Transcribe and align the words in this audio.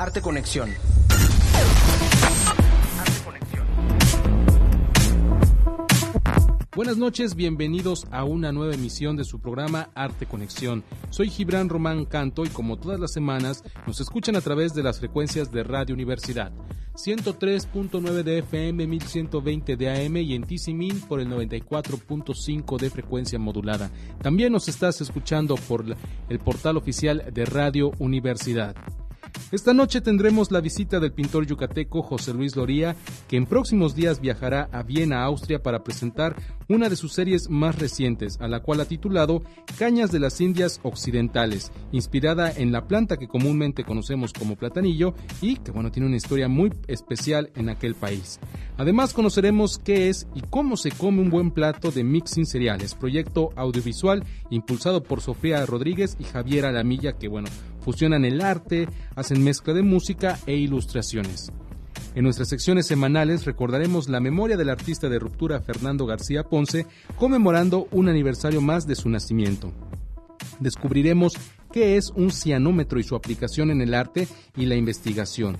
Arte 0.00 0.22
Conexión. 0.22 0.70
Buenas 6.76 6.96
noches, 6.96 7.34
bienvenidos 7.34 8.06
a 8.12 8.22
una 8.22 8.52
nueva 8.52 8.74
emisión 8.74 9.16
de 9.16 9.24
su 9.24 9.40
programa 9.40 9.90
Arte 9.96 10.26
Conexión. 10.26 10.84
Soy 11.10 11.28
Gibran 11.28 11.68
Román 11.68 12.04
Canto 12.04 12.44
y 12.44 12.48
como 12.48 12.78
todas 12.78 13.00
las 13.00 13.12
semanas 13.12 13.64
nos 13.88 14.00
escuchan 14.00 14.36
a 14.36 14.40
través 14.40 14.72
de 14.72 14.84
las 14.84 15.00
frecuencias 15.00 15.50
de 15.50 15.64
Radio 15.64 15.96
Universidad. 15.96 16.52
103.9 16.94 18.22
de 18.22 18.38
FM, 18.38 18.86
1120 18.86 19.76
de 19.76 20.06
AM 20.06 20.16
y 20.18 20.36
en 20.36 20.44
Tisimin 20.44 21.00
por 21.00 21.18
el 21.18 21.28
94.5 21.28 22.78
de 22.78 22.90
frecuencia 22.90 23.40
modulada. 23.40 23.90
También 24.22 24.52
nos 24.52 24.68
estás 24.68 25.00
escuchando 25.00 25.56
por 25.56 25.84
el 26.28 26.38
portal 26.38 26.76
oficial 26.76 27.24
de 27.32 27.44
Radio 27.46 27.90
Universidad. 27.98 28.76
Esta 29.50 29.72
noche 29.72 30.00
tendremos 30.00 30.50
la 30.50 30.60
visita 30.60 31.00
del 31.00 31.12
pintor 31.12 31.46
yucateco 31.46 32.02
José 32.02 32.34
Luis 32.34 32.56
Loría, 32.56 32.96
que 33.28 33.36
en 33.36 33.46
próximos 33.46 33.94
días 33.94 34.20
viajará 34.20 34.68
a 34.72 34.82
Viena, 34.82 35.22
Austria, 35.24 35.62
para 35.62 35.82
presentar 35.84 36.36
una 36.68 36.88
de 36.88 36.96
sus 36.96 37.12
series 37.12 37.48
más 37.48 37.78
recientes, 37.78 38.38
a 38.40 38.48
la 38.48 38.60
cual 38.60 38.80
ha 38.80 38.84
titulado 38.84 39.42
Cañas 39.78 40.12
de 40.12 40.20
las 40.20 40.40
Indias 40.40 40.80
Occidentales, 40.82 41.72
inspirada 41.92 42.52
en 42.52 42.72
la 42.72 42.86
planta 42.86 43.16
que 43.16 43.28
comúnmente 43.28 43.84
conocemos 43.84 44.32
como 44.32 44.56
platanillo 44.56 45.14
y 45.40 45.56
que 45.56 45.70
bueno, 45.70 45.90
tiene 45.90 46.08
una 46.08 46.16
historia 46.16 46.48
muy 46.48 46.72
especial 46.86 47.50
en 47.54 47.70
aquel 47.70 47.94
país. 47.94 48.38
Además 48.76 49.14
conoceremos 49.14 49.78
qué 49.78 50.08
es 50.08 50.28
y 50.34 50.42
cómo 50.42 50.76
se 50.76 50.90
come 50.90 51.22
un 51.22 51.30
buen 51.30 51.50
plato 51.50 51.90
de 51.90 52.04
mixing 52.04 52.46
cereales, 52.46 52.94
proyecto 52.94 53.50
audiovisual 53.56 54.24
impulsado 54.50 55.02
por 55.02 55.20
Sofía 55.20 55.64
Rodríguez 55.64 56.16
y 56.18 56.24
Javier 56.24 56.66
Alamilla, 56.66 57.14
que 57.14 57.28
bueno, 57.28 57.48
fusionan 57.80 58.24
el 58.24 58.42
arte, 58.42 58.88
hacen 59.16 59.42
mezcla 59.42 59.72
de 59.72 59.82
música 59.82 60.38
e 60.46 60.54
ilustraciones. 60.56 61.50
En 62.18 62.24
nuestras 62.24 62.48
secciones 62.48 62.88
semanales 62.88 63.44
recordaremos 63.44 64.08
la 64.08 64.18
memoria 64.18 64.56
del 64.56 64.70
artista 64.70 65.08
de 65.08 65.20
ruptura 65.20 65.60
Fernando 65.60 66.04
García 66.04 66.42
Ponce, 66.42 66.84
conmemorando 67.14 67.86
un 67.92 68.08
aniversario 68.08 68.60
más 68.60 68.88
de 68.88 68.96
su 68.96 69.08
nacimiento. 69.08 69.72
Descubriremos 70.58 71.34
qué 71.72 71.96
es 71.96 72.10
un 72.10 72.32
cianómetro 72.32 72.98
y 72.98 73.04
su 73.04 73.14
aplicación 73.14 73.70
en 73.70 73.82
el 73.82 73.94
arte 73.94 74.26
y 74.56 74.66
la 74.66 74.74
investigación. 74.74 75.58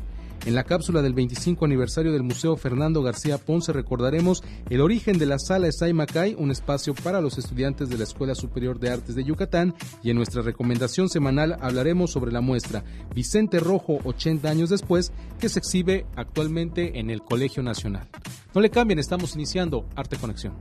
En 0.48 0.54
la 0.54 0.64
cápsula 0.64 1.02
del 1.02 1.12
25 1.12 1.66
aniversario 1.66 2.10
del 2.10 2.22
Museo 2.22 2.56
Fernando 2.56 3.02
García 3.02 3.36
Ponce 3.36 3.70
recordaremos 3.70 4.42
el 4.70 4.80
origen 4.80 5.18
de 5.18 5.26
la 5.26 5.38
Sala 5.38 5.68
Esay 5.68 5.92
Macay, 5.92 6.34
un 6.38 6.50
espacio 6.50 6.94
para 6.94 7.20
los 7.20 7.36
estudiantes 7.36 7.90
de 7.90 7.98
la 7.98 8.04
Escuela 8.04 8.34
Superior 8.34 8.80
de 8.80 8.88
Artes 8.88 9.14
de 9.14 9.24
Yucatán, 9.24 9.74
y 10.02 10.08
en 10.08 10.16
nuestra 10.16 10.40
recomendación 10.40 11.10
semanal 11.10 11.58
hablaremos 11.60 12.12
sobre 12.12 12.32
la 12.32 12.40
muestra 12.40 12.82
Vicente 13.14 13.60
Rojo 13.60 13.98
80 14.04 14.48
años 14.48 14.70
después, 14.70 15.12
que 15.38 15.50
se 15.50 15.58
exhibe 15.58 16.06
actualmente 16.16 16.98
en 16.98 17.10
el 17.10 17.20
Colegio 17.20 17.62
Nacional. 17.62 18.08
No 18.54 18.62
le 18.62 18.70
cambien, 18.70 18.98
estamos 18.98 19.34
iniciando 19.34 19.86
Arte 19.96 20.16
Conexión. 20.16 20.54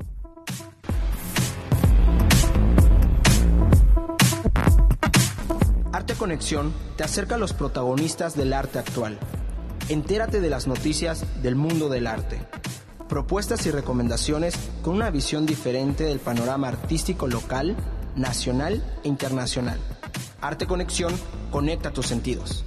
Arte 5.93 6.13
Conexión 6.15 6.73
te 6.97 7.05
acerca 7.05 7.35
a 7.35 7.37
los 7.37 7.53
protagonistas 7.53 8.35
del 8.35 8.51
arte 8.51 8.79
actual 8.79 9.17
Entérate 9.89 10.41
de 10.41 10.49
las 10.49 10.67
noticias 10.67 11.23
del 11.41 11.55
mundo 11.55 11.87
del 11.87 12.07
arte. 12.07 12.41
Propuestas 13.07 13.65
y 13.67 13.71
recomendaciones 13.71 14.53
con 14.81 14.95
una 14.95 15.09
visión 15.11 15.45
diferente 15.45 16.03
del 16.03 16.19
panorama 16.19 16.67
artístico 16.67 17.25
local, 17.25 17.73
nacional 18.17 18.83
e 19.05 19.07
internacional. 19.07 19.79
Arte 20.41 20.67
Conexión 20.67 21.13
conecta 21.51 21.91
tus 21.91 22.05
sentidos. 22.05 22.65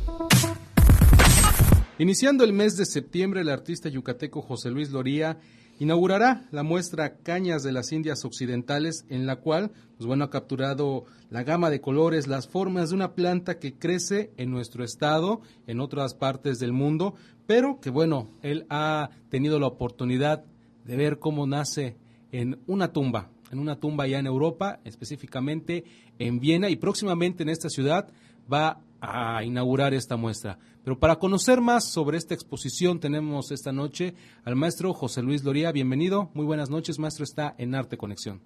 Iniciando 1.98 2.42
el 2.42 2.54
mes 2.54 2.78
de 2.78 2.86
septiembre, 2.86 3.42
el 3.42 3.50
artista 3.50 3.91
yucateco 3.91 4.41
José 4.41 4.70
Luis 4.70 4.88
Loría 4.88 5.38
inaugurará 5.80 6.46
la 6.52 6.62
muestra 6.62 7.16
Cañas 7.16 7.62
de 7.62 7.72
las 7.72 7.91
Indias 7.91 8.24
Occidentales, 8.26 9.06
en 9.08 9.26
la 9.26 9.36
cual, 9.36 9.72
pues 9.96 10.06
bueno, 10.06 10.24
ha 10.24 10.30
capturado 10.30 11.06
la 11.30 11.42
gama 11.42 11.70
de 11.70 11.80
colores, 11.80 12.28
las 12.28 12.46
formas 12.46 12.91
de 12.91 12.96
una 12.96 13.14
planta 13.14 13.58
que 13.58 13.74
crece 13.74 14.30
en 14.36 14.50
nuestro 14.50 14.84
estado, 14.84 15.40
en 15.66 15.80
otras 15.80 16.14
partes 16.14 16.58
del 16.58 16.74
mundo, 16.74 17.14
pero 17.46 17.80
que 17.80 17.88
bueno, 17.88 18.28
él 18.42 18.66
ha 18.69 19.08
tenido 19.30 19.58
la 19.58 19.69
oportunidad 19.69 20.44
de 20.84 20.96
ver 20.96 21.19
cómo 21.19 21.46
nace 21.46 21.96
en 22.30 22.60
una 22.66 22.92
tumba, 22.92 23.30
en 23.50 23.58
una 23.58 23.80
tumba 23.80 24.06
ya 24.06 24.19
en 24.19 24.26
Europa, 24.26 24.80
específicamente 24.84 25.84
en 26.19 26.40
Viena, 26.40 26.69
y 26.69 26.76
próximamente 26.76 27.42
en 27.42 27.48
esta 27.48 27.70
ciudad 27.70 28.06
va 28.52 28.82
a 29.00 29.43
inaugurar 29.44 29.94
esta 29.94 30.16
muestra. 30.16 30.59
Pero 30.84 30.99
para 30.99 31.16
conocer 31.16 31.61
más 31.61 31.84
sobre 31.84 32.19
esta 32.19 32.34
exposición 32.34 33.00
tenemos 33.00 33.50
esta 33.50 33.72
noche 33.72 34.15
al 34.44 34.56
maestro 34.56 34.94
José 34.94 35.22
Luis 35.22 35.44
Loría. 35.44 35.72
Bienvenido, 35.72 36.31
muy 36.34 36.47
buenas 36.47 36.71
noches, 36.71 36.99
maestro, 36.99 37.25
está 37.25 37.55
en 37.59 37.75
Arte 37.75 37.97
Conexión. 37.97 38.41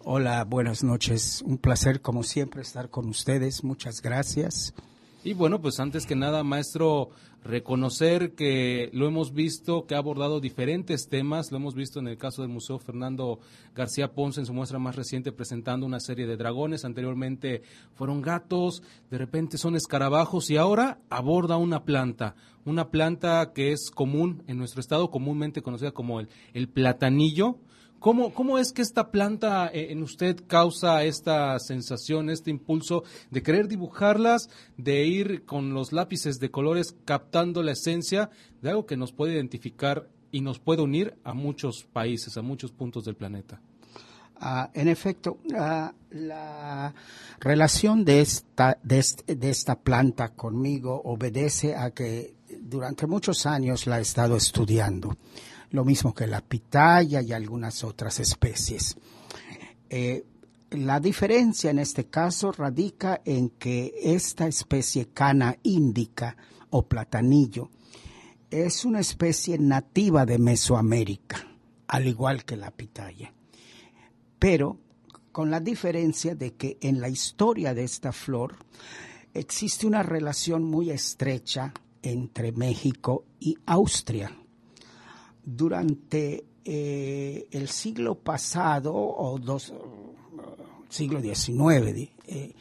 Hola, 0.00 0.44
buenas 0.44 0.82
noches. 0.82 1.42
Un 1.46 1.58
placer 1.58 2.00
como 2.00 2.22
siempre 2.22 2.62
estar 2.62 2.90
con 2.90 3.08
ustedes. 3.08 3.62
Muchas 3.62 4.02
gracias. 4.02 4.74
Y 5.24 5.34
bueno, 5.34 5.60
pues 5.60 5.80
antes 5.80 6.06
que 6.06 6.14
nada, 6.14 6.44
maestro, 6.44 7.10
reconocer 7.42 8.34
que 8.34 8.88
lo 8.92 9.08
hemos 9.08 9.32
visto, 9.32 9.84
que 9.84 9.96
ha 9.96 9.98
abordado 9.98 10.38
diferentes 10.38 11.08
temas, 11.08 11.50
lo 11.50 11.56
hemos 11.56 11.74
visto 11.74 11.98
en 11.98 12.06
el 12.06 12.16
caso 12.16 12.42
del 12.42 12.52
Museo 12.52 12.78
Fernando 12.78 13.40
García 13.74 14.12
Ponce 14.12 14.40
en 14.40 14.46
su 14.46 14.54
muestra 14.54 14.78
más 14.78 14.94
reciente 14.94 15.32
presentando 15.32 15.86
una 15.86 15.98
serie 15.98 16.28
de 16.28 16.36
dragones, 16.36 16.84
anteriormente 16.84 17.62
fueron 17.94 18.22
gatos, 18.22 18.82
de 19.10 19.18
repente 19.18 19.58
son 19.58 19.74
escarabajos 19.74 20.50
y 20.50 20.56
ahora 20.56 21.00
aborda 21.10 21.56
una 21.56 21.84
planta, 21.84 22.36
una 22.64 22.90
planta 22.90 23.52
que 23.52 23.72
es 23.72 23.90
común 23.90 24.44
en 24.46 24.56
nuestro 24.56 24.80
estado, 24.80 25.10
comúnmente 25.10 25.62
conocida 25.62 25.90
como 25.90 26.20
el, 26.20 26.28
el 26.54 26.68
platanillo, 26.68 27.58
¿Cómo, 27.98 28.32
¿Cómo 28.32 28.58
es 28.58 28.72
que 28.72 28.82
esta 28.82 29.10
planta 29.10 29.68
eh, 29.72 29.88
en 29.90 30.04
usted 30.04 30.44
causa 30.46 31.02
esta 31.02 31.58
sensación, 31.58 32.30
este 32.30 32.50
impulso 32.50 33.02
de 33.30 33.42
querer 33.42 33.66
dibujarlas, 33.66 34.48
de 34.76 35.04
ir 35.04 35.44
con 35.44 35.74
los 35.74 35.92
lápices 35.92 36.38
de 36.38 36.50
colores 36.50 36.94
captando 37.04 37.62
la 37.62 37.72
esencia 37.72 38.30
de 38.62 38.70
algo 38.70 38.86
que 38.86 38.96
nos 38.96 39.12
puede 39.12 39.34
identificar 39.34 40.08
y 40.30 40.42
nos 40.42 40.60
puede 40.60 40.82
unir 40.82 41.16
a 41.24 41.34
muchos 41.34 41.88
países, 41.92 42.36
a 42.36 42.42
muchos 42.42 42.70
puntos 42.70 43.04
del 43.04 43.16
planeta? 43.16 43.60
Ah, 44.40 44.70
en 44.74 44.86
efecto, 44.86 45.38
ah, 45.56 45.92
la 46.10 46.94
relación 47.40 48.04
de 48.04 48.20
esta, 48.20 48.78
de, 48.84 49.04
de 49.26 49.50
esta 49.50 49.74
planta 49.74 50.28
conmigo 50.28 51.02
obedece 51.04 51.74
a 51.74 51.90
que 51.90 52.36
durante 52.60 53.08
muchos 53.08 53.44
años 53.46 53.88
la 53.88 53.98
he 53.98 54.02
estado 54.02 54.36
estudiando 54.36 55.16
lo 55.70 55.84
mismo 55.84 56.14
que 56.14 56.26
la 56.26 56.40
pitaya 56.40 57.20
y 57.20 57.32
algunas 57.32 57.84
otras 57.84 58.20
especies. 58.20 58.96
Eh, 59.90 60.24
la 60.70 61.00
diferencia 61.00 61.70
en 61.70 61.78
este 61.78 62.06
caso 62.06 62.52
radica 62.52 63.22
en 63.24 63.50
que 63.50 63.94
esta 64.02 64.46
especie 64.46 65.06
cana 65.06 65.56
índica 65.62 66.36
o 66.70 66.86
platanillo 66.86 67.70
es 68.50 68.84
una 68.84 69.00
especie 69.00 69.58
nativa 69.58 70.26
de 70.26 70.38
Mesoamérica, 70.38 71.46
al 71.86 72.06
igual 72.06 72.44
que 72.44 72.56
la 72.56 72.70
pitaya. 72.70 73.32
Pero 74.38 74.78
con 75.32 75.50
la 75.50 75.60
diferencia 75.60 76.34
de 76.34 76.54
que 76.54 76.78
en 76.80 77.00
la 77.00 77.08
historia 77.08 77.74
de 77.74 77.84
esta 77.84 78.12
flor 78.12 78.56
existe 79.34 79.86
una 79.86 80.02
relación 80.02 80.64
muy 80.64 80.90
estrecha 80.90 81.72
entre 82.02 82.52
México 82.52 83.24
y 83.40 83.56
Austria 83.66 84.32
durante 85.56 86.44
eh, 86.62 87.48
el 87.50 87.68
siglo 87.68 88.16
pasado 88.16 88.94
o 88.94 89.38
dos, 89.38 89.72
siglo 90.90 91.22
XIX, 91.22 92.10
eh, 92.26 92.54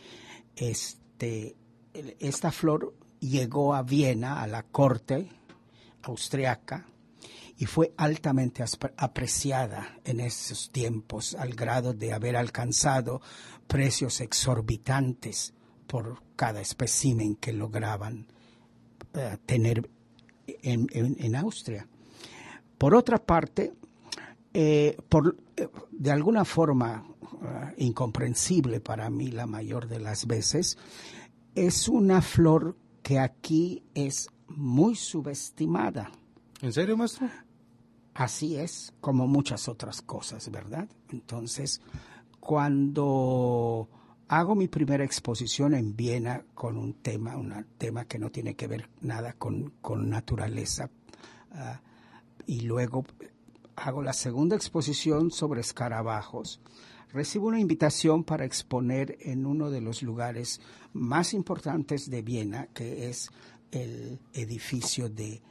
este, 0.56 1.58
esta 1.94 2.52
flor 2.52 2.96
llegó 3.20 3.76
a 3.76 3.84
Viena, 3.84 4.42
a 4.42 4.48
la 4.48 4.64
corte 4.64 5.28
austriaca, 6.04 6.88
y 7.58 7.66
fue 7.66 7.94
altamente 7.98 8.64
apreciada 8.96 10.00
en 10.06 10.22
esos 10.22 10.70
tiempos, 10.72 11.36
al 11.36 11.56
grado 11.56 11.94
de 11.94 12.14
haber 12.14 12.38
alcanzado 12.38 13.20
precios 13.68 14.22
exorbitantes 14.22 15.54
por 15.88 16.24
cada 16.38 16.62
espécimen 16.62 17.36
que 17.36 17.52
lograban 17.52 18.28
eh, 19.14 19.38
tener 19.46 19.90
en 20.48 21.36
Austria. 21.36 21.88
Por 22.78 22.96
otra 22.96 23.18
parte, 23.18 23.74
eh, 24.54 24.98
por, 25.10 25.38
eh, 25.56 25.68
de 25.92 26.12
alguna 26.12 26.46
forma 26.46 27.04
eh, 27.42 27.74
incomprensible 27.78 28.80
para 28.80 29.10
mí 29.10 29.32
la 29.32 29.46
mayor 29.46 29.88
de 29.88 30.00
las 30.00 30.28
veces, 30.28 30.78
es 31.56 31.88
una 31.88 32.22
flor 32.22 32.78
que 33.02 33.20
aquí 33.20 33.84
es 33.94 34.30
muy 34.48 34.96
subestimada. 34.96 36.12
¿En 36.62 36.74
serio, 36.74 36.98
maestro? 36.98 37.30
Así 38.14 38.58
es, 38.58 38.94
como 39.00 39.28
muchas 39.28 39.68
otras 39.68 40.02
cosas, 40.02 40.50
¿verdad? 40.50 40.90
Entonces, 41.10 41.82
cuando 42.40 43.88
hago 44.28 44.56
mi 44.56 44.68
primera 44.68 45.04
exposición 45.04 45.74
en 45.74 45.96
Viena 45.96 46.44
con 46.54 46.78
un 46.78 46.96
tema, 46.96 47.38
un 47.38 47.66
tema 47.78 48.06
que 48.06 48.20
no 48.20 48.32
tiene 48.32 48.56
que 48.56 48.68
ver 48.68 48.90
nada 49.02 49.34
con, 49.34 49.74
naturaleza. 50.10 50.90
Ah, 51.52 51.82
y 52.48 52.62
luego 52.62 53.06
hago 53.76 54.02
la 54.02 54.14
segunda 54.14 54.56
exposición 54.56 55.30
sobre 55.30 55.62
escarabajos. 55.62 56.60
Recibo 57.14 57.48
una 57.48 57.60
invitación 57.60 58.24
para 58.24 58.46
exponer 58.46 59.18
en 59.22 59.46
uno 59.46 59.70
de 59.70 59.82
los 59.82 60.02
lugares 60.02 60.60
más 60.94 61.34
importantes 61.34 62.10
de 62.10 62.22
Viena, 62.22 62.68
que 62.74 63.10
es 63.10 63.30
el 63.72 64.20
edificio 64.34 65.10
de, 65.10 65.42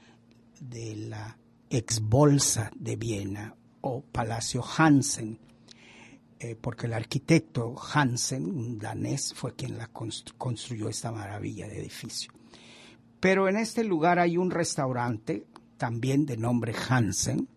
de 0.61 0.97
la 0.97 1.39
ex 1.71 2.01
bolsa 2.01 2.71
de 2.75 2.97
Viena 2.97 3.55
o 3.81 4.03
Palacio 4.03 4.63
Hansen, 4.77 5.39
eh, 6.39 6.57
porque 6.61 6.87
el 6.87 6.93
arquitecto 6.93 7.75
Hansen, 7.95 8.45
un 8.45 8.79
danés, 8.79 9.33
fue 9.35 9.55
quien 9.55 9.79
la 9.79 9.89
construyó 9.89 10.89
esta 10.89 11.13
maravilla 11.13 11.67
de 11.67 11.79
edificio. 11.79 12.33
Pero 13.21 13.49
en 13.49 13.57
este 13.57 13.85
lugar 13.85 14.19
hay 14.19 14.37
un 14.37 14.51
restaurante, 14.51 15.47
también 15.77 16.27
de 16.27 16.37
nombre 16.37 16.75
Hansen, 16.89 17.49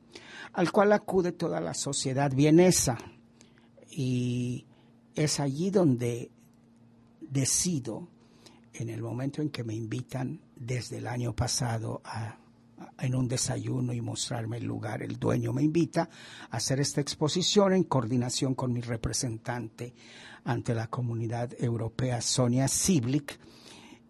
al 0.53 0.71
cual 0.71 0.93
acude 0.93 1.31
toda 1.31 1.59
la 1.59 1.73
sociedad 1.73 2.31
vienesa. 2.33 2.97
Y 3.89 4.65
es 5.15 5.39
allí 5.39 5.69
donde 5.69 6.31
decido, 7.21 8.07
en 8.73 8.89
el 8.89 9.01
momento 9.01 9.41
en 9.41 9.49
que 9.49 9.63
me 9.63 9.75
invitan 9.75 10.41
desde 10.55 10.97
el 10.97 11.07
año 11.07 11.35
pasado 11.35 12.01
a 12.05 12.37
en 12.99 13.15
un 13.15 13.27
desayuno 13.27 13.93
y 13.93 14.01
mostrarme 14.01 14.57
el 14.57 14.65
lugar. 14.65 15.01
El 15.01 15.17
dueño 15.17 15.53
me 15.53 15.63
invita 15.63 16.09
a 16.49 16.57
hacer 16.57 16.79
esta 16.79 17.01
exposición 17.01 17.73
en 17.73 17.83
coordinación 17.83 18.55
con 18.55 18.73
mi 18.73 18.81
representante 18.81 19.93
ante 20.43 20.73
la 20.73 20.87
comunidad 20.87 21.51
europea, 21.59 22.21
Sonia 22.21 22.67
Siblik, 22.67 23.39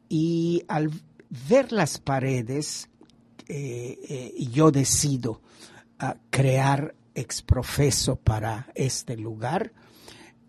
y 0.07 0.63
al 0.67 0.91
ver 1.49 1.71
las 1.71 1.99
paredes, 1.99 2.89
eh, 3.49 3.99
eh, 4.07 4.47
yo 4.51 4.69
decido 4.69 5.41
ah, 5.97 6.15
crear 6.29 6.93
exprofeso 7.15 8.15
para 8.15 8.71
este 8.75 9.17
lugar 9.17 9.73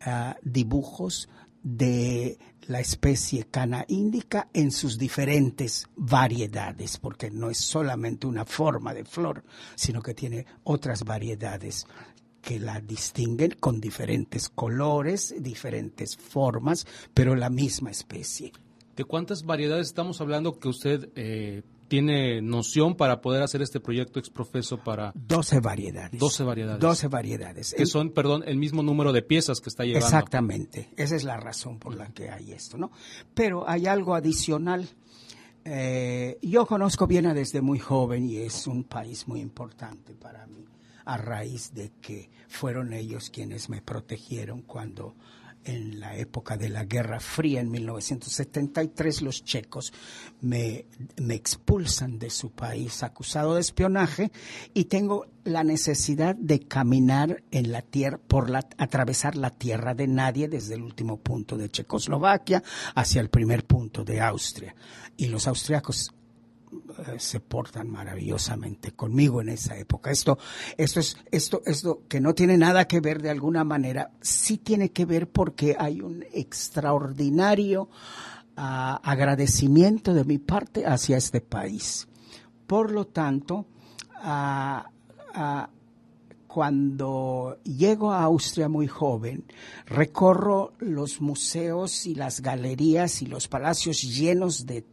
ah, 0.02 0.36
dibujos 0.42 1.28
de 1.62 2.38
la 2.66 2.80
especie 2.80 3.44
cana 3.44 3.84
índica 3.88 4.48
en 4.52 4.70
sus 4.70 4.98
diferentes 4.98 5.88
variedades, 5.96 6.98
porque 6.98 7.30
no 7.30 7.50
es 7.50 7.58
solamente 7.58 8.26
una 8.26 8.44
forma 8.44 8.94
de 8.94 9.04
flor, 9.04 9.44
sino 9.74 10.02
que 10.02 10.14
tiene 10.14 10.46
otras 10.62 11.04
variedades 11.04 11.86
que 12.42 12.60
la 12.60 12.80
distinguen 12.80 13.56
con 13.58 13.80
diferentes 13.80 14.48
colores, 14.50 15.34
diferentes 15.38 16.16
formas, 16.16 16.86
pero 17.12 17.34
la 17.34 17.50
misma 17.50 17.90
especie. 17.90 18.52
¿De 18.94 19.04
cuántas 19.04 19.44
variedades 19.44 19.88
estamos 19.88 20.20
hablando 20.20 20.58
que 20.58 20.68
usted 20.68 21.08
eh, 21.16 21.62
tiene 21.90 22.40
noción 22.40 22.94
para 22.94 23.20
poder 23.20 23.42
hacer 23.42 23.62
este 23.62 23.80
proyecto 23.80 24.20
exprofeso 24.20 24.78
para... 24.78 25.12
12 25.16 25.58
variedades. 25.58 26.20
12 26.20 26.44
variedades. 26.44 26.80
12 26.80 27.08
variedades. 27.08 27.74
Que 27.76 27.84
son, 27.84 28.10
perdón, 28.10 28.44
el 28.46 28.58
mismo 28.58 28.84
número 28.84 29.12
de 29.12 29.22
piezas 29.22 29.60
que 29.60 29.68
está 29.68 29.82
llevando. 29.82 30.06
Exactamente. 30.06 30.88
Esa 30.96 31.16
es 31.16 31.24
la 31.24 31.36
razón 31.36 31.80
por 31.80 31.96
la 31.96 32.06
que 32.12 32.30
hay 32.30 32.52
esto, 32.52 32.78
¿no? 32.78 32.92
Pero 33.34 33.68
hay 33.68 33.88
algo 33.88 34.14
adicional. 34.14 34.88
Eh, 35.64 36.38
yo 36.42 36.64
conozco 36.64 37.08
Viena 37.08 37.34
desde 37.34 37.60
muy 37.60 37.80
joven 37.80 38.24
y 38.24 38.36
es 38.36 38.68
un 38.68 38.84
país 38.84 39.26
muy 39.26 39.40
importante 39.40 40.14
para 40.14 40.46
mí, 40.46 40.64
a 41.06 41.16
raíz 41.16 41.74
de 41.74 41.90
que 42.00 42.30
fueron 42.46 42.92
ellos 42.92 43.30
quienes 43.30 43.68
me 43.68 43.82
protegieron 43.82 44.62
cuando 44.62 45.16
en 45.64 46.00
la 46.00 46.16
época 46.16 46.56
de 46.56 46.68
la 46.68 46.84
Guerra 46.84 47.20
Fría, 47.20 47.60
en 47.60 47.70
1973, 47.70 49.22
los 49.22 49.44
checos 49.44 49.92
me, 50.40 50.86
expulsan 51.28 52.18
de 52.18 52.30
su 52.30 52.50
país 52.50 53.02
acusado 53.02 53.54
de 53.54 53.60
espionaje 53.60 54.32
y 54.74 54.84
tengo 54.84 55.26
la 55.44 55.64
necesidad 55.64 56.34
de 56.34 56.60
caminar 56.60 57.42
en 57.50 57.72
la 57.72 57.82
tierra, 57.82 58.18
por 58.18 58.50
la, 58.50 58.66
atravesar 58.78 59.36
la 59.36 59.50
tierra 59.50 59.94
de 59.94 60.06
nadie 60.06 60.48
desde 60.48 60.74
el 60.74 60.82
último 60.82 61.18
punto 61.18 61.56
de 61.56 61.70
Checoslovaquia 61.70 62.62
hacia 62.94 63.20
el 63.20 63.30
primer 63.30 63.64
punto 63.64 64.04
de 64.04 64.20
Austria. 64.20 64.74
Y 65.16 65.26
los 65.26 65.46
austriacos 65.46 66.12
se 67.18 67.40
portan 67.40 67.90
maravillosamente 67.90 68.92
conmigo 68.92 69.40
en 69.40 69.50
esa 69.50 69.76
época. 69.76 70.10
Esto, 70.10 70.38
esto 70.76 71.00
es, 71.00 71.16
esto, 71.30 71.62
esto 71.66 72.02
que 72.08 72.20
no 72.20 72.34
tiene 72.34 72.56
nada 72.56 72.86
que 72.86 73.00
ver 73.00 73.22
de 73.22 73.30
alguna 73.30 73.64
manera, 73.64 74.12
sí 74.20 74.58
tiene 74.58 74.90
que 74.90 75.04
ver 75.04 75.28
porque 75.28 75.76
hay 75.78 76.00
un 76.00 76.24
extraordinario 76.32 77.88
ah, 78.56 79.00
agradecimiento 79.02 80.14
de 80.14 80.24
mi 80.24 80.38
parte 80.38 80.86
hacia 80.86 81.16
este 81.16 81.40
país. 81.40 82.08
Por 82.66 82.92
lo 82.92 83.06
tanto, 83.06 83.66
uh, 84.24 85.79
cuando 86.52 87.58
llego 87.62 88.10
a 88.10 88.24
Austria 88.24 88.68
muy 88.68 88.88
joven, 88.88 89.44
recorro 89.86 90.72
los 90.80 91.20
museos 91.20 92.06
y 92.06 92.16
las 92.16 92.40
galerías 92.40 93.22
y 93.22 93.26
los 93.26 93.46
palacios 93.46 94.02
llenos 94.02 94.66
de, 94.66 94.84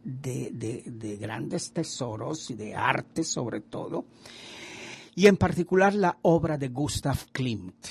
grandes 1.20 1.72
tesoros 1.72 2.48
y 2.50 2.54
de 2.54 2.76
arte 2.76 3.24
sobre 3.24 3.60
todo, 3.60 4.04
y 5.16 5.26
en 5.26 5.36
particular 5.36 5.94
la 5.94 6.16
obra 6.22 6.56
de 6.58 6.68
Gustav 6.68 7.18
Klimt. 7.32 7.88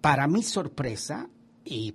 Para 0.00 0.26
mi 0.26 0.42
sorpresa 0.42 1.28
y, 1.64 1.94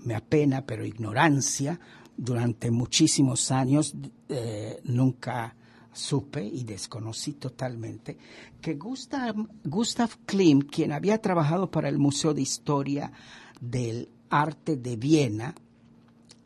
me 0.00 0.14
apena, 0.14 0.66
pero 0.66 0.84
ignorancia, 0.84 1.80
durante 2.18 2.70
muchísimos 2.70 3.50
años 3.50 3.94
eh, 4.28 4.78
nunca 4.84 5.56
supe 5.96 6.44
y 6.44 6.64
desconocí 6.64 7.34
totalmente 7.34 8.18
que 8.60 8.74
Gustav, 8.74 9.34
Gustav 9.64 10.10
Klimt, 10.26 10.70
quien 10.70 10.92
había 10.92 11.20
trabajado 11.20 11.70
para 11.70 11.88
el 11.88 11.98
Museo 11.98 12.34
de 12.34 12.42
Historia 12.42 13.12
del 13.60 14.10
Arte 14.28 14.76
de 14.76 14.96
Viena, 14.96 15.54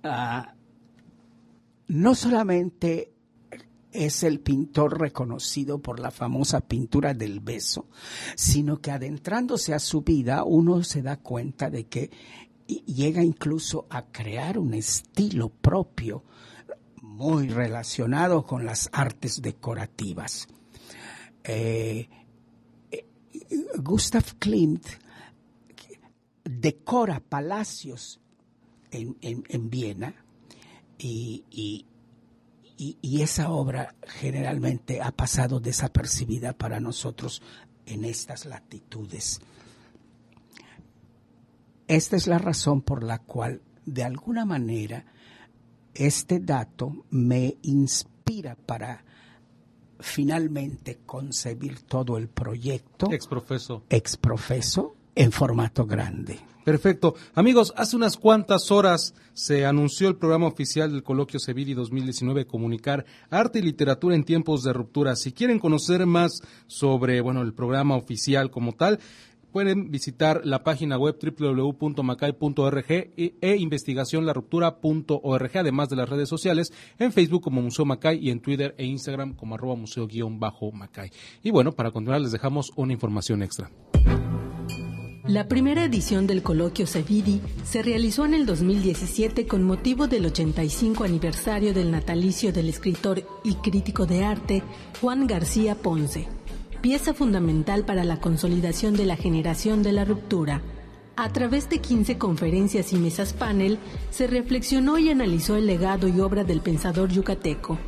ah, 0.05 0.55
no 1.89 2.15
solamente 2.15 3.13
es 3.93 4.23
el 4.23 4.39
pintor 4.39 5.01
reconocido 5.01 5.81
por 5.81 5.99
la 5.99 6.13
famosa 6.13 6.61
pintura 6.61 7.13
del 7.13 7.41
beso, 7.41 7.89
sino 8.37 8.81
que 8.81 8.93
adentrándose 8.93 9.75
a 9.75 9.81
su 9.81 10.03
vida 10.03 10.45
uno 10.45 10.85
se 10.85 11.03
da 11.03 11.17
cuenta 11.17 11.71
de 11.71 11.87
que 11.87 12.11
llega 12.87 13.25
incluso 13.25 13.87
a 13.91 14.07
crear 14.07 14.59
un 14.59 14.75
estilo 14.75 15.49
propio 15.49 16.23
muy 17.21 17.49
relacionado 17.49 18.47
con 18.47 18.65
las 18.65 18.89
artes 18.93 19.43
decorativas. 19.43 20.49
Eh, 21.45 22.09
Gustav 23.77 24.25
Klimt 24.39 24.87
decora 26.45 27.21
palacios 27.21 28.21
en, 28.91 29.71
Viena 29.71 30.15
y, 30.99 31.85
esa 33.03 33.51
obra 33.51 33.95
generalmente 34.07 35.03
ha 35.03 35.13
pasado 35.13 35.61
desapercibida 35.61 36.55
para 36.55 36.81
nosotros 36.81 37.43
en 37.85 38.07
estas 38.07 38.47
latitudes. 38.47 39.41
Esta 41.87 42.17
es 42.17 42.27
la 42.27 42.39
razón 42.39 42.81
por 42.81 43.05
la 43.05 43.19
cual, 43.19 43.61
de 43.85 44.05
alguna 44.05 44.47
manera, 44.47 45.05
este 45.95 46.41
dato 46.41 47.05
me 47.11 47.57
inspira 47.63 48.57
para 48.57 49.05
finalmente 49.99 51.01
concebir 51.05 51.81
todo 51.83 52.17
el 52.17 52.29
proyecto. 52.29 53.13
Exprofeso. 53.13 53.85
Exprofeso 53.89 54.97
en 55.15 55.33
formato 55.33 55.87
grande. 55.87 56.39
Perfecto. 56.65 57.15
Amigos, 57.35 57.73
hace 57.77 57.97
unas 57.97 58.17
cuantas 58.17 58.71
horas 58.71 59.15
se 59.33 59.65
anunció 59.65 60.09
el 60.09 60.17
programa 60.17 60.47
oficial 60.47 60.93
del 60.93 61.03
Coloquio 61.03 61.41
Sevilla 61.41 61.75
2019 61.75 62.47
Comunicar 62.47 63.07
Arte 63.31 63.61
y 63.61 63.63
Literatura 63.63 64.15
en 64.15 64.25
Tiempos 64.25 64.63
de 64.63 64.73
Ruptura. 64.73 65.17
Si 65.17 65.33
quieren 65.33 65.59
conocer 65.59 66.05
más 66.05 66.43
sobre, 66.67 67.23
bueno, 67.23 67.41
el 67.43 67.55
programa 67.55 67.97
oficial 67.97 68.51
como 68.51 68.75
tal, 68.75 69.01
pueden 69.53 69.91
visitar 69.91 70.43
la 70.45 70.63
página 70.63 70.99
web 70.99 71.19
www.macay.org 71.21 72.87
e 72.91 73.57
investigacionlaruptura.org, 73.57 75.51
además 75.59 75.89
de 75.89 75.97
las 75.97 76.09
redes 76.09 76.29
sociales, 76.29 76.73
en 76.99 77.13
Facebook 77.13 77.43
como 77.43 77.63
Museo 77.63 77.85
Macay 77.85 78.19
y 78.19 78.31
en 78.31 78.41
Twitter 78.41 78.75
e 78.79 78.85
Instagram 78.85 79.35
como 79.35 79.55
arroba 79.55 79.77
museo-macay. 79.77 81.11
Y 81.43 81.51
bueno, 81.51 81.73
para 81.73 81.91
continuar 81.91 82.21
les 82.21 82.33
dejamos 82.33 82.71
una 82.77 82.93
información 82.93 83.43
extra. 83.43 83.71
La 85.27 85.47
primera 85.47 85.85
edición 85.85 86.27
del 86.27 86.43
coloquio 86.43 86.89
Sevidi 86.89 87.41
se 87.63 87.83
realizó 87.83 88.25
en 88.25 88.35
el 88.35 88.47
2017 88.47 89.47
con 89.47 89.63
motivo 89.63 90.09
del 90.09 90.27
85 90.27 91.05
aniversario 91.05 91.73
del 91.73 91.93
natalicio 91.93 92.53
del 92.53 92.69
escritor 92.69 93.23
y 93.45 93.55
crítico 93.55 94.07
de 94.07 94.25
arte 94.25 94.65
Juan 95.01 95.29
García 95.29 95.77
Ponce 95.77 96.27
pieza 96.81 97.15
fundamental 97.15 97.85
para 97.85 98.05
la 98.05 98.21
consolidación 98.21 98.95
de 98.97 99.05
la 99.05 99.17
generación 99.17 99.83
de 99.83 99.93
la 99.93 100.05
ruptura. 100.05 100.63
A 101.17 101.31
través 101.31 101.69
de 101.69 101.81
15 101.81 102.17
conferencias 102.17 102.93
y 102.93 102.97
mesas 102.97 103.35
panel, 103.35 103.79
se 104.11 104.27
reflexionó 104.27 104.99
y 104.99 105.11
analizó 105.11 105.57
el 105.57 105.67
legado 105.67 106.09
y 106.09 106.21
obra 106.21 106.45
del 106.45 106.61
pensador 106.61 107.11
yucateco, 107.11 107.79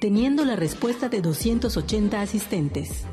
teniendo 0.00 0.44
la 0.44 0.56
respuesta 0.56 1.08
de 1.08 1.20
280 1.20 2.20
asistentes. 2.20 3.04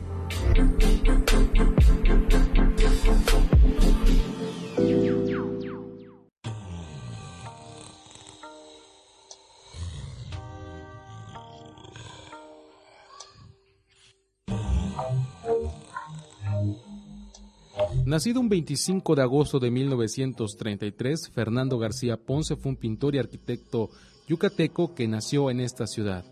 Nacido 18.13 18.39
un 18.41 18.47
25 18.47 19.15
de 19.15 19.23
agosto 19.23 19.57
de 19.57 19.71
1933, 19.71 21.31
Fernando 21.33 21.79
García 21.79 22.15
Ponce 22.15 22.55
fue 22.55 22.73
un 22.73 22.75
pintor 22.75 23.15
y 23.15 23.17
arquitecto 23.17 23.89
yucateco 24.27 24.93
que 24.93 25.07
nació 25.07 25.49
en 25.49 25.59
esta 25.59 25.87
ciudad. 25.87 26.23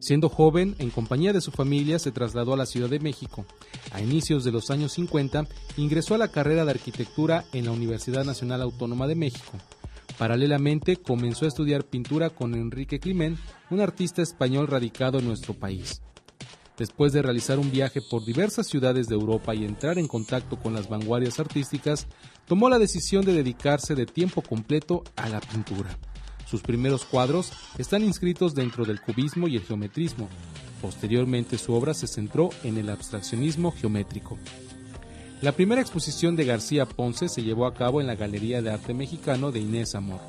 Siendo 0.00 0.28
joven, 0.28 0.76
en 0.78 0.90
compañía 0.90 1.32
de 1.32 1.40
su 1.40 1.50
familia, 1.50 1.98
se 1.98 2.12
trasladó 2.12 2.52
a 2.52 2.58
la 2.58 2.66
Ciudad 2.66 2.90
de 2.90 3.00
México. 3.00 3.46
A 3.90 4.02
inicios 4.02 4.44
de 4.44 4.52
los 4.52 4.70
años 4.70 4.92
50, 4.92 5.46
ingresó 5.78 6.14
a 6.14 6.18
la 6.18 6.28
carrera 6.28 6.66
de 6.66 6.72
arquitectura 6.72 7.46
en 7.54 7.64
la 7.64 7.72
Universidad 7.72 8.26
Nacional 8.26 8.60
Autónoma 8.60 9.06
de 9.06 9.14
México. 9.14 9.52
Paralelamente, 10.18 10.98
comenzó 10.98 11.46
a 11.46 11.48
estudiar 11.48 11.84
pintura 11.84 12.28
con 12.28 12.54
Enrique 12.54 13.00
Climent, 13.00 13.38
un 13.70 13.80
artista 13.80 14.20
español 14.20 14.66
radicado 14.66 15.20
en 15.20 15.26
nuestro 15.26 15.54
país. 15.54 16.02
Después 16.78 17.12
de 17.12 17.22
realizar 17.22 17.58
un 17.58 17.72
viaje 17.72 18.00
por 18.00 18.24
diversas 18.24 18.68
ciudades 18.68 19.08
de 19.08 19.16
Europa 19.16 19.52
y 19.52 19.64
entrar 19.64 19.98
en 19.98 20.06
contacto 20.06 20.56
con 20.56 20.74
las 20.74 20.88
vanguardias 20.88 21.40
artísticas, 21.40 22.06
tomó 22.46 22.68
la 22.68 22.78
decisión 22.78 23.24
de 23.24 23.32
dedicarse 23.32 23.96
de 23.96 24.06
tiempo 24.06 24.42
completo 24.42 25.02
a 25.16 25.28
la 25.28 25.40
pintura. 25.40 25.98
Sus 26.48 26.62
primeros 26.62 27.04
cuadros 27.04 27.52
están 27.78 28.04
inscritos 28.04 28.54
dentro 28.54 28.84
del 28.84 29.00
cubismo 29.00 29.48
y 29.48 29.56
el 29.56 29.64
geometrismo. 29.64 30.28
Posteriormente 30.80 31.58
su 31.58 31.74
obra 31.74 31.94
se 31.94 32.06
centró 32.06 32.50
en 32.62 32.78
el 32.78 32.90
abstraccionismo 32.90 33.72
geométrico. 33.72 34.38
La 35.42 35.52
primera 35.52 35.80
exposición 35.80 36.36
de 36.36 36.44
García 36.44 36.86
Ponce 36.86 37.28
se 37.28 37.42
llevó 37.42 37.66
a 37.66 37.74
cabo 37.74 38.00
en 38.00 38.06
la 38.06 38.14
Galería 38.14 38.62
de 38.62 38.70
Arte 38.70 38.94
Mexicano 38.94 39.50
de 39.50 39.58
Inés 39.58 39.96
Amor. 39.96 40.20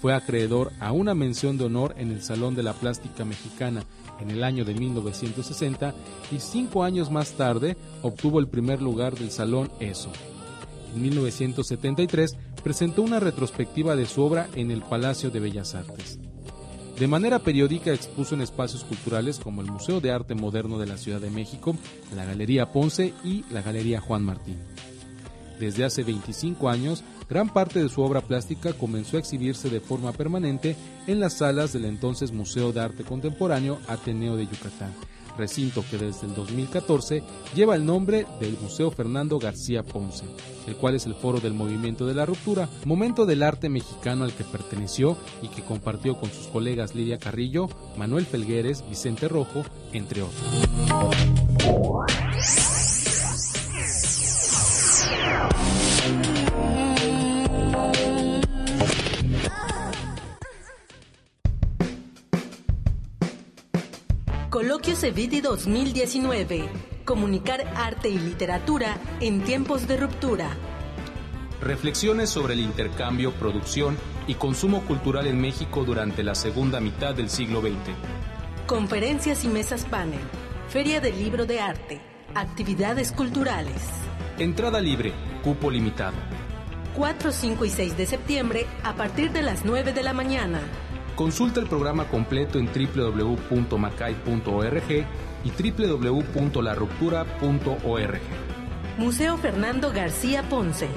Fue 0.00 0.14
acreedor 0.14 0.70
a 0.80 0.92
una 0.92 1.14
mención 1.14 1.58
de 1.58 1.64
honor 1.64 1.94
en 1.98 2.12
el 2.12 2.22
Salón 2.22 2.54
de 2.54 2.62
la 2.62 2.74
Plástica 2.74 3.24
Mexicana 3.24 3.84
en 4.20 4.30
el 4.30 4.44
año 4.44 4.64
de 4.64 4.74
1960 4.74 5.94
y 6.32 6.40
cinco 6.40 6.84
años 6.84 7.10
más 7.10 7.32
tarde 7.32 7.76
obtuvo 8.02 8.40
el 8.40 8.48
primer 8.48 8.82
lugar 8.82 9.16
del 9.16 9.30
Salón 9.30 9.70
ESO. 9.80 10.10
En 10.94 11.02
1973 11.02 12.36
presentó 12.62 13.02
una 13.02 13.20
retrospectiva 13.20 13.96
de 13.96 14.06
su 14.06 14.22
obra 14.22 14.48
en 14.54 14.70
el 14.70 14.82
Palacio 14.82 15.30
de 15.30 15.40
Bellas 15.40 15.74
Artes. 15.74 16.18
De 16.98 17.06
manera 17.06 17.38
periódica 17.38 17.92
expuso 17.92 18.34
en 18.34 18.40
espacios 18.40 18.82
culturales 18.82 19.38
como 19.38 19.60
el 19.62 19.70
Museo 19.70 20.00
de 20.00 20.10
Arte 20.10 20.34
Moderno 20.34 20.78
de 20.78 20.86
la 20.86 20.96
Ciudad 20.96 21.20
de 21.20 21.30
México, 21.30 21.76
la 22.16 22.24
Galería 22.24 22.72
Ponce 22.72 23.14
y 23.22 23.44
la 23.50 23.62
Galería 23.62 24.00
Juan 24.00 24.24
Martín. 24.24 24.58
Desde 25.60 25.84
hace 25.84 26.02
25 26.02 26.68
años, 26.68 27.04
gran 27.28 27.48
parte 27.48 27.82
de 27.82 27.88
su 27.88 28.02
obra 28.02 28.20
plástica 28.20 28.72
comenzó 28.72 29.16
a 29.16 29.20
exhibirse 29.20 29.68
de 29.70 29.80
forma 29.80 30.12
permanente 30.12 30.76
en 31.06 31.20
las 31.20 31.34
salas 31.34 31.72
del 31.72 31.84
entonces 31.84 32.32
Museo 32.32 32.72
de 32.72 32.80
Arte 32.80 33.04
Contemporáneo 33.04 33.78
Ateneo 33.86 34.36
de 34.36 34.46
Yucatán, 34.46 34.94
recinto 35.36 35.84
que 35.90 35.98
desde 35.98 36.26
el 36.26 36.34
2014 36.34 37.22
lleva 37.54 37.76
el 37.76 37.86
nombre 37.86 38.26
del 38.40 38.58
Museo 38.60 38.90
Fernando 38.90 39.38
García 39.38 39.82
Ponce, 39.82 40.24
el 40.66 40.76
cual 40.76 40.94
es 40.94 41.06
el 41.06 41.14
foro 41.14 41.40
del 41.40 41.54
movimiento 41.54 42.06
de 42.06 42.14
la 42.14 42.26
ruptura, 42.26 42.68
momento 42.84 43.26
del 43.26 43.42
arte 43.42 43.68
mexicano 43.68 44.24
al 44.24 44.32
que 44.32 44.44
perteneció 44.44 45.16
y 45.42 45.48
que 45.48 45.62
compartió 45.62 46.18
con 46.18 46.30
sus 46.30 46.48
colegas 46.48 46.94
Lidia 46.94 47.18
Carrillo, 47.18 47.68
Manuel 47.96 48.26
Felgueres, 48.26 48.84
Vicente 48.88 49.28
Rojo, 49.28 49.64
entre 49.92 50.22
otros. 50.22 50.42
Coloquio 64.58 64.96
Cevidi 64.96 65.40
2019. 65.40 66.68
Comunicar 67.04 67.64
arte 67.76 68.08
y 68.08 68.18
literatura 68.18 68.98
en 69.20 69.44
tiempos 69.44 69.86
de 69.86 69.96
ruptura. 69.96 70.50
Reflexiones 71.60 72.28
sobre 72.28 72.54
el 72.54 72.60
intercambio, 72.60 73.32
producción 73.34 73.96
y 74.26 74.34
consumo 74.34 74.84
cultural 74.84 75.28
en 75.28 75.40
México 75.40 75.84
durante 75.84 76.24
la 76.24 76.34
segunda 76.34 76.80
mitad 76.80 77.14
del 77.14 77.30
siglo 77.30 77.60
XX. 77.60 77.94
Conferencias 78.66 79.44
y 79.44 79.48
mesas 79.48 79.84
panel. 79.84 80.18
Feria 80.68 81.00
del 81.00 81.16
Libro 81.16 81.46
de 81.46 81.60
Arte. 81.60 82.00
Actividades 82.34 83.12
culturales. 83.12 83.80
Entrada 84.40 84.80
libre, 84.80 85.12
cupo 85.44 85.70
limitado. 85.70 86.16
4, 86.96 87.30
5 87.30 87.64
y 87.64 87.70
6 87.70 87.96
de 87.96 88.06
septiembre 88.06 88.66
a 88.82 88.94
partir 88.96 89.30
de 89.30 89.42
las 89.42 89.64
9 89.64 89.92
de 89.92 90.02
la 90.02 90.14
mañana. 90.14 90.62
Consulta 91.18 91.58
el 91.58 91.66
programa 91.66 92.06
completo 92.06 92.60
en 92.60 92.66
www.macay.org 92.66 95.06
y 95.42 95.50
www.laruptura.org. 95.50 98.20
Museo 98.98 99.36
Fernando 99.36 99.90
García 99.90 100.48
Ponce. 100.48 100.88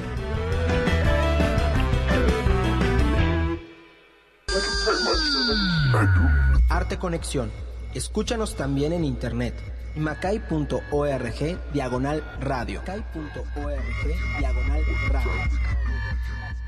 Arte 6.69 6.99
Conexión. 6.99 7.51
Escúchanos 7.95 8.55
también 8.55 8.93
en 8.93 9.03
internet. 9.03 9.55
macay.org 9.95 11.59
diagonal 11.73 12.23
radio. 12.39 12.81
Macay.org 12.81 14.37
diagonal 14.37 14.83
radio. 15.09 15.31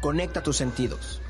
Conecta 0.02 0.42
tus 0.42 0.58
sentidos. 0.58 1.22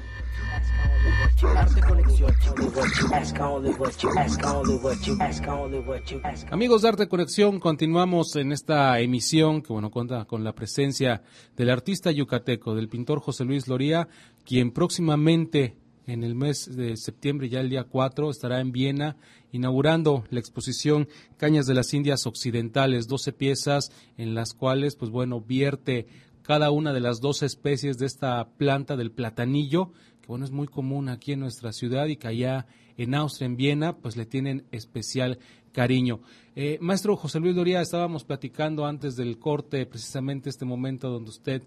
Amigos 6.51 6.81
de 6.81 6.87
Arte 6.87 7.07
Conexión, 7.07 7.59
continuamos 7.59 8.35
en 8.35 8.51
esta 8.51 8.99
emisión 8.99 9.61
que 9.61 9.73
bueno 9.73 9.91
cuenta 9.91 10.25
con 10.25 10.43
la 10.43 10.53
presencia 10.53 11.21
del 11.57 11.69
artista 11.69 12.11
yucateco, 12.11 12.75
del 12.75 12.87
pintor 12.87 13.19
José 13.19 13.43
Luis 13.43 13.67
Loría, 13.67 14.07
quien 14.45 14.71
próximamente 14.71 15.75
en 16.05 16.23
el 16.23 16.35
mes 16.35 16.75
de 16.75 16.97
septiembre, 16.97 17.49
ya 17.49 17.61
el 17.61 17.69
día 17.69 17.85
4, 17.85 18.29
estará 18.29 18.59
en 18.59 18.71
Viena 18.71 19.17
inaugurando 19.51 20.25
la 20.29 20.39
exposición 20.39 21.07
Cañas 21.37 21.65
de 21.65 21.73
las 21.73 21.93
Indias 21.93 22.25
Occidentales, 22.25 23.07
12 23.07 23.33
piezas 23.33 23.91
en 24.17 24.35
las 24.35 24.53
cuales, 24.53 24.95
pues 24.95 25.11
bueno, 25.11 25.41
vierte 25.41 26.07
cada 26.41 26.71
una 26.71 26.93
de 26.93 26.99
las 26.99 27.21
12 27.21 27.45
especies 27.45 27.97
de 27.97 28.05
esta 28.05 28.49
planta 28.57 28.97
del 28.97 29.11
platanillo 29.11 29.91
que 30.23 30.27
bueno, 30.29 30.45
es 30.45 30.51
muy 30.51 30.67
común 30.67 31.09
aquí 31.09 31.33
en 31.33 31.41
nuestra 31.41 31.73
ciudad 31.73 32.07
y 32.07 32.15
que 32.15 32.29
allá 32.29 32.65
en 32.97 33.13
Austria, 33.13 33.45
en 33.45 33.57
Viena, 33.57 33.97
pues 33.97 34.15
le 34.15 34.25
tienen 34.25 34.63
especial 34.71 35.37
cariño. 35.73 36.21
Eh, 36.55 36.77
maestro 36.79 37.17
José 37.17 37.41
Luis 37.41 37.55
Doría, 37.55 37.81
estábamos 37.81 38.23
platicando 38.23 38.85
antes 38.85 39.17
del 39.17 39.37
corte, 39.37 39.85
precisamente 39.85 40.49
este 40.49 40.63
momento 40.63 41.09
donde 41.09 41.29
usted 41.29 41.61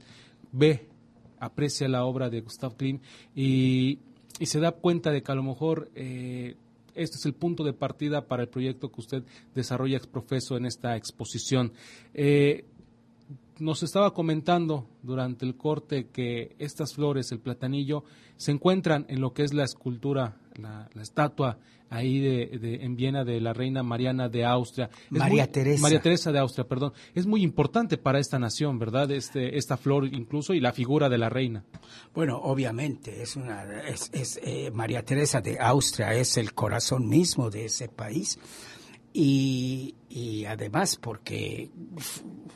ve, 0.53 0.89
aprecia 1.39 1.87
la 1.87 2.05
obra 2.05 2.31
de 2.31 2.41
Gustav 2.41 2.77
Klimt 2.77 3.03
y, 3.35 3.99
se 4.41 4.61
da 4.61 4.73
cuenta 4.73 5.11
de 5.11 5.23
que 5.23 5.33
a 5.33 5.35
lo 5.35 5.43
mejor 5.43 5.91
este 6.97 7.17
es 7.17 7.27
el 7.27 7.35
punto 7.35 7.63
de 7.63 7.73
partida 7.73 8.27
para 8.27 8.43
el 8.43 8.49
proyecto 8.49 8.91
que 8.91 9.01
usted 9.01 9.23
desarrolla 9.55 9.97
exprofeso 9.97 10.57
en 10.57 10.67
esta 10.67 10.97
exposición. 10.97 11.73
Eh, 12.15 12.65
nos 13.59 13.83
estaba 13.83 14.13
comentando 14.13 14.87
durante 15.03 15.45
el 15.45 15.57
corte 15.57 16.09
que 16.09 16.55
estas 16.59 16.95
flores, 16.95 17.33
el 17.33 17.41
platanillo, 17.41 18.05
se 18.37 18.53
encuentran 18.53 19.07
en 19.09 19.21
lo 19.21 19.33
que 19.33 19.43
es 19.43 19.55
la 19.55 19.65
escultura, 19.65 20.37
la, 20.57 20.89
estatua 21.01 21.59
ahí 21.89 22.19
de, 22.19 22.81
en 22.83 22.97
Viena 22.97 23.25
de 23.25 23.41
la 23.41 23.53
reina 23.53 23.83
Mariana 23.83 24.29
de 24.29 24.45
Austria. 24.45 24.91
María 25.11 25.51
Teresa. 25.51 25.83
María 25.83 26.01
Teresa 26.01 26.33
de 26.33 26.39
Austria, 26.39 26.67
perdón. 26.67 26.93
Es 27.15 27.27
muy 27.27 27.43
importante 27.43 27.97
para 27.97 28.19
esta 28.19 28.39
nación, 28.39 28.79
¿verdad? 28.79 29.11
Este, 29.11 29.57
esta 29.57 29.77
flor 29.77 30.07
incluso 30.07 30.53
y 30.53 30.61
la 30.61 30.73
figura 30.73 31.09
de 31.09 31.19
la 31.19 31.29
reina. 31.29 31.65
Bueno, 32.15 32.39
obviamente, 32.39 33.23
es 33.23 33.37
una, 33.37 33.65
es, 33.89 34.41
eh, 34.43 34.71
María 34.73 35.05
Teresa 35.05 35.41
de 35.41 35.59
Austria 35.59 36.13
es 36.15 36.37
el 36.37 36.55
corazón 36.55 37.09
mismo 37.09 37.51
de 37.51 37.67
ese 37.67 37.89
país 37.89 38.39
y, 39.13 39.95
además 40.47 40.97
porque 40.97 41.71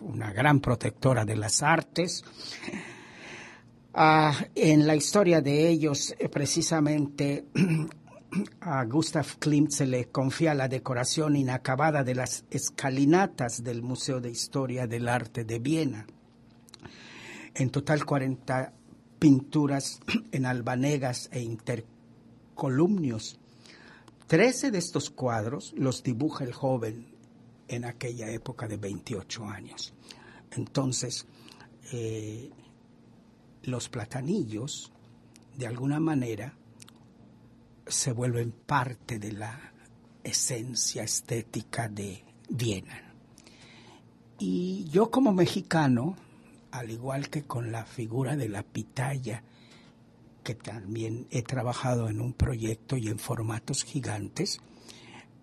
una 0.00 0.33
gran 0.33 0.61
protectora 0.61 1.25
de 1.25 1.37
las 1.37 1.62
artes. 1.62 2.25
Ah, 3.92 4.33
en 4.54 4.87
la 4.87 4.95
historia 4.95 5.40
de 5.40 5.69
ellos, 5.69 6.14
eh, 6.19 6.28
precisamente, 6.28 7.47
a 8.61 8.85
Gustav 8.85 9.26
Klimt 9.38 9.73
se 9.73 9.87
le 9.87 10.07
confía 10.07 10.54
la 10.54 10.69
decoración 10.69 11.37
inacabada 11.37 12.04
de 12.04 12.14
las 12.14 12.45
escalinatas 12.50 13.64
del 13.64 13.83
Museo 13.83 14.21
de 14.21 14.30
Historia 14.30 14.87
del 14.87 15.09
Arte 15.09 15.45
de 15.45 15.59
Viena. 15.59 16.07
En 17.54 17.71
total 17.71 18.04
40 18.04 18.73
pinturas 19.19 20.00
en 20.33 20.47
albanegas 20.47 21.28
e 21.33 21.40
intercolumnios. 21.40 23.40
Trece 24.28 24.71
de 24.71 24.78
estos 24.78 25.11
cuadros 25.11 25.75
los 25.76 26.04
dibuja 26.04 26.45
el 26.45 26.52
joven 26.52 27.09
en 27.70 27.84
aquella 27.84 28.28
época 28.28 28.66
de 28.66 28.76
28 28.76 29.44
años. 29.46 29.94
Entonces, 30.50 31.26
eh, 31.92 32.50
los 33.62 33.88
platanillos, 33.88 34.92
de 35.56 35.68
alguna 35.68 36.00
manera, 36.00 36.56
se 37.86 38.10
vuelven 38.12 38.50
parte 38.50 39.20
de 39.20 39.32
la 39.32 39.72
esencia 40.24 41.04
estética 41.04 41.88
de 41.88 42.24
Viena. 42.48 43.14
Y 44.40 44.88
yo 44.90 45.10
como 45.10 45.32
mexicano, 45.32 46.16
al 46.72 46.90
igual 46.90 47.30
que 47.30 47.44
con 47.44 47.70
la 47.70 47.84
figura 47.84 48.36
de 48.36 48.48
la 48.48 48.64
pitaya, 48.64 49.44
que 50.42 50.56
también 50.56 51.28
he 51.30 51.42
trabajado 51.42 52.08
en 52.08 52.20
un 52.20 52.32
proyecto 52.32 52.96
y 52.96 53.08
en 53.08 53.20
formatos 53.20 53.84
gigantes, 53.84 54.60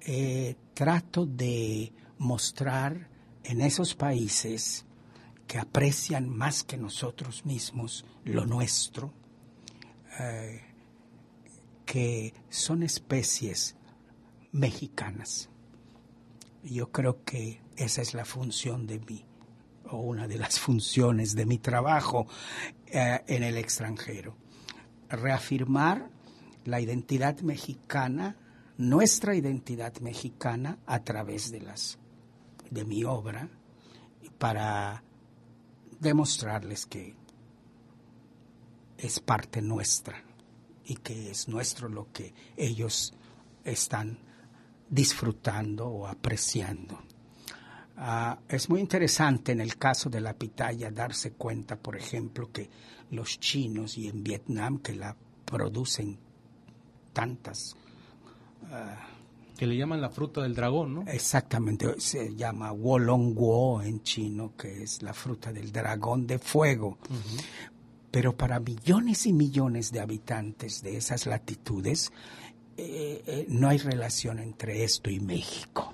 eh, 0.02 0.56
trato 0.74 1.26
de 1.26 1.94
mostrar 2.18 3.10
en 3.44 3.62
esos 3.62 3.96
países 3.96 4.86
que 5.48 5.58
aprecian 5.58 6.30
más 6.30 6.64
que 6.64 6.78
nosotros 6.78 7.46
mismos 7.46 8.06
lo 8.26 8.46
nuestro, 8.46 9.14
eh, 10.20 10.62
que 11.86 12.34
son 12.50 12.84
especies 12.84 13.78
mexicanas. 14.52 15.50
Yo 16.64 16.92
creo 16.92 17.24
que 17.24 17.62
esa 17.78 18.02
es 18.02 18.14
la 18.14 18.26
función 18.26 18.86
de 18.86 19.00
mí, 19.00 19.26
o 19.86 19.98
una 20.02 20.28
de 20.28 20.38
las 20.38 20.60
funciones 20.60 21.34
de 21.34 21.46
mi 21.46 21.58
trabajo 21.58 22.28
eh, 22.88 23.22
en 23.28 23.44
el 23.44 23.58
extranjero. 23.58 24.36
Reafirmar 25.10 26.10
la 26.66 26.82
identidad 26.82 27.40
mexicana, 27.40 28.36
nuestra 28.78 29.36
identidad 29.36 29.96
mexicana 30.02 30.80
a 30.86 31.06
través 31.06 31.50
de 31.50 31.62
las 31.62 31.98
de 32.72 32.86
mi 32.86 33.04
obra 33.04 33.50
para 34.38 35.04
demostrarles 36.00 36.86
que 36.86 37.16
es 38.98 39.20
parte 39.20 39.62
nuestra 39.62 40.24
y 40.86 40.96
que 40.96 41.32
es 41.32 41.48
nuestro 41.48 41.90
lo 41.90 42.12
que 42.12 42.34
ellos 42.56 43.14
están 43.64 44.18
disfrutando 44.90 45.88
o 45.88 46.08
apreciando. 46.08 47.00
Ah, 47.98 48.40
es 48.48 48.70
muy 48.70 48.80
interesante 48.80 49.52
en 49.52 49.60
el 49.60 49.78
caso 49.78 50.10
de 50.10 50.22
la 50.22 50.34
pitaya 50.34 50.92
darse 50.92 51.32
cuenta, 51.32 51.76
por 51.76 51.96
ejemplo, 51.98 52.52
que 52.52 52.70
los 53.12 53.40
chinos 53.40 53.98
y 53.98 54.08
en 54.08 54.24
Vietnam 54.24 54.80
que 54.80 54.96
la 54.96 55.16
producen 55.46 56.18
tantas. 57.12 57.76
Ah, 58.70 59.17
que 59.58 59.68
le 59.68 59.76
llaman 59.76 60.00
la 60.00 60.10
fruta 60.10 60.42
del 60.42 60.56
dragón, 60.56 60.94
¿no? 60.94 61.02
Exactamente, 61.08 62.00
se 62.00 62.36
llama 62.36 62.72
Wolongguo 62.72 63.82
en 63.82 64.02
chino, 64.04 64.54
que 64.56 64.84
es 64.84 65.02
la 65.02 65.14
fruta 65.14 65.52
del 65.52 65.72
dragón 65.72 66.28
de 66.28 66.40
fuego. 66.40 66.98
Pero 68.12 68.38
para 68.38 68.60
millones 68.60 69.26
y 69.26 69.34
millones 69.34 69.92
de 69.92 70.00
habitantes 70.00 70.82
de 70.82 70.98
esas 70.98 71.26
latitudes, 71.26 72.12
eh, 72.78 73.24
eh, 73.26 73.46
no 73.50 73.70
hay 73.70 73.80
relación 73.80 74.40
entre 74.40 74.84
esto 74.84 75.10
y 75.10 75.20
México. 75.20 75.94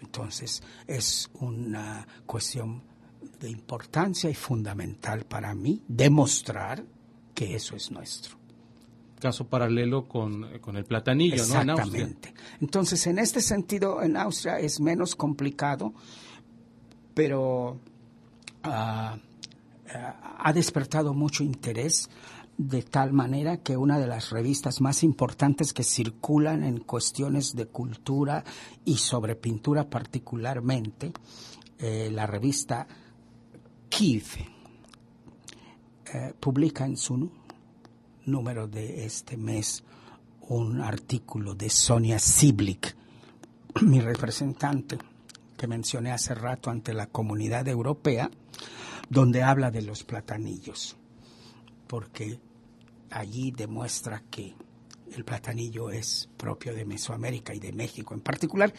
Entonces 0.00 0.62
es 0.86 1.30
una 1.34 2.06
cuestión 2.26 2.82
de 3.40 3.48
importancia 3.48 4.28
y 4.28 4.34
fundamental 4.34 5.24
para 5.24 5.54
mí 5.54 5.82
demostrar 5.88 6.84
que 7.34 7.54
eso 7.54 7.76
es 7.76 7.90
nuestro. 7.90 8.39
Caso 9.20 9.46
paralelo 9.46 10.08
con, 10.08 10.44
el 10.44 10.84
platanillo, 10.84 11.34
Exactamente. 11.36 12.34
Entonces, 12.60 13.06
en 13.06 13.18
este 13.18 13.40
sentido, 13.40 14.02
en 14.02 14.16
Austria 14.16 14.58
es 14.58 14.80
menos 14.80 15.14
complicado, 15.14 15.92
pero 17.14 17.78
ah, 18.62 19.18
ah, 19.94 20.36
ha 20.38 20.52
despertado 20.52 21.12
mucho 21.12 21.44
interés 21.44 22.08
de 22.56 22.82
tal 22.82 23.14
manera 23.14 23.56
que 23.58 23.76
una 23.76 23.98
de 23.98 24.06
las 24.06 24.30
revistas 24.30 24.82
más 24.82 25.02
importantes 25.02 25.72
que 25.72 25.82
circulan 25.82 26.62
en 26.62 26.80
cuestiones 26.80 27.56
de 27.56 27.64
cultura 27.66 28.44
y 28.84 28.98
sobre 28.98 29.34
pintura 29.34 29.88
particularmente, 29.88 31.12
eh, 31.78 32.10
la 32.12 32.26
revista 32.26 32.86
Kiev, 33.88 34.24
eh, 36.12 36.34
publica 36.38 36.84
en 36.84 36.98
su 36.98 37.30
número 38.30 38.68
de 38.68 39.04
este 39.04 39.36
mes 39.36 39.84
un 40.48 40.80
artículo 40.80 41.54
de 41.54 41.70
Sonia 41.70 42.18
Siblik, 42.18 42.96
mi 43.82 44.00
representante 44.00 44.98
que 45.56 45.66
mencioné 45.66 46.12
hace 46.12 46.34
rato 46.34 46.70
ante 46.70 46.94
la 46.94 47.06
comunidad 47.06 47.68
europea, 47.68 48.30
donde 49.08 49.42
habla 49.42 49.70
de 49.70 49.82
los 49.82 50.04
platanillos, 50.04 50.96
porque 51.86 52.40
allí 53.10 53.50
demuestra 53.50 54.22
que 54.30 54.54
el 55.14 55.24
platanillo 55.24 55.90
es 55.90 56.28
propio 56.36 56.74
de 56.74 56.84
Mesoamérica 56.84 57.54
y 57.54 57.60
de 57.60 57.72
México 57.72 58.14
en 58.14 58.20
particular. 58.20 58.72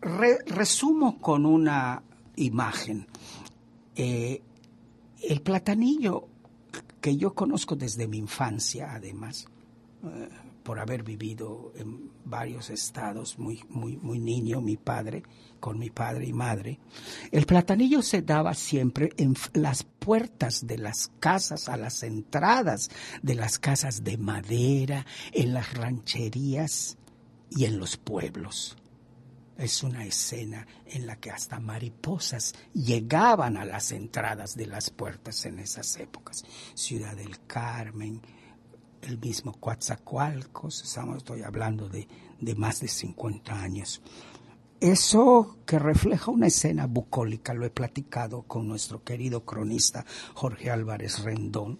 resumo 0.00 1.18
con 1.18 1.46
una 1.46 2.02
imagen. 2.36 3.06
Eh, 3.96 4.42
el 5.22 5.40
platanillo 5.40 6.28
que 7.04 7.18
yo 7.18 7.34
conozco 7.34 7.76
desde 7.76 8.08
mi 8.08 8.16
infancia, 8.16 8.94
además, 8.94 9.46
eh, 10.04 10.26
por 10.62 10.80
haber 10.80 11.02
vivido 11.02 11.70
en 11.76 12.10
varios 12.24 12.70
estados 12.70 13.38
muy, 13.38 13.62
muy, 13.68 13.98
muy 13.98 14.18
niño, 14.18 14.62
mi 14.62 14.78
padre, 14.78 15.22
con 15.60 15.78
mi 15.78 15.90
padre 15.90 16.24
y 16.24 16.32
madre, 16.32 16.80
el 17.30 17.44
platanillo 17.44 18.00
se 18.00 18.22
daba 18.22 18.54
siempre 18.54 19.10
en 19.18 19.36
las 19.52 19.82
puertas 19.82 20.66
de 20.66 20.78
las 20.78 21.10
casas, 21.20 21.68
a 21.68 21.76
las 21.76 22.02
entradas 22.02 22.88
de 23.22 23.34
las 23.34 23.58
casas 23.58 24.02
de 24.02 24.16
madera, 24.16 25.04
en 25.32 25.52
las 25.52 25.74
rancherías 25.74 26.96
y 27.50 27.66
en 27.66 27.78
los 27.78 27.98
pueblos. 27.98 28.78
Es 29.56 29.82
una 29.82 30.04
escena 30.04 30.66
en 30.86 31.06
la 31.06 31.16
que 31.16 31.30
hasta 31.30 31.60
mariposas 31.60 32.54
llegaban 32.72 33.56
a 33.56 33.64
las 33.64 33.92
entradas 33.92 34.56
de 34.56 34.66
las 34.66 34.90
puertas 34.90 35.46
en 35.46 35.60
esas 35.60 35.96
épocas. 35.98 36.44
Ciudad 36.74 37.14
del 37.14 37.46
Carmen, 37.46 38.20
el 39.02 39.18
mismo 39.18 39.52
Coatzacoalcos, 39.52 40.82
estamos, 40.82 41.18
estoy 41.18 41.42
hablando 41.42 41.88
de, 41.88 42.08
de 42.40 42.54
más 42.56 42.80
de 42.80 42.88
50 42.88 43.60
años. 43.60 44.02
Eso 44.80 45.58
que 45.64 45.78
refleja 45.78 46.30
una 46.30 46.48
escena 46.48 46.86
bucólica, 46.86 47.54
lo 47.54 47.64
he 47.64 47.70
platicado 47.70 48.42
con 48.42 48.66
nuestro 48.66 49.02
querido 49.04 49.44
cronista 49.44 50.04
Jorge 50.34 50.70
Álvarez 50.70 51.20
Rendón, 51.20 51.78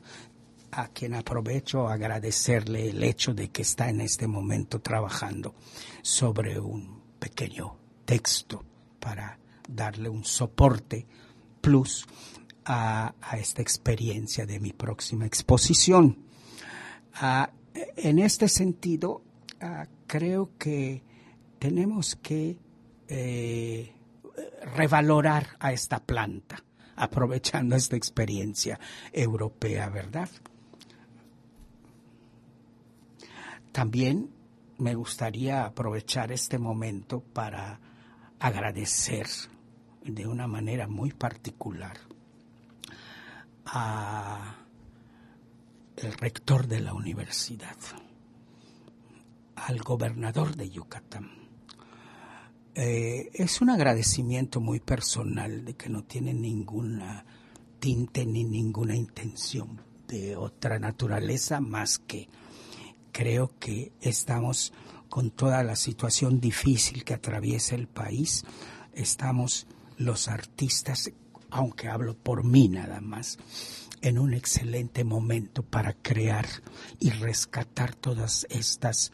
a 0.70 0.88
quien 0.88 1.14
aprovecho 1.14 1.88
agradecerle 1.88 2.88
el 2.88 3.02
hecho 3.04 3.34
de 3.34 3.50
que 3.50 3.62
está 3.62 3.90
en 3.90 4.00
este 4.00 4.26
momento 4.26 4.80
trabajando 4.80 5.54
sobre 6.02 6.58
un 6.58 7.03
pequeño 7.24 7.78
texto 8.04 8.62
para 9.00 9.38
darle 9.66 10.10
un 10.10 10.26
soporte 10.26 11.06
plus 11.62 12.06
a, 12.66 13.14
esta 13.38 13.62
experiencia 13.62 14.44
de 14.44 14.60
mi 14.60 14.74
próxima 14.74 15.24
exposición. 15.24 16.18
Ah, 17.14 17.50
en 17.96 18.18
este 18.18 18.46
sentido, 18.48 19.22
ah, 19.62 19.86
creo 20.06 20.50
que 20.58 21.02
tenemos 21.58 22.14
que 22.16 22.58
eh, 23.08 23.94
revalorar 24.76 25.56
a 25.60 25.72
esta 25.72 26.00
planta, 26.04 26.62
aprovechando 26.94 27.74
esta 27.74 27.96
experiencia 27.96 28.78
europea, 29.14 29.88
¿verdad? 29.88 30.28
También 33.72 34.33
me 34.78 34.94
gustaría 34.94 35.64
aprovechar 35.64 36.32
este 36.32 36.58
momento 36.58 37.20
para 37.20 37.80
agradecer 38.38 39.26
de 40.02 40.26
una 40.26 40.46
manera 40.46 40.86
muy 40.86 41.12
particular 41.12 41.96
a 43.66 44.56
el 45.96 46.12
rector 46.14 46.66
de 46.66 46.80
la 46.80 46.92
universidad, 46.92 47.76
al 49.56 49.78
gobernador 49.78 50.56
de 50.56 50.68
Yucatán. 50.70 51.30
Eh, 52.74 53.30
es 53.32 53.60
un 53.60 53.70
agradecimiento 53.70 54.60
muy 54.60 54.80
personal 54.80 55.64
de 55.64 55.74
que 55.74 55.88
no 55.88 56.02
tiene 56.02 56.34
ninguna 56.34 57.24
tinte 57.78 58.26
ni 58.26 58.44
ninguna 58.44 58.96
intención 58.96 59.80
de 60.08 60.36
otra 60.36 60.78
naturaleza 60.78 61.60
más 61.60 61.98
que 61.98 62.28
creo 63.14 63.50
que 63.60 63.92
estamos 64.00 64.74
con 65.08 65.30
toda 65.30 65.62
la 65.62 65.76
situación 65.76 66.40
difícil 66.40 67.04
que 67.04 67.14
atraviesa 67.14 67.76
el 67.76 67.86
país, 67.86 68.44
estamos 68.92 69.68
los 69.96 70.26
artistas 70.26 71.12
aunque 71.54 71.88
hablo 71.88 72.16
por 72.16 72.42
mí 72.42 72.68
nada 72.68 73.00
más, 73.00 73.38
en 74.02 74.18
un 74.18 74.34
excelente 74.34 75.04
momento 75.04 75.62
para 75.62 75.92
crear 75.92 76.46
y 76.98 77.10
rescatar 77.10 77.94
todas 77.94 78.44
estas 78.50 79.12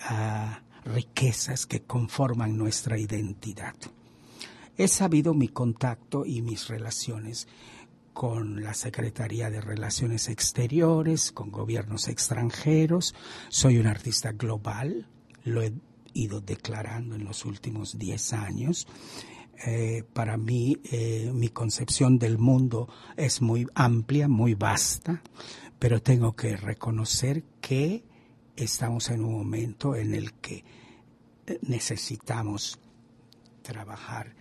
ah, 0.00 0.62
riquezas 0.86 1.66
que 1.66 1.82
conforman 1.82 2.56
nuestra 2.56 2.98
identidad. 2.98 3.74
He 4.78 4.88
sabido 4.88 5.34
mi 5.34 5.48
contacto 5.48 6.24
y 6.24 6.40
mis 6.40 6.68
relaciones 6.68 7.46
con 8.12 8.62
la 8.62 8.74
Secretaría 8.74 9.50
de 9.50 9.60
Relaciones 9.60 10.28
Exteriores, 10.28 11.32
con 11.32 11.50
gobiernos 11.50 12.08
extranjeros. 12.08 13.14
Soy 13.48 13.78
un 13.78 13.86
artista 13.86 14.32
global, 14.32 15.06
lo 15.44 15.62
he 15.62 15.72
ido 16.14 16.40
declarando 16.40 17.14
en 17.14 17.24
los 17.24 17.44
últimos 17.44 17.98
10 17.98 18.32
años. 18.34 18.86
Eh, 19.66 20.02
para 20.12 20.36
mí, 20.36 20.78
eh, 20.90 21.30
mi 21.32 21.48
concepción 21.48 22.18
del 22.18 22.38
mundo 22.38 22.88
es 23.16 23.40
muy 23.40 23.66
amplia, 23.74 24.28
muy 24.28 24.54
vasta, 24.54 25.22
pero 25.78 26.02
tengo 26.02 26.34
que 26.34 26.56
reconocer 26.56 27.44
que 27.60 28.04
estamos 28.56 29.10
en 29.10 29.24
un 29.24 29.32
momento 29.32 29.94
en 29.94 30.14
el 30.14 30.34
que 30.34 30.64
eh, 31.46 31.58
necesitamos 31.62 32.78
trabajar 33.62 34.34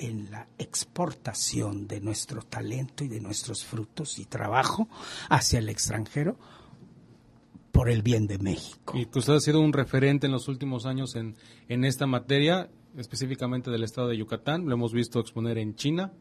en 0.00 0.30
la 0.30 0.48
exportación 0.58 1.86
de 1.86 2.00
nuestro 2.00 2.42
talento 2.42 3.04
y 3.04 3.08
de 3.08 3.20
nuestros 3.20 3.64
frutos 3.64 4.18
y 4.18 4.24
trabajo 4.24 4.88
hacia 5.28 5.58
el 5.58 5.68
extranjero 5.68 6.38
por 7.70 7.90
el 7.90 8.02
bien 8.02 8.26
de 8.26 8.38
México. 8.38 8.96
Y 8.96 9.06
usted 9.16 9.34
ha 9.34 9.40
sido 9.40 9.60
un 9.60 9.72
referente 9.72 10.26
en 10.26 10.32
los 10.32 10.48
últimos 10.48 10.86
años 10.86 11.14
en, 11.16 11.36
en 11.68 11.84
esta 11.84 12.06
materia, 12.06 12.70
específicamente 12.96 13.70
del 13.70 13.84
estado 13.84 14.08
de 14.08 14.16
Yucatán. 14.16 14.66
Lo 14.66 14.74
hemos 14.74 14.92
visto 14.92 15.20
exponer 15.20 15.58
en 15.58 15.74
China, 15.74 16.12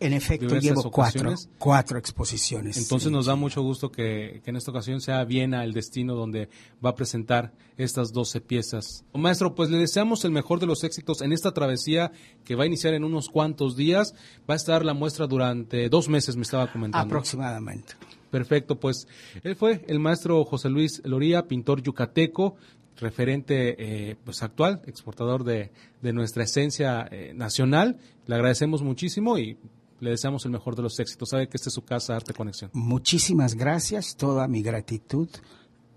en 0.00 0.12
efecto, 0.12 0.58
llevo 0.58 0.90
cuatro, 0.90 1.34
cuatro 1.58 1.98
exposiciones. 1.98 2.76
Entonces 2.76 3.10
nos 3.10 3.26
da 3.26 3.36
mucho 3.36 3.62
gusto 3.62 3.90
que, 3.90 4.42
en 4.44 4.56
esta 4.56 4.70
ocasión 4.70 5.00
sea 5.00 5.24
Viena 5.24 5.64
el 5.64 5.72
destino 5.72 6.14
donde 6.14 6.48
va 6.84 6.90
a 6.90 6.94
presentar 6.94 7.52
estas 7.76 8.12
12 8.12 8.40
piezas. 8.40 9.04
Maestro, 9.14 9.54
pues 9.54 9.70
le 9.70 9.78
deseamos 9.78 10.24
el 10.24 10.32
mejor 10.32 10.60
de 10.60 10.66
los 10.66 10.84
éxitos 10.84 11.22
en 11.22 11.32
esta 11.32 11.52
travesía 11.52 12.12
que 12.44 12.54
va 12.54 12.64
a 12.64 12.66
iniciar 12.66 12.94
en 12.94 13.04
unos 13.04 13.28
cuantos 13.28 13.76
días. 13.76 14.14
Va 14.48 14.54
a 14.54 14.56
estar 14.56 14.84
la 14.84 14.94
muestra 14.94 15.26
durante 15.26 15.88
dos 15.88 16.08
meses, 16.08 16.36
me 16.36 16.42
estaba 16.42 16.70
comentando. 16.70 17.06
Aproximadamente. 17.06 17.94
Perfecto, 18.30 18.80
pues 18.80 19.06
él 19.44 19.56
fue 19.56 19.84
el 19.88 19.98
maestro 19.98 20.42
José 20.46 20.70
Luis 20.70 21.02
Loría, 21.04 21.46
pintor 21.48 21.82
yucateco, 21.82 22.56
referente 22.96 24.10
eh, 24.10 24.16
pues 24.24 24.42
actual, 24.42 24.82
exportador 24.86 25.44
de, 25.44 25.72
de 26.00 26.12
nuestra 26.12 26.44
esencia 26.44 27.08
eh, 27.10 27.32
nacional. 27.34 27.98
Le 28.26 28.34
agradecemos 28.34 28.82
muchísimo 28.82 29.38
y 29.38 29.58
le 30.00 30.10
deseamos 30.10 30.44
el 30.44 30.50
mejor 30.50 30.76
de 30.76 30.82
los 30.82 30.98
éxitos. 30.98 31.30
Sabe 31.30 31.48
que 31.48 31.56
esta 31.56 31.68
es 31.68 31.74
su 31.74 31.84
casa 31.84 32.16
Arte 32.16 32.34
Conexión. 32.34 32.70
Muchísimas 32.74 33.54
gracias, 33.54 34.16
toda 34.16 34.48
mi 34.48 34.62
gratitud 34.62 35.28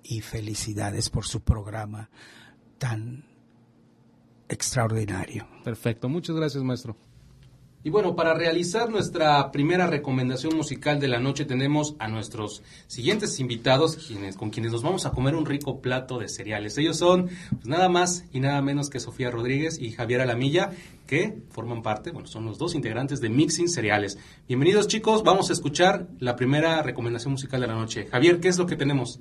y 0.03 0.21
felicidades 0.21 1.09
por 1.09 1.25
su 1.25 1.41
programa 1.41 2.09
tan 2.77 3.25
extraordinario. 4.47 5.47
Perfecto, 5.63 6.07
muchas 6.07 6.35
gracias 6.35 6.63
maestro. 6.63 6.95
Y 7.85 7.91
bueno, 7.91 8.15
para 8.15 8.33
realizar 8.33 8.89
nuestra 8.89 9.51
primera 9.51 9.85
recomendación 9.85 10.57
musical 10.57 10.99
de 10.99 11.07
la 11.07 11.19
noche 11.19 11.45
tenemos 11.45 11.95
a 11.99 12.07
nuestros 12.07 12.63
siguientes 12.87 13.39
invitados 13.39 13.95
quienes, 13.97 14.35
con 14.35 14.49
quienes 14.49 14.71
nos 14.71 14.81
vamos 14.81 15.05
a 15.05 15.11
comer 15.11 15.35
un 15.35 15.45
rico 15.45 15.81
plato 15.81 16.17
de 16.17 16.27
cereales. 16.27 16.79
Ellos 16.79 16.97
son 16.97 17.29
pues, 17.51 17.67
nada 17.67 17.87
más 17.87 18.25
y 18.33 18.39
nada 18.39 18.59
menos 18.63 18.89
que 18.89 18.99
Sofía 18.99 19.29
Rodríguez 19.29 19.79
y 19.79 19.91
Javier 19.91 20.21
Alamilla, 20.21 20.71
que 21.05 21.37
forman 21.51 21.83
parte, 21.83 22.09
bueno, 22.09 22.27
son 22.27 22.45
los 22.45 22.57
dos 22.57 22.73
integrantes 22.73 23.21
de 23.21 23.29
Mixing 23.29 23.69
Cereales. 23.69 24.17
Bienvenidos 24.47 24.87
chicos, 24.87 25.21
vamos 25.21 25.51
a 25.51 25.53
escuchar 25.53 26.07
la 26.17 26.35
primera 26.35 26.81
recomendación 26.81 27.33
musical 27.33 27.61
de 27.61 27.67
la 27.67 27.75
noche. 27.75 28.07
Javier, 28.07 28.39
¿qué 28.39 28.47
es 28.47 28.57
lo 28.57 28.65
que 28.65 28.77
tenemos? 28.77 29.19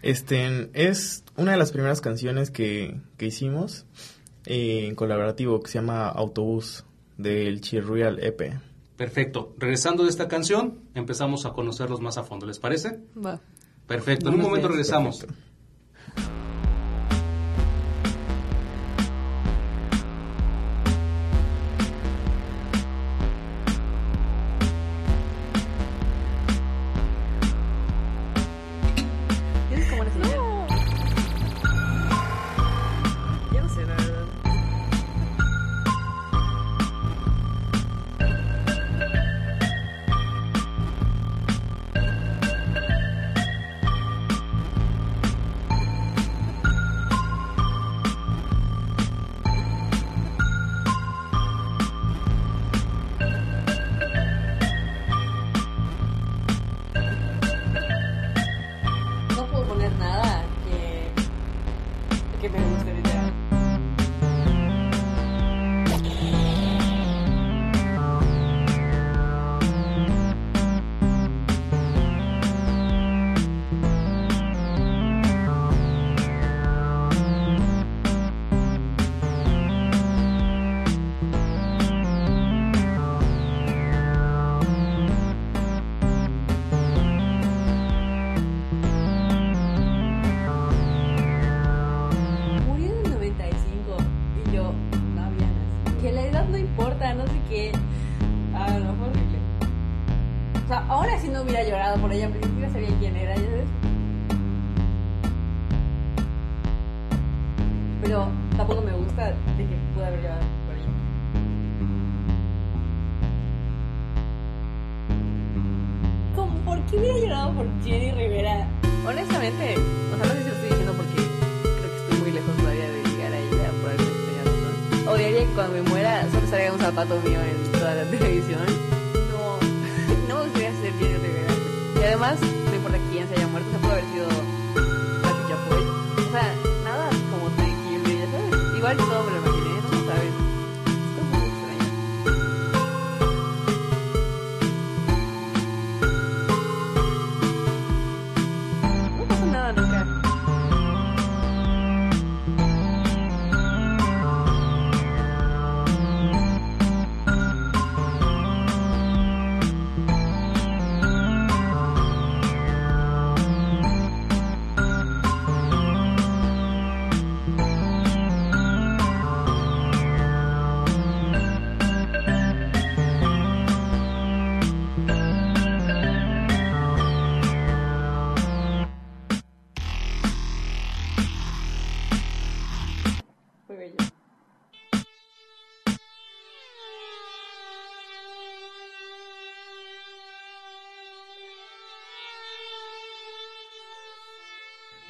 Este, 0.00 0.70
es 0.72 1.22
una 1.36 1.52
de 1.52 1.58
las 1.58 1.70
primeras 1.70 2.00
canciones 2.00 2.50
que, 2.50 2.98
que 3.18 3.26
hicimos 3.26 3.84
eh, 4.46 4.86
en 4.86 4.94
colaborativo 4.94 5.60
que 5.60 5.70
se 5.70 5.80
llama 5.80 6.08
Autobús 6.08 6.85
del 7.16 7.60
Chirruial 7.60 8.22
EP. 8.22 8.54
Perfecto. 8.96 9.54
Regresando 9.58 10.04
de 10.04 10.10
esta 10.10 10.28
canción, 10.28 10.80
empezamos 10.94 11.44
a 11.46 11.52
conocerlos 11.52 12.00
más 12.00 12.16
a 12.18 12.24
fondo. 12.24 12.46
¿Les 12.46 12.58
parece? 12.58 13.00
Va. 13.16 13.40
Perfecto. 13.86 14.28
En 14.28 14.34
un 14.36 14.40
momento 14.40 14.68
regresamos. 14.68 15.24
muy 15.26 15.36
que 62.48 62.58
me 62.58 62.64
gustaría. 62.68 63.15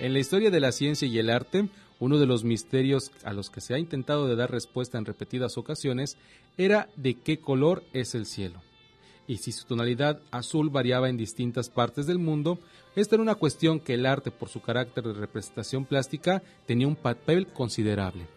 En 0.06 0.12
la 0.12 0.20
historia 0.20 0.52
de 0.52 0.60
la 0.60 0.70
ciencia 0.70 1.08
y 1.08 1.18
el 1.18 1.30
arte, 1.30 1.68
uno 1.98 2.20
de 2.20 2.26
los 2.26 2.44
misterios 2.44 3.10
a 3.24 3.32
los 3.32 3.50
que 3.50 3.60
se 3.60 3.74
ha 3.74 3.78
intentado 3.80 4.36
dar 4.36 4.52
respuesta 4.52 4.98
en 4.98 5.04
repetidas 5.04 5.58
ocasiones 5.58 6.16
era 6.56 6.88
de 6.94 7.14
qué 7.14 7.40
color 7.40 7.82
es 7.92 8.14
el 8.14 8.24
cielo. 8.24 8.62
Y 9.26 9.38
si 9.38 9.50
su 9.50 9.66
tonalidad 9.66 10.20
azul 10.30 10.70
variaba 10.70 11.08
en 11.08 11.16
distintas 11.16 11.70
partes 11.70 12.06
del 12.06 12.20
mundo, 12.20 12.60
esta 12.94 13.16
era 13.16 13.22
una 13.22 13.34
cuestión 13.34 13.80
que 13.80 13.94
el 13.94 14.06
arte, 14.06 14.30
por 14.30 14.48
su 14.48 14.62
carácter 14.62 15.02
de 15.02 15.14
representación 15.14 15.84
plástica, 15.84 16.40
tenía 16.66 16.86
un 16.86 16.94
papel 16.94 17.48
considerable. 17.48 18.28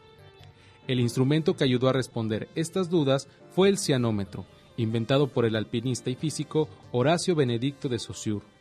El 0.88 1.00
instrumento 1.00 1.56
que 1.56 1.66
ayudó 1.66 1.88
a 1.88 1.94
responder 1.94 2.50
estas 2.56 2.90
dudas 2.90 3.28
fue 3.54 3.70
el 3.70 3.78
cianómetro, 3.78 4.48
inventado 4.76 5.28
por 5.28 5.46
el 5.46 5.56
alpinista 5.56 6.10
y 6.10 6.16
físico 6.16 6.68
Horacio 6.92 7.36
Benedicto 7.36 7.90
de 7.90 8.00
Saussure. 8.00 8.59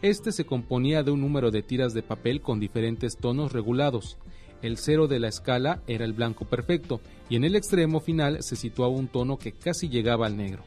Este 0.00 0.30
se 0.30 0.46
componía 0.46 1.02
de 1.02 1.10
un 1.10 1.20
número 1.20 1.50
de 1.50 1.62
tiras 1.62 1.92
de 1.92 2.04
papel 2.04 2.40
con 2.40 2.60
diferentes 2.60 3.16
tonos 3.16 3.52
regulados. 3.52 4.16
El 4.62 4.76
cero 4.76 5.08
de 5.08 5.18
la 5.18 5.26
escala 5.26 5.82
era 5.88 6.04
el 6.04 6.12
blanco 6.12 6.44
perfecto 6.44 7.00
y 7.28 7.34
en 7.34 7.42
el 7.42 7.56
extremo 7.56 7.98
final 7.98 8.42
se 8.44 8.54
situaba 8.54 8.92
un 8.94 9.08
tono 9.08 9.38
que 9.38 9.52
casi 9.52 9.88
llegaba 9.88 10.26
al 10.26 10.36
negro. 10.36 10.62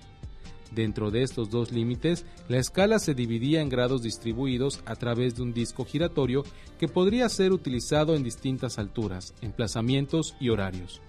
Dentro 0.75 1.11
de 1.11 1.23
estos 1.23 1.49
dos 1.49 1.71
límites, 1.71 2.25
la 2.49 2.57
escala 2.57 2.99
se 2.99 3.13
dividía 3.13 3.61
en 3.61 3.69
grados 3.69 4.01
distribuidos 4.01 4.81
a 4.85 4.95
través 4.95 5.35
de 5.35 5.43
un 5.43 5.53
disco 5.53 5.85
giratorio 5.85 6.43
que 6.77 6.89
podría 6.89 7.29
ser 7.29 7.53
utilizado 7.53 8.15
en 8.15 8.23
distintas 8.23 8.79
alturas, 8.79 9.33
emplazamientos 9.41 10.35
y 10.41 10.49
horarios. 10.49 11.01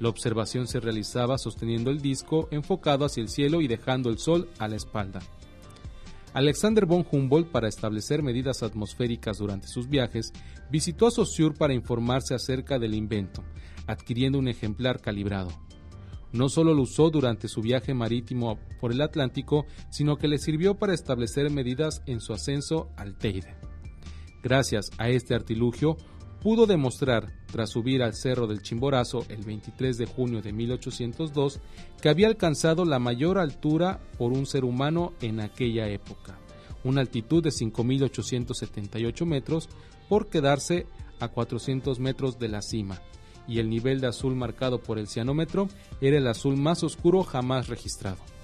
La 0.00 0.08
observación 0.08 0.66
se 0.66 0.80
realizaba 0.80 1.38
sosteniendo 1.38 1.90
el 1.90 2.00
disco 2.00 2.48
enfocado 2.50 3.04
hacia 3.04 3.22
el 3.22 3.28
cielo 3.28 3.60
y 3.60 3.68
dejando 3.68 4.10
el 4.10 4.18
sol 4.18 4.48
a 4.58 4.66
la 4.66 4.76
espalda. 4.76 5.20
Alexander 6.34 6.84
von 6.86 7.06
Humboldt, 7.10 7.50
para 7.50 7.68
establecer 7.68 8.22
medidas 8.22 8.62
atmosféricas 8.62 9.38
durante 9.38 9.66
sus 9.66 9.88
viajes, 9.88 10.32
visitó 10.70 11.06
a 11.06 11.10
Saussure 11.10 11.54
para 11.56 11.74
informarse 11.74 12.34
acerca 12.34 12.78
del 12.78 12.94
invento, 12.94 13.42
adquiriendo 13.86 14.38
un 14.38 14.48
ejemplar 14.48 15.00
calibrado. 15.00 15.50
No 16.32 16.50
solo 16.50 16.74
lo 16.74 16.82
usó 16.82 17.08
durante 17.08 17.48
su 17.48 17.62
viaje 17.62 17.94
marítimo 17.94 18.58
por 18.80 18.92
el 18.92 19.00
Atlántico, 19.00 19.64
sino 19.90 20.16
que 20.16 20.28
le 20.28 20.38
sirvió 20.38 20.74
para 20.74 20.92
establecer 20.92 21.50
medidas 21.50 22.02
en 22.06 22.20
su 22.20 22.34
ascenso 22.34 22.90
al 22.96 23.16
Teide. 23.16 23.56
Gracias 24.42 24.90
a 24.98 25.08
este 25.08 25.34
artilugio, 25.34 25.96
pudo 26.42 26.66
demostrar, 26.66 27.32
tras 27.50 27.70
subir 27.70 28.02
al 28.02 28.14
Cerro 28.14 28.46
del 28.46 28.62
Chimborazo 28.62 29.24
el 29.28 29.44
23 29.44 29.98
de 29.98 30.06
junio 30.06 30.42
de 30.42 30.52
1802, 30.52 31.60
que 32.00 32.08
había 32.08 32.28
alcanzado 32.28 32.84
la 32.84 32.98
mayor 32.98 33.38
altura 33.38 34.00
por 34.18 34.32
un 34.32 34.46
ser 34.46 34.64
humano 34.64 35.12
en 35.20 35.40
aquella 35.40 35.88
época, 35.88 36.38
una 36.84 37.00
altitud 37.00 37.42
de 37.42 37.50
5.878 37.50 39.24
metros 39.26 39.68
por 40.08 40.28
quedarse 40.28 40.86
a 41.20 41.28
400 41.28 41.98
metros 41.98 42.38
de 42.38 42.48
la 42.48 42.62
cima, 42.62 43.00
y 43.46 43.58
el 43.58 43.70
nivel 43.70 44.00
de 44.00 44.08
azul 44.08 44.36
marcado 44.36 44.80
por 44.80 44.98
el 44.98 45.08
cianómetro 45.08 45.68
era 46.00 46.18
el 46.18 46.26
azul 46.26 46.56
más 46.56 46.84
oscuro 46.84 47.24
jamás 47.24 47.68
registrado. 47.68 48.37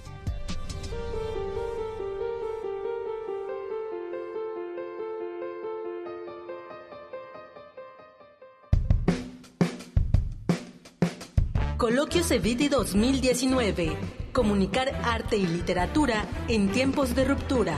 Coloquio 11.85 12.23
Cevidi 12.23 12.67
2019. 12.67 13.95
Comunicar 14.33 14.99
arte 15.03 15.37
y 15.37 15.45
literatura 15.45 16.25
en 16.47 16.71
tiempos 16.71 17.13
de 17.13 17.25
ruptura. 17.25 17.77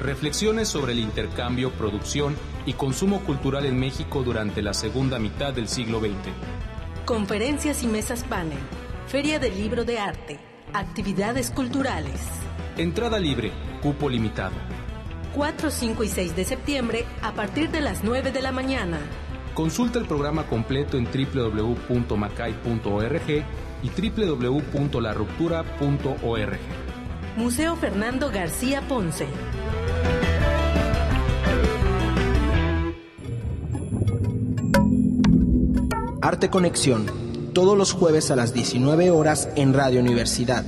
Reflexiones 0.00 0.68
sobre 0.68 0.94
el 0.94 1.00
intercambio, 1.00 1.72
producción 1.72 2.34
y 2.64 2.72
consumo 2.72 3.22
cultural 3.22 3.66
en 3.66 3.78
México 3.78 4.22
durante 4.22 4.62
la 4.62 4.72
segunda 4.72 5.18
mitad 5.18 5.52
del 5.52 5.68
siglo 5.68 6.00
XX. 6.00 6.14
Conferencias 7.04 7.82
y 7.82 7.86
mesas 7.86 8.24
panel. 8.24 8.56
Feria 9.08 9.38
del 9.38 9.54
Libro 9.58 9.84
de 9.84 9.98
Arte. 9.98 10.40
Actividades 10.72 11.50
culturales. 11.50 12.18
Entrada 12.78 13.18
libre, 13.18 13.52
cupo 13.82 14.08
limitado. 14.08 14.56
4, 15.34 15.70
5 15.70 16.02
y 16.02 16.08
6 16.08 16.34
de 16.34 16.44
septiembre 16.46 17.04
a 17.20 17.34
partir 17.34 17.70
de 17.70 17.82
las 17.82 18.04
9 18.04 18.32
de 18.32 18.40
la 18.40 18.52
mañana. 18.52 19.00
Consulta 19.56 19.98
el 19.98 20.04
programa 20.04 20.46
completo 20.46 20.96
en 20.98 21.06
www.macay.org 21.06 23.44
y 23.82 23.88
www.laruptura.org. 23.88 26.58
Museo 27.38 27.74
Fernando 27.76 28.30
García 28.30 28.86
Ponce. 28.86 29.26
Arte 36.20 36.50
Conexión, 36.50 37.06
todos 37.54 37.78
los 37.78 37.92
jueves 37.92 38.30
a 38.30 38.36
las 38.36 38.52
19 38.52 39.10
horas 39.10 39.48
en 39.56 39.72
Radio 39.72 40.00
Universidad, 40.00 40.66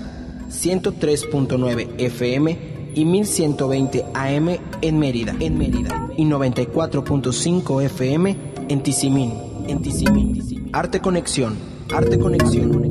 103.9 0.49 1.91
FM 1.99 2.79
y 2.95 3.05
1120 3.05 4.07
AM 4.15 4.57
en 4.81 4.99
Mérida, 4.99 5.37
en 5.41 5.59
Mérida, 5.59 6.09
y 6.17 6.25
94.5 6.25 7.83
FM 7.83 8.48
en 8.69 8.83
Tizimín, 8.83 9.33
en 9.67 9.81
Tizimín. 9.81 10.69
Arte 10.73 11.01
Conexión, 11.01 11.57
Arte 11.91 12.19
Conexión. 12.19 12.91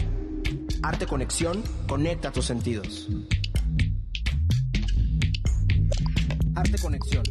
Arte 0.83 1.05
Conexión, 1.05 1.61
conecta 1.87 2.31
tus 2.31 2.45
sentidos. 2.45 3.07
Arte 6.55 6.77
Conexión. 6.81 7.23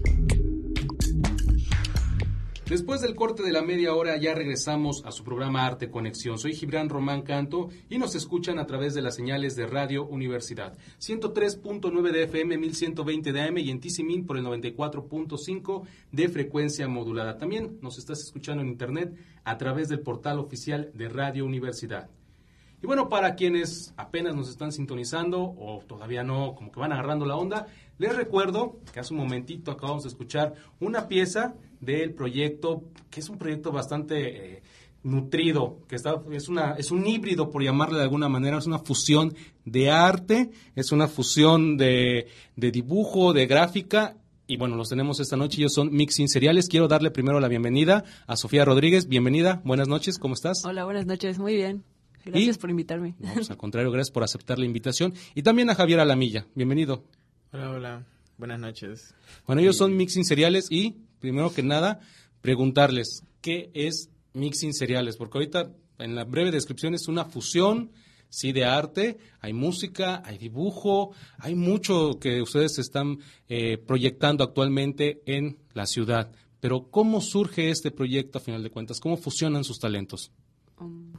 Después 2.69 3.01
del 3.01 3.17
corte 3.17 3.43
de 3.43 3.51
la 3.51 3.63
media 3.63 3.93
hora 3.95 4.17
ya 4.19 4.35
regresamos 4.35 5.03
a 5.05 5.11
su 5.11 5.25
programa 5.25 5.67
Arte 5.67 5.91
Conexión. 5.91 6.39
Soy 6.39 6.55
Gibran 6.55 6.89
Román 6.89 7.23
Canto 7.23 7.71
y 7.89 7.99
nos 7.99 8.15
escuchan 8.15 8.61
a 8.61 8.67
través 8.67 8.95
de 8.95 9.03
las 9.03 9.17
señales 9.17 9.57
de 9.57 9.67
Radio 9.67 10.07
Universidad. 10.07 10.79
103.9 11.01 12.13
de 12.13 12.23
FM, 12.23 12.57
1120 12.57 13.33
de 13.33 13.41
AM 13.41 13.59
y 13.59 13.71
en 13.71 13.81
Tizimín 13.81 14.27
por 14.27 14.37
el 14.37 14.45
94.5 14.45 15.83
de 16.13 16.29
frecuencia 16.29 16.87
modulada. 16.87 17.37
También 17.37 17.79
nos 17.83 17.99
estás 17.99 18.21
escuchando 18.21 18.63
en 18.63 18.69
internet 18.69 19.17
a 19.43 19.59
través 19.59 19.89
del 19.89 20.03
portal 20.03 20.39
oficial 20.39 20.93
de 20.95 21.09
Radio 21.09 21.45
Universidad. 21.45 22.11
Y 22.83 22.87
bueno, 22.87 23.09
para 23.09 23.35
quienes 23.35 23.93
apenas 23.97 24.35
nos 24.35 24.49
están 24.49 24.73
sintonizando 24.73 25.43
o 25.43 25.83
todavía 25.87 26.23
no, 26.23 26.55
como 26.55 26.73
que 26.73 26.81
van 26.81 26.93
agarrando 26.93 27.27
la 27.27 27.37
onda, 27.37 27.67
les 27.99 28.17
recuerdo 28.17 28.79
que 28.93 29.01
hace 29.01 29.13
un 29.13 29.21
momentito 29.21 29.71
acabamos 29.71 30.05
de 30.05 30.09
escuchar 30.09 30.55
una 30.81 31.07
pieza 31.07 31.55
del 31.81 32.15
proyecto, 32.15 32.85
que 33.11 33.21
es 33.21 33.29
un 33.29 33.37
proyecto 33.37 33.71
bastante 33.71 34.57
eh, 34.57 34.63
nutrido, 35.03 35.81
que 35.89 35.97
está, 35.97 36.23
es, 36.33 36.49
una, 36.49 36.73
es 36.73 36.91
un 36.91 37.07
híbrido, 37.07 37.51
por 37.51 37.63
llamarle 37.63 37.99
de 37.99 38.05
alguna 38.05 38.31
manera, 38.31 38.57
es 38.57 38.67
una 38.67 38.79
fusión 38.79 39.35
de 39.67 39.91
arte, 39.91 40.51
es 40.75 40.91
una 40.91 41.07
fusión 41.07 41.77
de, 41.77 42.29
de 42.57 42.71
dibujo, 42.71 43.35
de 43.35 43.47
gráfica 43.47 44.17
y 44.47 44.57
bueno, 44.57 44.75
los 44.75 44.89
tenemos 44.89 45.21
esta 45.21 45.37
noche. 45.37 45.59
Ellos 45.59 45.75
son 45.75 45.93
Mixing 45.93 46.29
Seriales. 46.29 46.69
Quiero 46.69 46.89
darle 46.89 47.13
primero 47.13 47.39
la 47.39 47.47
bienvenida 47.47 48.03
a 48.27 48.35
Sofía 48.37 48.65
Rodríguez. 48.65 49.07
Bienvenida, 49.07 49.61
buenas 49.65 49.87
noches, 49.87 50.19
¿cómo 50.19 50.35
estás? 50.35 50.65
Hola, 50.65 50.85
buenas 50.85 51.07
noches, 51.07 51.39
muy 51.39 51.55
bien. 51.55 51.85
Gracias 52.25 52.59
por 52.59 52.71
invitarme. 52.71 53.15
No, 53.19 53.33
pues, 53.35 53.51
al 53.51 53.57
contrario, 53.57 53.91
gracias 53.91 54.13
por 54.13 54.23
aceptar 54.23 54.59
la 54.59 54.67
invitación. 54.67 55.15
Y 55.35 55.43
también 55.43 55.71
a 55.71 55.75
Javier 55.75 56.01
Alamilla. 56.01 56.47
Bienvenido. 56.55 57.05
Hola, 57.53 57.71
hola. 57.71 58.07
Buenas 58.39 58.59
noches. 58.59 59.15
Bueno, 59.47 59.61
ellos 59.61 59.77
son 59.77 59.97
Mixing 59.97 60.25
Cereales 60.25 60.69
y, 60.71 60.97
primero 61.19 61.53
que 61.53 61.63
nada, 61.63 62.01
preguntarles 62.41 63.25
qué 63.43 63.71
es 63.75 64.09
Mixing 64.33 64.73
Cereales, 64.73 65.17
porque 65.17 65.39
ahorita 65.39 65.71
en 65.99 66.15
la 66.15 66.25
breve 66.25 66.51
descripción 66.51 66.95
es 66.95 67.09
una 67.09 67.27
fusión, 67.27 67.91
sí, 68.31 68.53
de 68.53 68.65
arte, 68.65 69.19
hay 69.41 69.53
música, 69.53 70.23
hay 70.25 70.39
dibujo, 70.39 71.13
hay 71.39 71.55
mucho 71.55 72.19
que 72.19 72.41
ustedes 72.41 72.79
están 72.79 73.19
eh, 73.49 73.77
proyectando 73.77 74.43
actualmente 74.45 75.21
en 75.27 75.59
la 75.75 75.87
ciudad. 75.87 76.33
Pero 76.61 76.91
¿cómo 76.91 77.21
surge 77.21 77.71
este 77.71 77.91
proyecto 77.91 78.39
a 78.39 78.41
final 78.41 78.63
de 78.63 78.71
cuentas? 78.71 79.01
¿Cómo 79.01 79.17
fusionan 79.17 79.65
sus 79.65 79.79
talentos? 79.79 80.31
Um, 80.79 81.13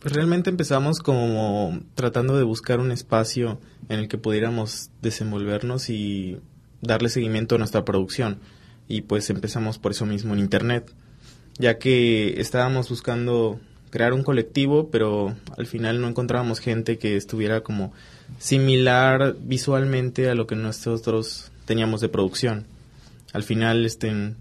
Pues 0.00 0.14
realmente 0.14 0.50
empezamos 0.50 1.00
como 1.00 1.80
tratando 1.94 2.36
de 2.36 2.44
buscar 2.44 2.80
un 2.80 2.92
espacio 2.92 3.58
en 3.88 4.00
el 4.00 4.08
que 4.08 4.18
pudiéramos 4.18 4.90
desenvolvernos 5.02 5.90
y 5.90 6.38
darle 6.80 7.08
seguimiento 7.08 7.54
a 7.54 7.58
nuestra 7.58 7.84
producción. 7.84 8.38
Y 8.88 9.02
pues 9.02 9.30
empezamos 9.30 9.78
por 9.78 9.92
eso 9.92 10.06
mismo 10.06 10.34
en 10.34 10.40
Internet, 10.40 10.92
ya 11.58 11.78
que 11.78 12.40
estábamos 12.40 12.88
buscando 12.88 13.58
crear 13.90 14.12
un 14.12 14.22
colectivo, 14.22 14.90
pero 14.90 15.34
al 15.56 15.66
final 15.66 16.00
no 16.00 16.08
encontrábamos 16.08 16.60
gente 16.60 16.98
que 16.98 17.16
estuviera 17.16 17.62
como 17.62 17.92
similar 18.38 19.36
visualmente 19.40 20.28
a 20.28 20.34
lo 20.34 20.46
que 20.46 20.54
nosotros 20.54 21.50
teníamos 21.64 22.00
de 22.00 22.08
producción. 22.08 22.66
Al 23.32 23.42
final, 23.42 23.84
este, 23.84 24.34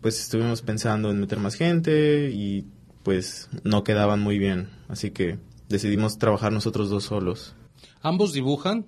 pues 0.00 0.20
estuvimos 0.20 0.62
pensando 0.62 1.10
en 1.10 1.20
meter 1.20 1.38
más 1.38 1.54
gente 1.54 2.30
y 2.30 2.64
pues 3.06 3.48
no 3.62 3.84
quedaban 3.84 4.20
muy 4.20 4.36
bien, 4.36 4.68
así 4.88 5.12
que 5.12 5.38
decidimos 5.68 6.18
trabajar 6.18 6.50
nosotros 6.50 6.90
dos 6.90 7.04
solos. 7.04 7.54
¿Ambos 8.02 8.32
dibujan? 8.32 8.84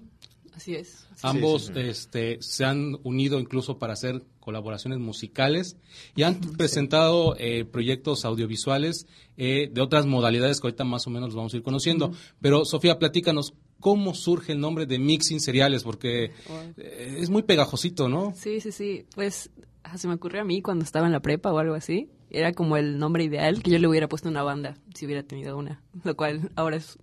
Así 0.56 0.74
es. 0.74 1.06
Ambos 1.22 1.70
Este, 1.76 2.38
se 2.40 2.64
han 2.64 2.98
unido 3.04 3.38
incluso 3.38 3.78
para 3.78 3.92
hacer 3.92 4.24
colaboraciones 4.40 4.98
musicales 4.98 5.76
y 6.16 6.24
han 6.24 6.40
presentado 6.40 7.36
eh, 7.38 7.64
proyectos 7.64 8.24
audiovisuales 8.24 9.06
eh, 9.36 9.70
de 9.72 9.80
otras 9.80 10.04
modalidades 10.04 10.60
que 10.60 10.66
ahorita 10.66 10.82
más 10.82 11.06
o 11.06 11.10
menos 11.10 11.28
los 11.28 11.36
vamos 11.36 11.54
a 11.54 11.58
ir 11.58 11.62
conociendo. 11.62 12.10
Pero 12.40 12.64
Sofía, 12.64 12.98
platícanos, 12.98 13.54
¿cómo 13.78 14.14
surge 14.14 14.50
el 14.50 14.58
nombre 14.58 14.86
de 14.86 14.98
Mixing 14.98 15.38
Cereales? 15.38 15.84
Porque 15.84 16.32
eh, 16.76 17.16
es 17.20 17.30
muy 17.30 17.44
pegajosito, 17.44 18.08
¿no? 18.08 18.32
Sí, 18.34 18.60
sí, 18.60 18.72
sí. 18.72 19.06
Pues 19.14 19.50
ah, 19.84 19.96
se 19.96 20.08
me 20.08 20.14
ocurrió 20.14 20.40
a 20.40 20.44
mí 20.44 20.60
cuando 20.60 20.84
estaba 20.84 21.06
en 21.06 21.12
la 21.12 21.20
prepa 21.20 21.52
o 21.52 21.58
algo 21.58 21.74
así 21.74 22.08
era 22.30 22.52
como 22.52 22.76
el 22.76 22.98
nombre 22.98 23.24
ideal 23.24 23.62
que 23.62 23.70
yo 23.70 23.78
le 23.78 23.88
hubiera 23.88 24.08
puesto 24.08 24.28
a 24.28 24.30
una 24.30 24.42
banda 24.42 24.76
si 24.94 25.06
hubiera 25.06 25.22
tenido 25.22 25.56
una, 25.56 25.82
lo 26.04 26.16
cual 26.16 26.50
ahora 26.56 26.76
es 26.76 26.98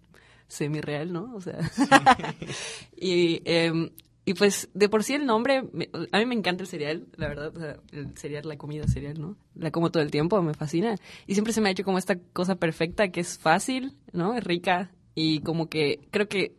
semi-real, 0.48 1.12
¿no? 1.12 1.34
O 1.36 1.42
sea, 1.42 1.58
y, 2.98 3.42
eh, 3.46 3.92
y 4.26 4.34
pues 4.34 4.70
de 4.74 4.90
por 4.90 5.04
sí 5.04 5.14
el 5.14 5.26
nombre, 5.26 5.64
a 6.12 6.20
mí 6.20 6.26
me 6.26 6.34
encanta 6.34 6.64
el 6.64 6.68
cereal, 6.68 7.08
la 7.16 7.28
verdad, 7.28 7.56
o 7.56 7.60
sea, 7.60 7.78
el 7.92 8.18
cereal, 8.18 8.48
la 8.48 8.58
comida 8.58 8.88
cereal, 8.88 9.22
¿no? 9.22 9.38
La 9.54 9.70
como 9.70 9.92
todo 9.92 10.02
el 10.02 10.10
tiempo, 10.10 10.42
me 10.42 10.56
fascina. 10.56 10.96
Y 11.28 11.36
siempre 11.36 11.54
se 11.54 11.62
me 11.62 11.70
ha 11.70 11.72
hecho 11.72 11.84
como 11.84 12.00
esta 12.00 12.18
cosa 12.34 12.56
perfecta 12.56 13.10
que 13.10 13.20
es 13.20 13.38
fácil, 13.38 13.94
¿no? 14.14 14.36
Es 14.36 14.44
rica 14.44 14.92
y 15.14 15.42
como 15.42 15.70
que 15.70 16.08
creo 16.10 16.28
que 16.28 16.56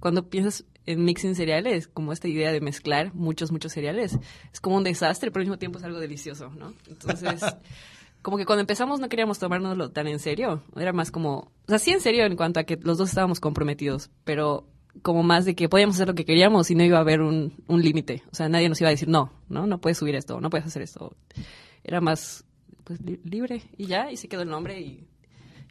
cuando 0.00 0.28
piensas 0.28 0.64
en 0.86 1.04
mixing 1.04 1.36
cereales, 1.36 1.86
como 1.86 2.12
esta 2.12 2.26
idea 2.26 2.52
de 2.52 2.60
mezclar 2.60 3.14
muchos, 3.14 3.52
muchos 3.52 3.72
cereales, 3.72 4.18
es 4.52 4.60
como 4.60 4.76
un 4.76 4.84
desastre, 4.84 5.30
pero 5.30 5.42
al 5.42 5.46
mismo 5.46 5.58
tiempo 5.58 5.78
es 5.78 5.84
algo 5.84 6.00
delicioso, 6.00 6.50
¿no? 6.50 6.74
Entonces, 6.88 7.42
como 8.24 8.38
que 8.38 8.46
cuando 8.46 8.62
empezamos 8.62 9.00
no 9.00 9.10
queríamos 9.10 9.38
tomárnoslo 9.38 9.90
tan 9.90 10.08
en 10.08 10.18
serio. 10.18 10.64
Era 10.76 10.94
más 10.94 11.10
como, 11.10 11.52
o 11.66 11.68
sea, 11.68 11.78
sí 11.78 11.90
en 11.90 12.00
serio 12.00 12.24
en 12.24 12.36
cuanto 12.36 12.58
a 12.58 12.64
que 12.64 12.78
los 12.82 12.96
dos 12.96 13.10
estábamos 13.10 13.38
comprometidos, 13.38 14.10
pero 14.24 14.66
como 15.02 15.22
más 15.22 15.44
de 15.44 15.54
que 15.54 15.68
podíamos 15.68 15.96
hacer 15.96 16.08
lo 16.08 16.14
que 16.14 16.24
queríamos 16.24 16.70
y 16.70 16.74
no 16.74 16.82
iba 16.82 16.96
a 16.96 17.02
haber 17.02 17.20
un, 17.20 17.52
un 17.66 17.82
límite. 17.82 18.22
O 18.32 18.34
sea, 18.34 18.48
nadie 18.48 18.70
nos 18.70 18.80
iba 18.80 18.88
a 18.88 18.92
decir, 18.92 19.08
no, 19.08 19.30
no, 19.50 19.66
no 19.66 19.78
puedes 19.78 19.98
subir 19.98 20.14
esto, 20.14 20.40
no 20.40 20.48
puedes 20.48 20.66
hacer 20.66 20.80
esto. 20.80 21.14
Era 21.84 22.00
más, 22.00 22.46
pues, 22.84 22.98
libre 23.02 23.62
y 23.76 23.86
ya, 23.86 24.10
y 24.10 24.16
se 24.16 24.26
quedó 24.26 24.40
el 24.40 24.48
nombre 24.48 24.80
y, 24.80 25.06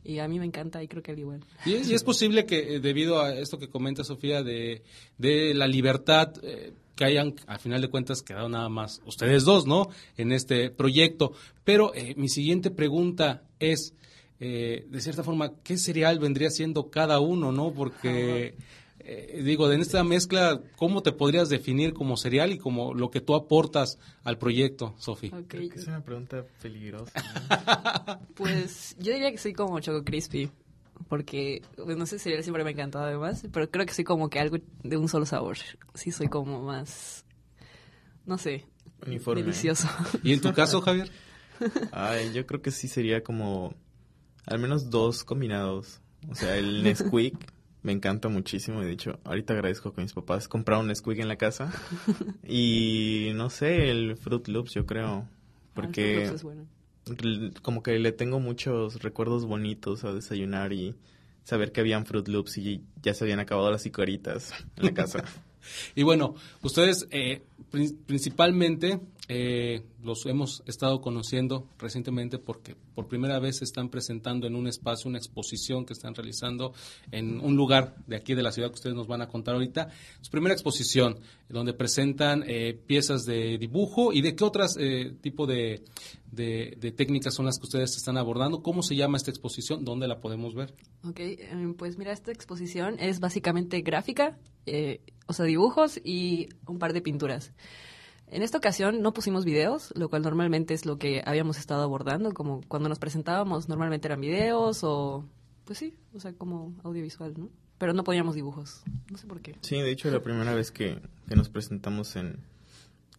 y 0.04 0.20
a 0.20 0.28
mí 0.28 0.38
me 0.38 0.46
encanta 0.46 0.84
y 0.84 0.88
creo 0.88 1.02
que 1.02 1.12
al 1.12 1.20
igual. 1.20 1.44
Y 1.66 1.74
es, 1.74 2.04
posible 2.04 2.46
que 2.46 2.76
eh, 2.76 2.80
debido 2.80 3.20
a 3.20 3.34
esto 3.34 3.58
que 3.58 3.68
comenta 3.68 4.04
Sofía 4.04 4.44
de, 4.44 4.84
de 5.18 5.56
la 5.56 5.66
libertad, 5.66 6.34
eh, 6.44 6.74
que 6.95 7.06
hayan, 7.06 7.36
al 7.47 7.60
final 7.60 7.82
de 7.82 7.89
cuentas, 7.89 8.21
quedado 8.21 8.49
nada 8.49 8.69
más 8.69 9.01
ustedes 9.06 9.43
dos, 9.43 9.65
¿no? 9.65 9.89
En 10.17 10.32
este 10.32 10.69
proyecto. 10.69 11.34
Pero 11.63 11.93
eh, 11.95 12.13
mi 12.17 12.29
siguiente 12.29 12.71
pregunta 12.71 13.43
es, 13.60 13.93
eh, 14.39 14.86
de 14.89 15.01
cierta 15.01 15.23
forma, 15.23 15.53
¿qué 15.63 15.77
cereal 15.77 16.19
vendría 16.19 16.49
siendo 16.49 16.89
cada 16.89 17.19
uno, 17.19 17.51
no? 17.51 17.73
Porque, 17.73 18.56
eh, 18.99 19.41
digo, 19.43 19.71
en 19.71 19.82
esta 19.82 20.03
mezcla, 20.03 20.62
¿cómo 20.75 21.01
te 21.01 21.12
podrías 21.12 21.49
definir 21.49 21.93
como 21.93 22.17
cereal 22.17 22.51
y 22.51 22.58
como 22.58 22.93
lo 22.93 23.10
que 23.10 23.21
tú 23.21 23.36
aportas 23.36 23.97
al 24.23 24.38
proyecto, 24.38 24.95
Sofi? 24.99 25.32
Creo 25.47 25.69
que 25.69 25.79
es 25.79 25.88
una 25.88 26.03
pregunta 26.03 26.45
peligrosa. 26.62 27.12
pues 28.36 28.95
yo 28.99 29.13
diría 29.13 29.32
que 29.32 29.38
soy 29.38 29.53
como 29.53 29.79
Choco 29.79 30.03
Crispy 30.03 30.51
porque 31.08 31.62
pues, 31.75 31.97
no 31.97 32.06
sé, 32.06 32.19
cereal 32.19 32.43
siempre 32.43 32.63
me 32.63 32.71
ha 32.71 32.73
encantado 32.73 33.06
además, 33.06 33.45
pero 33.51 33.69
creo 33.69 33.86
que 33.86 33.93
soy 33.93 34.03
como 34.03 34.29
que 34.29 34.39
algo 34.39 34.58
de 34.84 34.97
un 34.97 35.08
solo 35.08 35.25
sabor. 35.25 35.58
Sí, 35.93 36.12
soy 36.12 36.27
como 36.27 36.62
más, 36.62 37.25
no 38.25 38.38
sé, 38.38 38.65
delicioso. 39.06 39.88
¿Y 40.23 40.34
en 40.34 40.41
tu 40.41 40.53
caso, 40.53 40.82
Javier? 40.82 41.12
Ay, 41.91 42.34
yo 42.34 42.45
creo 42.45 42.62
que 42.62 42.71
sí 42.71 42.88
sería 42.88 43.23
como 43.23 43.75
al 44.45 44.60
menos 44.60 44.89
dos 44.89 45.23
combinados. 45.23 46.01
O 46.29 46.36
sea, 46.36 46.56
el 46.58 46.84
Nesquik 46.84 47.36
me 47.82 47.91
encanta 47.91 48.29
muchísimo. 48.29 48.82
De 48.82 48.91
hecho, 48.91 49.19
ahorita 49.23 49.53
agradezco 49.53 49.93
que 49.93 50.01
mis 50.01 50.13
papás 50.13 50.47
compraron 50.47 50.84
un 50.84 50.88
Nesquik 50.89 51.19
en 51.19 51.27
la 51.27 51.38
casa. 51.38 51.71
Y 52.47 53.32
no 53.36 53.49
sé, 53.49 53.89
el 53.89 54.17
Fruit 54.17 54.47
Loops, 54.47 54.73
yo 54.73 54.86
creo. 54.86 55.27
Porque 55.73 56.27
ah, 56.29 56.34
es 56.34 56.43
bueno 56.43 56.67
como 57.62 57.84
que 57.84 58.00
le 58.00 58.12
tengo 58.12 58.39
muchos 58.39 59.02
recuerdos 59.02 59.46
bonitos 59.46 60.04
a 60.04 60.13
desayunar 60.13 60.74
y 60.74 60.96
saber 61.44 61.72
que 61.72 61.82
habían 61.82 62.06
Fruit 62.06 62.28
Loops 62.28 62.58
y 62.58 62.82
ya 63.02 63.13
se 63.13 63.26
habían 63.26 63.39
acabado 63.39 63.70
las 63.72 63.86
icoritas 63.86 64.54
en 64.78 64.86
la 64.86 64.94
casa. 64.94 65.24
y 65.96 66.04
bueno, 66.04 66.36
ustedes 66.62 67.08
eh, 67.12 67.44
principalmente 68.06 69.00
eh, 69.30 69.86
los 70.04 70.26
hemos 70.26 70.64
estado 70.66 71.00
conociendo 71.00 71.70
recientemente 71.80 72.40
porque 72.40 72.76
por 72.94 73.08
primera 73.08 73.40
vez 73.40 73.60
se 73.60 73.64
están 73.64 73.88
presentando 73.88 74.48
en 74.48 74.56
un 74.56 74.68
espacio, 74.68 75.08
una 75.08 75.18
exposición 75.18 75.86
que 75.86 75.94
están 75.94 76.14
realizando 76.14 76.74
en 77.10 77.40
un 77.40 77.56
lugar 77.56 77.96
de 78.06 78.18
aquí 78.18 78.34
de 78.36 78.44
la 78.44 78.52
ciudad 78.52 78.68
que 78.68 78.76
ustedes 78.76 78.98
nos 78.98 79.08
van 79.08 79.22
a 79.22 79.30
contar 79.30 79.56
ahorita. 79.56 79.88
Su 80.20 80.30
primera 80.30 80.54
exposición, 80.54 81.20
donde 81.48 81.74
presentan 81.74 82.44
eh, 82.46 82.74
piezas 82.74 83.24
de 83.24 83.58
dibujo 83.58 84.12
y 84.12 84.22
de 84.22 84.36
qué 84.36 84.44
otras 84.44 84.76
eh, 84.78 85.16
tipo 85.22 85.48
de, 85.48 85.86
de, 86.30 86.92
técnicas 86.92 87.34
son 87.34 87.46
las 87.46 87.60
que 87.60 87.64
ustedes 87.64 87.96
están 87.96 88.18
abordando. 88.18 88.62
¿Cómo 88.62 88.84
se 88.84 88.98
llama 88.98 89.16
esta 89.16 89.32
exposición? 89.32 89.86
¿Dónde 89.86 90.10
la 90.10 90.20
podemos 90.20 90.54
ver? 90.54 90.74
Ok, 91.08 91.20
em, 91.20 91.76
pues 91.76 91.98
mira, 91.98 92.12
esta 92.12 92.34
exposición 92.34 93.00
es 93.00 93.22
básicamente 93.22 93.82
gráfica, 93.82 94.38
o 95.28 95.34
sea, 95.34 95.46
dibujos 95.46 96.02
y 96.04 96.50
un 96.68 96.78
par 96.78 96.92
de 96.92 97.02
pinturas. 97.02 97.54
En 98.34 98.41
esta 98.41 98.58
ocasión 98.58 99.04
no 99.04 99.13
pusimos 99.13 99.46
videos, 99.46 99.93
lo 99.96 100.10
cual 100.10 100.24
normalmente 100.24 100.74
es 100.74 100.88
lo 100.88 100.98
que 100.98 101.22
habíamos 101.24 101.60
estado 101.60 101.84
abordando, 101.84 102.34
como 102.34 102.62
cuando 102.67 102.89
nos 102.89 102.98
presentábamos 102.98 103.69
normalmente 103.69 104.08
eran 104.08 104.22
videos 104.22 104.84
o, 104.84 105.24
pues 105.65 105.78
sí, 105.78 105.93
o 106.15 106.19
sea, 106.19 106.34
como 106.34 106.74
audiovisual, 106.84 107.36
¿no? 107.38 107.52
Pero 107.78 107.93
no 107.93 108.04
poníamos 108.04 108.34
dibujos, 108.34 108.82
no 109.12 109.19
sé 109.19 109.28
por 109.28 109.39
qué. 109.41 109.56
Sí, 109.62 109.80
de 109.80 109.91
hecho 109.91 110.10
la 110.10 110.24
primera 110.24 110.56
vez 110.56 110.72
que, 110.72 111.00
nos 111.28 111.50
presentamos 111.50 112.15
en, 112.15 112.39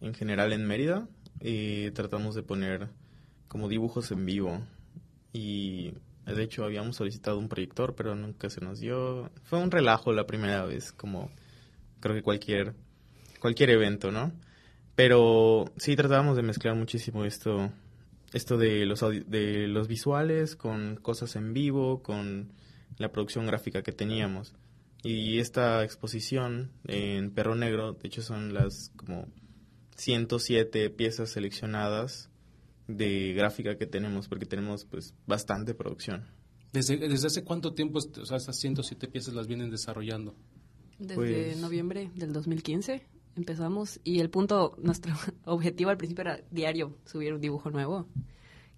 en 0.01 0.13
general 0.15 0.51
en 0.51 0.67
Mérida, 0.67 1.07
y 1.39 1.91
tratamos 1.91 2.35
de 2.35 2.43
poner 2.43 2.89
como 3.47 3.69
dibujos 3.69 4.11
en 4.11 4.25
vivo 4.25 4.59
y 5.31 5.93
de 6.25 6.43
hecho 6.43 6.65
habíamos 6.65 6.97
solicitado 6.97 7.39
un 7.39 7.47
proyector, 7.47 7.95
pero 7.95 8.15
nunca 8.15 8.49
se 8.49 8.59
nos 8.59 8.81
dio. 8.81 9.31
Fue 9.43 9.59
un 9.59 9.71
relajo 9.71 10.11
la 10.11 10.27
primera 10.27 10.65
vez, 10.65 10.91
como 10.91 11.31
creo 12.01 12.15
que 12.15 12.21
cualquier 12.21 12.73
cualquier 13.39 13.69
evento, 13.69 14.11
¿no? 14.11 14.33
Pero 14.95 15.65
sí 15.77 15.95
tratábamos 15.95 16.37
de 16.37 16.43
mezclar 16.43 16.75
muchísimo 16.75 17.25
esto, 17.25 17.71
esto 18.33 18.57
de 18.57 18.85
los, 18.85 19.01
de 19.01 19.67
los 19.67 19.87
visuales 19.87 20.55
con 20.55 20.95
cosas 20.95 21.35
en 21.35 21.53
vivo, 21.53 22.01
con 22.01 22.53
la 22.97 23.11
producción 23.11 23.45
gráfica 23.45 23.83
que 23.83 23.91
teníamos. 23.91 24.53
Y 25.03 25.39
esta 25.39 25.83
exposición 25.83 26.71
en 26.87 27.29
Perro 27.31 27.55
Negro, 27.55 27.93
de 27.93 28.07
hecho 28.07 28.21
son 28.21 28.53
las 28.53 28.91
como 28.95 29.27
107 29.97 30.89
piezas 30.89 31.29
seleccionadas 31.29 32.29
de 32.87 33.33
gráfica 33.33 33.77
que 33.77 33.85
tenemos, 33.85 34.27
porque 34.27 34.45
tenemos 34.45 34.85
pues 34.85 35.13
bastante 35.27 35.73
producción. 35.73 36.25
¿Desde, 36.71 36.97
desde 36.97 37.27
hace 37.27 37.43
cuánto 37.43 37.73
tiempo 37.73 37.99
o 37.99 38.25
sea, 38.25 38.37
esas 38.37 38.57
107 38.57 39.07
piezas 39.07 39.33
las 39.33 39.47
vienen 39.47 39.69
desarrollando? 39.69 40.35
Desde 40.97 41.15
pues 41.15 41.57
noviembre 41.57 42.09
del 42.15 42.31
2015 42.31 43.14
empezamos 43.35 43.99
y 44.03 44.19
el 44.19 44.29
punto, 44.29 44.75
nuestro 44.81 45.13
objetivo 45.45 45.89
al 45.89 45.97
principio 45.97 46.21
era 46.21 46.39
diario 46.51 46.97
subir 47.05 47.33
un 47.33 47.41
dibujo 47.41 47.69
nuevo. 47.69 48.07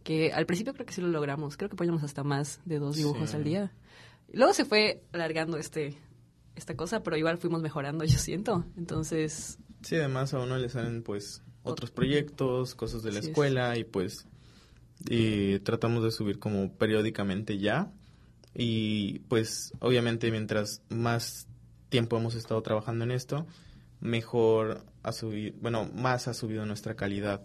Que 0.03 0.31
al 0.31 0.45
principio 0.45 0.73
creo 0.73 0.85
que 0.85 0.93
sí 0.93 1.01
lo 1.01 1.09
logramos, 1.09 1.57
creo 1.57 1.69
que 1.69 1.75
poníamos 1.75 2.03
hasta 2.03 2.23
más 2.23 2.61
de 2.65 2.79
dos 2.79 2.95
dibujos 2.95 3.33
al 3.33 3.43
día. 3.43 3.73
Luego 4.31 4.53
se 4.53 4.63
fue 4.63 5.03
alargando 5.11 5.57
este 5.57 5.97
esta 6.55 6.75
cosa, 6.75 7.03
pero 7.03 7.17
igual 7.17 7.37
fuimos 7.37 7.61
mejorando, 7.61 8.03
yo 8.05 8.17
siento. 8.17 8.65
Entonces... 8.77 9.59
Sí, 9.81 9.95
además 9.95 10.33
a 10.33 10.39
uno 10.39 10.57
le 10.57 10.69
salen 10.69 11.03
pues 11.03 11.43
otros 11.63 11.91
proyectos, 11.91 12.73
cosas 12.73 13.03
de 13.03 13.11
la 13.11 13.19
escuela 13.19 13.77
y 13.77 13.83
pues 13.83 14.27
y 15.07 15.59
tratamos 15.59 16.03
de 16.03 16.11
subir 16.11 16.39
como 16.39 16.71
periódicamente 16.73 17.59
ya. 17.59 17.91
Y 18.55 19.19
pues 19.27 19.73
obviamente 19.79 20.31
mientras 20.31 20.81
más 20.89 21.47
tiempo 21.89 22.17
hemos 22.17 22.35
estado 22.35 22.61
trabajando 22.63 23.03
en 23.05 23.11
esto, 23.11 23.45
mejor 23.99 24.85
ha 25.03 25.11
subido, 25.11 25.55
bueno, 25.61 25.89
más 25.93 26.27
ha 26.27 26.33
subido 26.33 26.65
nuestra 26.65 26.95
calidad. 26.95 27.41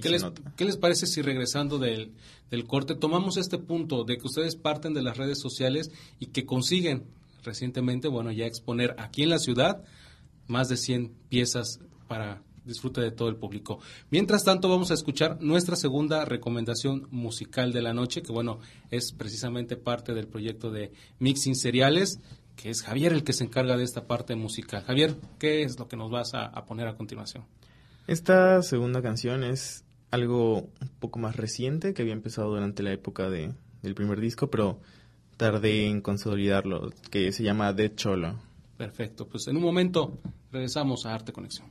¿Qué 0.00 0.08
les, 0.08 0.24
qué 0.56 0.64
les 0.64 0.76
parece 0.76 1.06
si 1.06 1.22
regresando 1.22 1.78
del, 1.78 2.12
del 2.50 2.66
corte 2.66 2.96
tomamos 2.96 3.36
este 3.36 3.58
punto 3.58 4.02
de 4.04 4.16
que 4.16 4.26
ustedes 4.26 4.56
parten 4.56 4.92
de 4.92 5.02
las 5.02 5.16
redes 5.16 5.38
sociales 5.40 5.92
y 6.18 6.26
que 6.26 6.44
consiguen 6.44 7.04
recientemente, 7.44 8.08
bueno, 8.08 8.32
ya 8.32 8.46
exponer 8.46 8.96
aquí 8.98 9.22
en 9.22 9.30
la 9.30 9.38
ciudad 9.38 9.84
más 10.46 10.68
de 10.68 10.76
100 10.76 11.12
piezas 11.28 11.78
para 12.08 12.42
disfrute 12.64 13.00
de 13.00 13.10
todo 13.10 13.28
el 13.28 13.36
público. 13.36 13.78
Mientras 14.10 14.42
tanto, 14.44 14.68
vamos 14.68 14.90
a 14.90 14.94
escuchar 14.94 15.40
nuestra 15.42 15.76
segunda 15.76 16.24
recomendación 16.24 17.06
musical 17.10 17.72
de 17.72 17.82
la 17.82 17.92
noche, 17.92 18.22
que 18.22 18.32
bueno, 18.32 18.58
es 18.90 19.12
precisamente 19.12 19.76
parte 19.76 20.14
del 20.14 20.26
proyecto 20.26 20.70
de 20.70 20.92
Mixing 21.18 21.56
Seriales, 21.56 22.20
que 22.56 22.70
es 22.70 22.82
Javier 22.82 23.12
el 23.12 23.24
que 23.24 23.32
se 23.32 23.44
encarga 23.44 23.76
de 23.76 23.84
esta 23.84 24.06
parte 24.06 24.34
musical. 24.36 24.82
Javier, 24.82 25.16
¿qué 25.38 25.62
es 25.62 25.78
lo 25.78 25.88
que 25.88 25.96
nos 25.96 26.10
vas 26.10 26.34
a, 26.34 26.46
a 26.46 26.64
poner 26.64 26.88
a 26.88 26.96
continuación? 26.96 27.44
Esta 28.06 28.62
segunda 28.62 29.02
canción 29.02 29.44
es 29.44 29.84
algo 30.10 30.68
un 30.80 30.88
poco 31.00 31.18
más 31.18 31.36
reciente 31.36 31.94
que 31.94 32.02
había 32.02 32.14
empezado 32.14 32.50
durante 32.50 32.82
la 32.82 32.92
época 32.92 33.28
de, 33.28 33.52
del 33.82 33.94
primer 33.94 34.20
disco, 34.20 34.48
pero 34.48 34.78
tardé 35.36 35.86
en 35.86 36.00
consolidarlo, 36.00 36.90
que 37.10 37.32
se 37.32 37.42
llama 37.42 37.72
Dead 37.72 37.94
Cholo. 37.94 38.36
Perfecto, 38.76 39.26
pues 39.26 39.46
en 39.48 39.56
un 39.56 39.62
momento 39.62 40.18
regresamos 40.52 41.06
a 41.06 41.14
Arte 41.14 41.32
Conexión. 41.32 41.68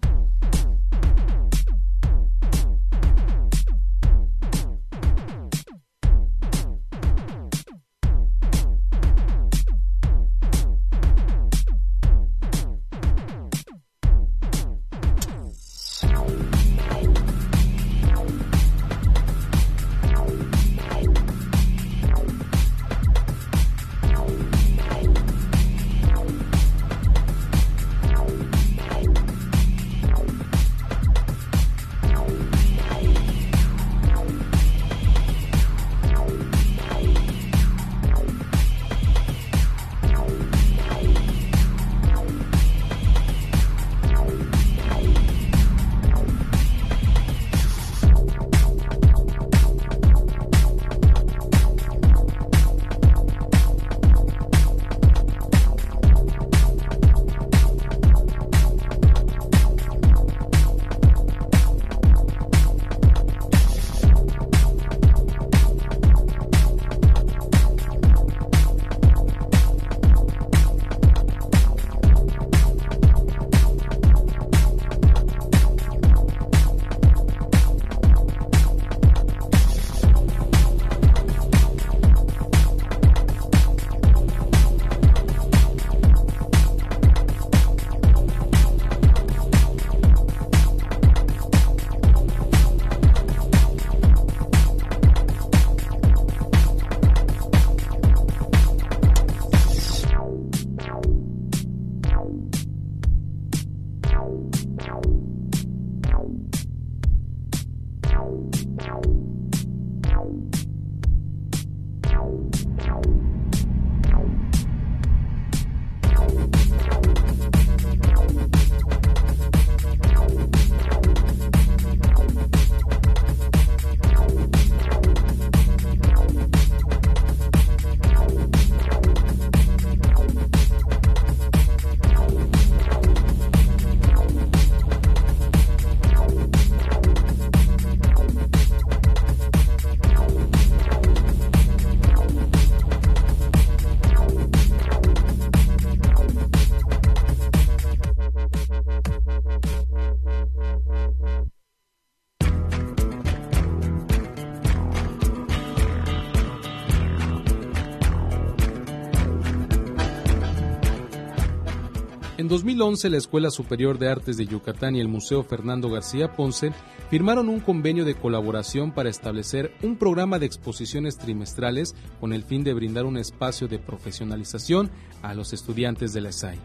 2011, 162.53 163.09
la 163.09 163.17
Escuela 163.17 163.49
Superior 163.49 163.97
de 163.97 164.09
Artes 164.09 164.37
de 164.37 164.45
Yucatán 164.45 164.95
y 164.95 164.99
el 164.99 165.07
Museo 165.07 165.41
Fernando 165.41 165.89
García 165.89 166.33
Ponce 166.33 166.71
firmaron 167.09 167.49
un 167.49 167.59
convenio 167.59 168.05
de 168.05 168.13
colaboración 168.13 168.91
para 168.91 169.09
establecer 169.09 169.73
un 169.81 169.97
programa 169.97 170.37
de 170.37 170.45
exposiciones 170.45 171.17
trimestrales 171.17 171.95
con 172.19 172.31
el 172.31 172.43
fin 172.43 172.63
de 172.63 172.75
brindar 172.75 173.05
un 173.05 173.17
espacio 173.17 173.67
de 173.67 173.79
profesionalización 173.79 174.91
a 175.23 175.33
los 175.33 175.51
estudiantes 175.51 176.13
de 176.13 176.21
la 176.21 176.29
ESAI. 176.29 176.59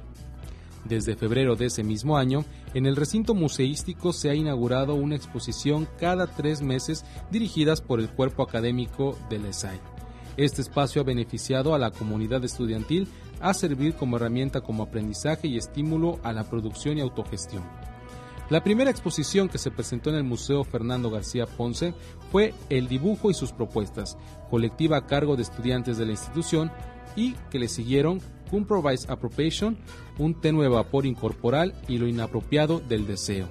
Desde 0.84 1.16
febrero 1.16 1.56
de 1.56 1.64
ese 1.64 1.82
mismo 1.84 2.18
año, 2.18 2.44
en 2.74 2.84
el 2.84 2.94
recinto 2.94 3.32
museístico 3.34 4.12
se 4.12 4.28
ha 4.28 4.34
inaugurado 4.34 4.94
una 4.94 5.16
exposición 5.16 5.88
cada 5.98 6.26
tres 6.26 6.60
meses 6.60 7.06
dirigidas 7.30 7.80
por 7.80 7.98
el 7.98 8.10
cuerpo 8.10 8.42
académico 8.42 9.16
de 9.30 9.38
la 9.38 9.48
ESAI. 9.48 9.80
Este 10.36 10.60
espacio 10.62 11.00
ha 11.00 11.04
beneficiado 11.04 11.74
a 11.74 11.78
la 11.78 11.90
comunidad 11.90 12.44
estudiantil 12.44 13.08
a 13.40 13.54
servir 13.54 13.94
como 13.94 14.16
herramienta 14.16 14.60
como 14.60 14.82
aprendizaje 14.82 15.48
y 15.48 15.56
estímulo 15.56 16.18
a 16.22 16.32
la 16.32 16.44
producción 16.44 16.98
y 16.98 17.00
autogestión. 17.00 17.64
La 18.50 18.64
primera 18.64 18.90
exposición 18.90 19.48
que 19.48 19.58
se 19.58 19.70
presentó 19.70 20.08
en 20.08 20.16
el 20.16 20.24
Museo 20.24 20.64
Fernando 20.64 21.10
García 21.10 21.46
Ponce 21.46 21.92
fue 22.32 22.54
El 22.70 22.88
dibujo 22.88 23.30
y 23.30 23.34
sus 23.34 23.52
propuestas, 23.52 24.16
colectiva 24.48 24.96
a 24.96 25.06
cargo 25.06 25.36
de 25.36 25.42
estudiantes 25.42 25.98
de 25.98 26.06
la 26.06 26.12
institución 26.12 26.72
y 27.14 27.34
que 27.50 27.58
le 27.58 27.68
siguieron 27.68 28.22
Improvised 28.50 29.10
Appropriation, 29.10 29.76
un 30.18 30.40
tenue 30.40 30.68
vapor 30.68 31.04
incorporal 31.04 31.74
y 31.88 31.98
lo 31.98 32.08
inapropiado 32.08 32.80
del 32.80 33.06
deseo. 33.06 33.48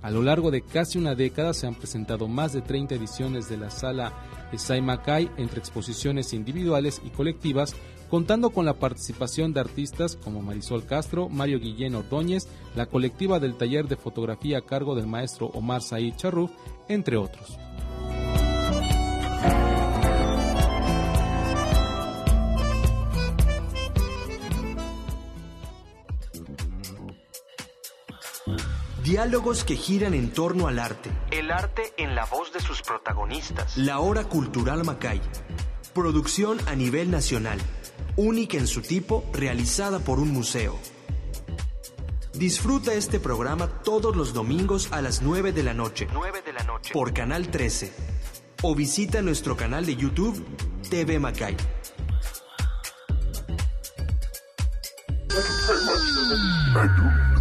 A 0.00 0.10
lo 0.10 0.22
largo 0.22 0.50
de 0.50 0.62
casi 0.62 0.98
una 0.98 1.14
década 1.14 1.54
se 1.54 1.66
han 1.66 1.74
presentado 1.74 2.28
más 2.28 2.52
de 2.52 2.60
30 2.60 2.94
ediciones 2.94 3.48
de 3.48 3.56
la 3.56 3.70
sala 3.70 4.12
Esai 4.52 4.82
Macay 4.82 5.30
entre 5.36 5.58
exposiciones 5.58 6.32
individuales 6.32 7.00
y 7.04 7.10
colectivas, 7.10 7.74
contando 8.14 8.50
con 8.50 8.64
la 8.64 8.74
participación 8.74 9.52
de 9.52 9.58
artistas 9.58 10.14
como 10.14 10.40
Marisol 10.40 10.86
Castro, 10.86 11.28
Mario 11.28 11.58
Guillén 11.58 11.96
Ordóñez, 11.96 12.46
la 12.76 12.86
colectiva 12.86 13.40
del 13.40 13.56
taller 13.56 13.88
de 13.88 13.96
fotografía 13.96 14.58
a 14.58 14.60
cargo 14.60 14.94
del 14.94 15.08
maestro 15.08 15.46
Omar 15.46 15.82
Said 15.82 16.14
Charruf, 16.14 16.52
entre 16.86 17.16
otros. 17.16 17.58
Diálogos 29.02 29.64
que 29.64 29.74
giran 29.74 30.14
en 30.14 30.30
torno 30.30 30.68
al 30.68 30.78
arte. 30.78 31.10
El 31.32 31.50
arte 31.50 31.82
en 31.96 32.14
la 32.14 32.26
voz 32.26 32.52
de 32.52 32.60
sus 32.60 32.80
protagonistas. 32.80 33.76
La 33.76 33.98
Hora 33.98 34.22
Cultural 34.22 34.84
Macay. 34.84 35.20
Producción 35.92 36.58
a 36.68 36.76
nivel 36.76 37.10
nacional. 37.10 37.58
Única 38.16 38.58
en 38.58 38.66
su 38.66 38.80
tipo, 38.80 39.24
realizada 39.32 39.98
por 39.98 40.20
un 40.20 40.30
museo. 40.30 40.78
Disfruta 42.32 42.94
este 42.94 43.18
programa 43.18 43.68
todos 43.82 44.14
los 44.16 44.32
domingos 44.32 44.88
a 44.92 45.02
las 45.02 45.22
9 45.22 45.52
de 45.52 45.62
la 45.62 45.74
noche. 45.74 46.06
9 46.12 46.42
de 46.44 46.52
la 46.52 46.62
noche. 46.64 46.92
Por 46.92 47.12
Canal 47.12 47.48
13. 47.48 47.92
O 48.62 48.74
visita 48.74 49.20
nuestro 49.22 49.56
canal 49.56 49.84
de 49.86 49.96
YouTube 49.96 50.44
TV 50.90 51.18
Macay. 51.18 51.56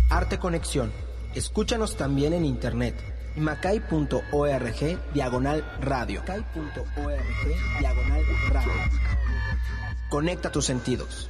Arte 0.10 0.40
Conexión. 0.40 0.92
Escúchanos 1.36 1.98
también 1.98 2.34
en 2.34 2.46
internet. 2.46 2.96
macay.org 3.36 5.14
diagonal 5.14 5.64
radio. 5.82 6.22
Macay.org 6.22 7.80
diagonal 7.80 8.24
radio. 8.50 8.72
Conecta 10.14 10.52
tus 10.52 10.66
sentidos. 10.66 11.28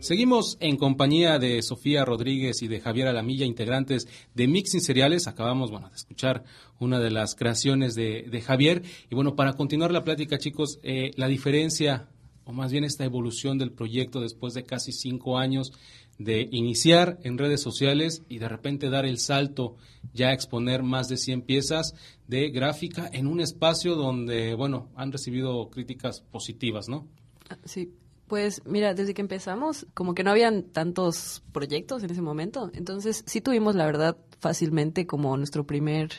Seguimos 0.00 0.56
en 0.58 0.76
compañía 0.78 1.38
de 1.38 1.62
Sofía 1.62 2.04
Rodríguez 2.04 2.60
y 2.62 2.66
de 2.66 2.80
Javier 2.80 3.06
Alamilla, 3.06 3.46
integrantes 3.46 4.08
de 4.34 4.48
Mixing 4.48 4.80
Seriales. 4.80 5.28
Acabamos, 5.28 5.70
bueno, 5.70 5.90
de 5.90 5.94
escuchar 5.94 6.42
una 6.80 6.98
de 6.98 7.12
las 7.12 7.36
creaciones 7.36 7.94
de, 7.94 8.26
de 8.28 8.40
Javier. 8.40 8.82
Y 9.08 9.14
bueno, 9.14 9.36
para 9.36 9.52
continuar 9.52 9.92
la 9.92 10.02
plática, 10.02 10.38
chicos, 10.38 10.80
eh, 10.82 11.12
la 11.14 11.28
diferencia, 11.28 12.08
o 12.44 12.52
más 12.52 12.72
bien 12.72 12.82
esta 12.82 13.04
evolución 13.04 13.58
del 13.58 13.70
proyecto 13.70 14.20
después 14.20 14.54
de 14.54 14.64
casi 14.64 14.90
cinco 14.90 15.38
años 15.38 15.70
de 16.18 16.48
iniciar 16.50 17.18
en 17.22 17.38
redes 17.38 17.60
sociales 17.60 18.22
y 18.28 18.38
de 18.38 18.48
repente 18.48 18.90
dar 18.90 19.06
el 19.06 19.18
salto 19.18 19.76
ya 20.12 20.28
a 20.28 20.32
exponer 20.32 20.82
más 20.82 21.08
de 21.08 21.16
100 21.16 21.42
piezas 21.42 21.94
de 22.28 22.50
gráfica 22.50 23.08
en 23.12 23.26
un 23.26 23.40
espacio 23.40 23.94
donde, 23.96 24.54
bueno, 24.54 24.90
han 24.94 25.12
recibido 25.12 25.70
críticas 25.70 26.20
positivas, 26.20 26.88
¿no? 26.88 27.06
Ah, 27.48 27.58
Sí, 27.64 27.92
pues 28.32 28.62
mira, 28.64 28.94
desde 28.94 29.12
que 29.12 29.20
empezamos, 29.20 29.86
como 29.92 30.14
que 30.14 30.24
no 30.24 30.30
habían 30.30 30.62
tantos 30.62 31.42
proyectos 31.52 32.02
en 32.02 32.10
ese 32.10 32.22
momento, 32.22 32.70
entonces 32.72 33.24
sí 33.26 33.42
tuvimos, 33.42 33.74
la 33.74 33.84
verdad, 33.84 34.16
fácilmente 34.40 35.06
como 35.06 35.36
nuestro 35.36 35.66
primer, 35.66 36.12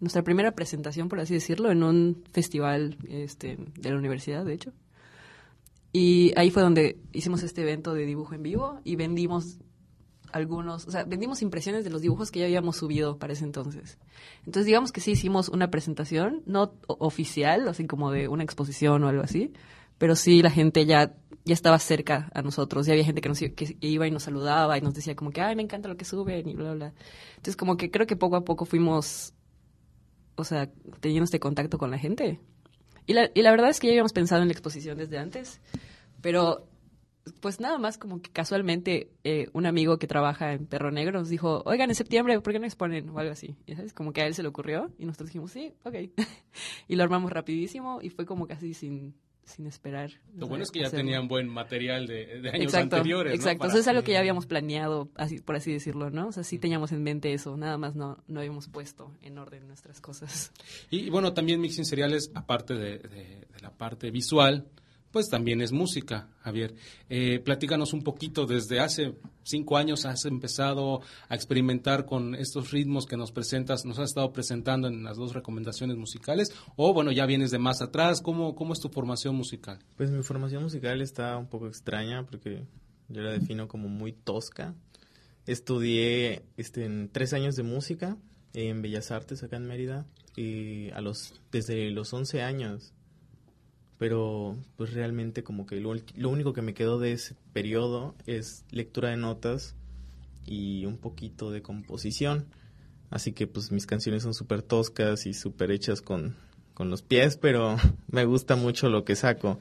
nuestra 0.00 0.22
primera 0.22 0.52
presentación, 0.54 1.08
por 1.08 1.20
así 1.20 1.32
decirlo, 1.32 1.70
en 1.70 1.82
un 1.82 2.24
festival 2.32 2.98
este, 3.08 3.56
de 3.56 3.90
la 3.90 3.96
universidad, 3.96 4.44
de 4.44 4.52
hecho. 4.52 4.72
Y 5.94 6.32
ahí 6.36 6.50
fue 6.50 6.62
donde 6.62 6.98
hicimos 7.12 7.44
este 7.44 7.62
evento 7.62 7.94
de 7.94 8.04
dibujo 8.04 8.34
en 8.34 8.42
vivo 8.42 8.80
y 8.82 8.96
vendimos 8.96 9.60
algunos, 10.32 10.88
o 10.88 10.90
sea, 10.90 11.04
vendimos 11.04 11.40
impresiones 11.40 11.84
de 11.84 11.90
los 11.90 12.02
dibujos 12.02 12.32
que 12.32 12.40
ya 12.40 12.46
habíamos 12.46 12.76
subido 12.76 13.16
para 13.18 13.32
ese 13.32 13.44
entonces. 13.44 13.96
Entonces, 14.40 14.66
digamos 14.66 14.90
que 14.90 15.00
sí 15.00 15.12
hicimos 15.12 15.48
una 15.48 15.70
presentación, 15.70 16.42
no 16.46 16.74
oficial, 16.88 17.68
así 17.68 17.86
como 17.86 18.10
de 18.10 18.26
una 18.26 18.42
exposición 18.42 19.04
o 19.04 19.08
algo 19.08 19.22
así, 19.22 19.52
pero 19.96 20.16
sí 20.16 20.42
la 20.42 20.50
gente 20.50 20.84
ya 20.84 21.14
ya 21.44 21.52
estaba 21.52 21.78
cerca 21.78 22.30
a 22.34 22.42
nosotros, 22.42 22.86
ya 22.86 22.94
había 22.94 23.04
gente 23.04 23.20
que 23.20 23.28
nos 23.28 23.38
que 23.38 23.76
iba 23.80 24.06
y 24.06 24.10
nos 24.10 24.22
saludaba 24.22 24.78
y 24.78 24.80
nos 24.80 24.94
decía 24.94 25.14
como 25.14 25.30
que, 25.30 25.42
ay, 25.42 25.54
me 25.56 25.62
encanta 25.62 25.88
lo 25.88 25.96
que 25.96 26.06
suben 26.06 26.48
y 26.48 26.54
bla, 26.54 26.72
bla. 26.72 26.94
Entonces, 27.36 27.56
como 27.56 27.76
que 27.76 27.90
creo 27.90 28.06
que 28.06 28.16
poco 28.16 28.36
a 28.36 28.44
poco 28.44 28.64
fuimos, 28.64 29.34
o 30.36 30.44
sea, 30.44 30.70
teniendo 31.00 31.24
este 31.24 31.40
contacto 31.40 31.78
con 31.78 31.90
la 31.90 31.98
gente. 31.98 32.40
Y 33.06 33.12
la, 33.12 33.30
y 33.34 33.42
la 33.42 33.50
verdad 33.50 33.68
es 33.68 33.78
que 33.78 33.88
ya 33.88 33.92
habíamos 33.92 34.14
pensado 34.14 34.40
en 34.40 34.48
la 34.48 34.52
exposición 34.52 34.96
desde 34.96 35.18
antes, 35.18 35.60
pero 36.24 36.66
pues 37.40 37.58
nada 37.60 37.78
más 37.78 37.96
como 37.96 38.20
que 38.20 38.30
casualmente 38.30 39.10
eh, 39.24 39.48
un 39.54 39.64
amigo 39.66 39.98
que 39.98 40.06
trabaja 40.06 40.52
en 40.52 40.66
Perro 40.66 40.90
Negro 40.90 41.20
nos 41.20 41.28
dijo, 41.28 41.62
oigan, 41.64 41.88
en 41.90 41.94
septiembre, 41.96 42.38
¿por 42.40 42.52
qué 42.52 42.58
no 42.58 42.66
exponen? 42.66 43.08
O 43.10 43.18
algo 43.18 43.32
así. 43.32 43.56
Y, 43.66 43.74
¿sabes? 43.76 43.92
Como 43.94 44.12
que 44.12 44.20
a 44.22 44.26
él 44.26 44.34
se 44.34 44.42
le 44.42 44.48
ocurrió 44.48 44.90
y 44.98 45.06
nosotros 45.06 45.28
dijimos, 45.28 45.52
sí, 45.52 45.72
ok. 45.84 45.94
y 46.88 46.96
lo 46.96 47.02
armamos 47.04 47.30
rapidísimo 47.32 48.00
y 48.02 48.10
fue 48.10 48.26
como 48.26 48.46
casi 48.46 48.74
sin, 48.74 49.14
sin 49.44 49.66
esperar. 49.66 50.10
Lo 50.36 50.48
bueno 50.48 50.64
es 50.64 50.70
que 50.70 50.80
ya 50.80 50.88
hacerlo. 50.88 51.04
tenían 51.06 51.26
buen 51.28 51.48
material 51.48 52.06
de, 52.06 52.40
de 52.42 52.50
años 52.50 52.64
Exacto, 52.64 52.96
anteriores. 52.96 53.30
¿no? 53.32 53.36
exacto. 53.36 53.58
Para- 53.60 53.70
Eso 53.72 53.80
es 53.80 53.88
algo 53.88 54.02
que 54.02 54.12
ya 54.12 54.18
habíamos 54.18 54.44
planeado, 54.44 55.08
así, 55.14 55.40
por 55.40 55.56
así 55.56 55.72
decirlo, 55.72 56.10
¿no? 56.10 56.28
O 56.28 56.32
sea, 56.32 56.44
sí 56.44 56.58
teníamos 56.58 56.92
en 56.92 57.02
mente 57.02 57.32
eso, 57.32 57.56
nada 57.56 57.78
más 57.78 57.94
no, 57.94 58.22
no 58.28 58.40
habíamos 58.40 58.68
puesto 58.68 59.10
en 59.22 59.38
orden 59.38 59.66
nuestras 59.66 60.02
cosas. 60.02 60.52
Y, 60.90 60.98
y 60.98 61.10
bueno, 61.10 61.32
también 61.32 61.58
Mixing 61.62 61.86
Seriales, 61.86 62.30
aparte 62.34 62.74
de, 62.74 62.98
de- 62.98 63.46
de 63.50 63.60
la 63.62 63.70
parte 63.70 64.10
visual, 64.10 64.66
pues 65.14 65.28
también 65.28 65.60
es 65.60 65.70
música, 65.70 66.28
Javier. 66.40 66.74
Eh, 67.08 67.38
platícanos 67.38 67.92
un 67.92 68.02
poquito, 68.02 68.46
desde 68.46 68.80
hace 68.80 69.14
cinco 69.44 69.76
años 69.76 70.06
has 70.06 70.24
empezado 70.24 71.02
a 71.28 71.36
experimentar 71.36 72.04
con 72.04 72.34
estos 72.34 72.72
ritmos 72.72 73.06
que 73.06 73.16
nos 73.16 73.30
presentas, 73.30 73.84
nos 73.84 74.00
has 74.00 74.08
estado 74.08 74.32
presentando 74.32 74.88
en 74.88 75.04
las 75.04 75.16
dos 75.16 75.32
recomendaciones 75.32 75.96
musicales, 75.96 76.48
o 76.74 76.92
bueno, 76.92 77.12
ya 77.12 77.26
vienes 77.26 77.52
de 77.52 77.60
más 77.60 77.80
atrás, 77.80 78.20
¿cómo, 78.22 78.56
cómo 78.56 78.72
es 78.72 78.80
tu 78.80 78.88
formación 78.88 79.36
musical? 79.36 79.78
Pues 79.96 80.10
mi 80.10 80.24
formación 80.24 80.64
musical 80.64 81.00
está 81.00 81.36
un 81.36 81.46
poco 81.46 81.68
extraña 81.68 82.26
porque 82.26 82.64
yo 83.08 83.22
la 83.22 83.30
defino 83.30 83.68
como 83.68 83.88
muy 83.88 84.14
tosca. 84.14 84.74
Estudié 85.46 86.42
este, 86.56 86.86
en 86.86 87.08
tres 87.08 87.34
años 87.34 87.54
de 87.54 87.62
música 87.62 88.16
en 88.52 88.82
Bellas 88.82 89.12
Artes 89.12 89.44
acá 89.44 89.58
en 89.58 89.68
Mérida 89.68 90.06
y 90.34 90.90
a 90.90 91.00
los 91.00 91.40
desde 91.52 91.92
los 91.92 92.12
11 92.12 92.42
años. 92.42 92.92
Pero 94.04 94.54
pues 94.76 94.92
realmente 94.92 95.42
como 95.42 95.64
que 95.64 95.80
lo, 95.80 95.94
lo 95.94 96.28
único 96.28 96.52
que 96.52 96.60
me 96.60 96.74
quedó 96.74 96.98
de 96.98 97.12
ese 97.12 97.36
periodo 97.54 98.14
es 98.26 98.66
lectura 98.70 99.08
de 99.08 99.16
notas 99.16 99.76
y 100.44 100.84
un 100.84 100.98
poquito 100.98 101.50
de 101.50 101.62
composición. 101.62 102.44
Así 103.08 103.32
que 103.32 103.46
pues 103.46 103.72
mis 103.72 103.86
canciones 103.86 104.22
son 104.22 104.34
súper 104.34 104.60
toscas 104.60 105.24
y 105.24 105.32
súper 105.32 105.70
hechas 105.70 106.02
con, 106.02 106.36
con 106.74 106.90
los 106.90 107.00
pies, 107.00 107.38
pero 107.38 107.78
me 108.10 108.26
gusta 108.26 108.56
mucho 108.56 108.90
lo 108.90 109.06
que 109.06 109.16
saco. 109.16 109.58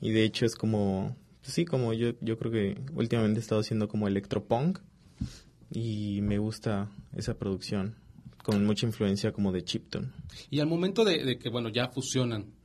Y 0.00 0.10
de 0.10 0.24
hecho 0.24 0.46
es 0.46 0.56
como, 0.56 1.16
pues 1.40 1.54
sí, 1.54 1.64
como 1.64 1.92
yo, 1.92 2.14
yo 2.20 2.38
creo 2.38 2.50
que 2.50 2.76
últimamente 2.92 3.38
he 3.38 3.40
estado 3.40 3.60
haciendo 3.60 3.86
como 3.86 4.08
electropunk 4.08 4.80
y 5.70 6.22
me 6.22 6.38
gusta 6.38 6.90
esa 7.14 7.34
producción 7.34 7.94
con 8.42 8.66
mucha 8.66 8.84
influencia 8.84 9.30
como 9.30 9.52
de 9.52 9.62
Chipton. 9.62 10.12
Y 10.50 10.58
al 10.58 10.66
momento 10.66 11.04
de, 11.04 11.24
de 11.24 11.38
que, 11.38 11.50
bueno, 11.50 11.68
ya 11.68 11.86
fusionan 11.86 12.55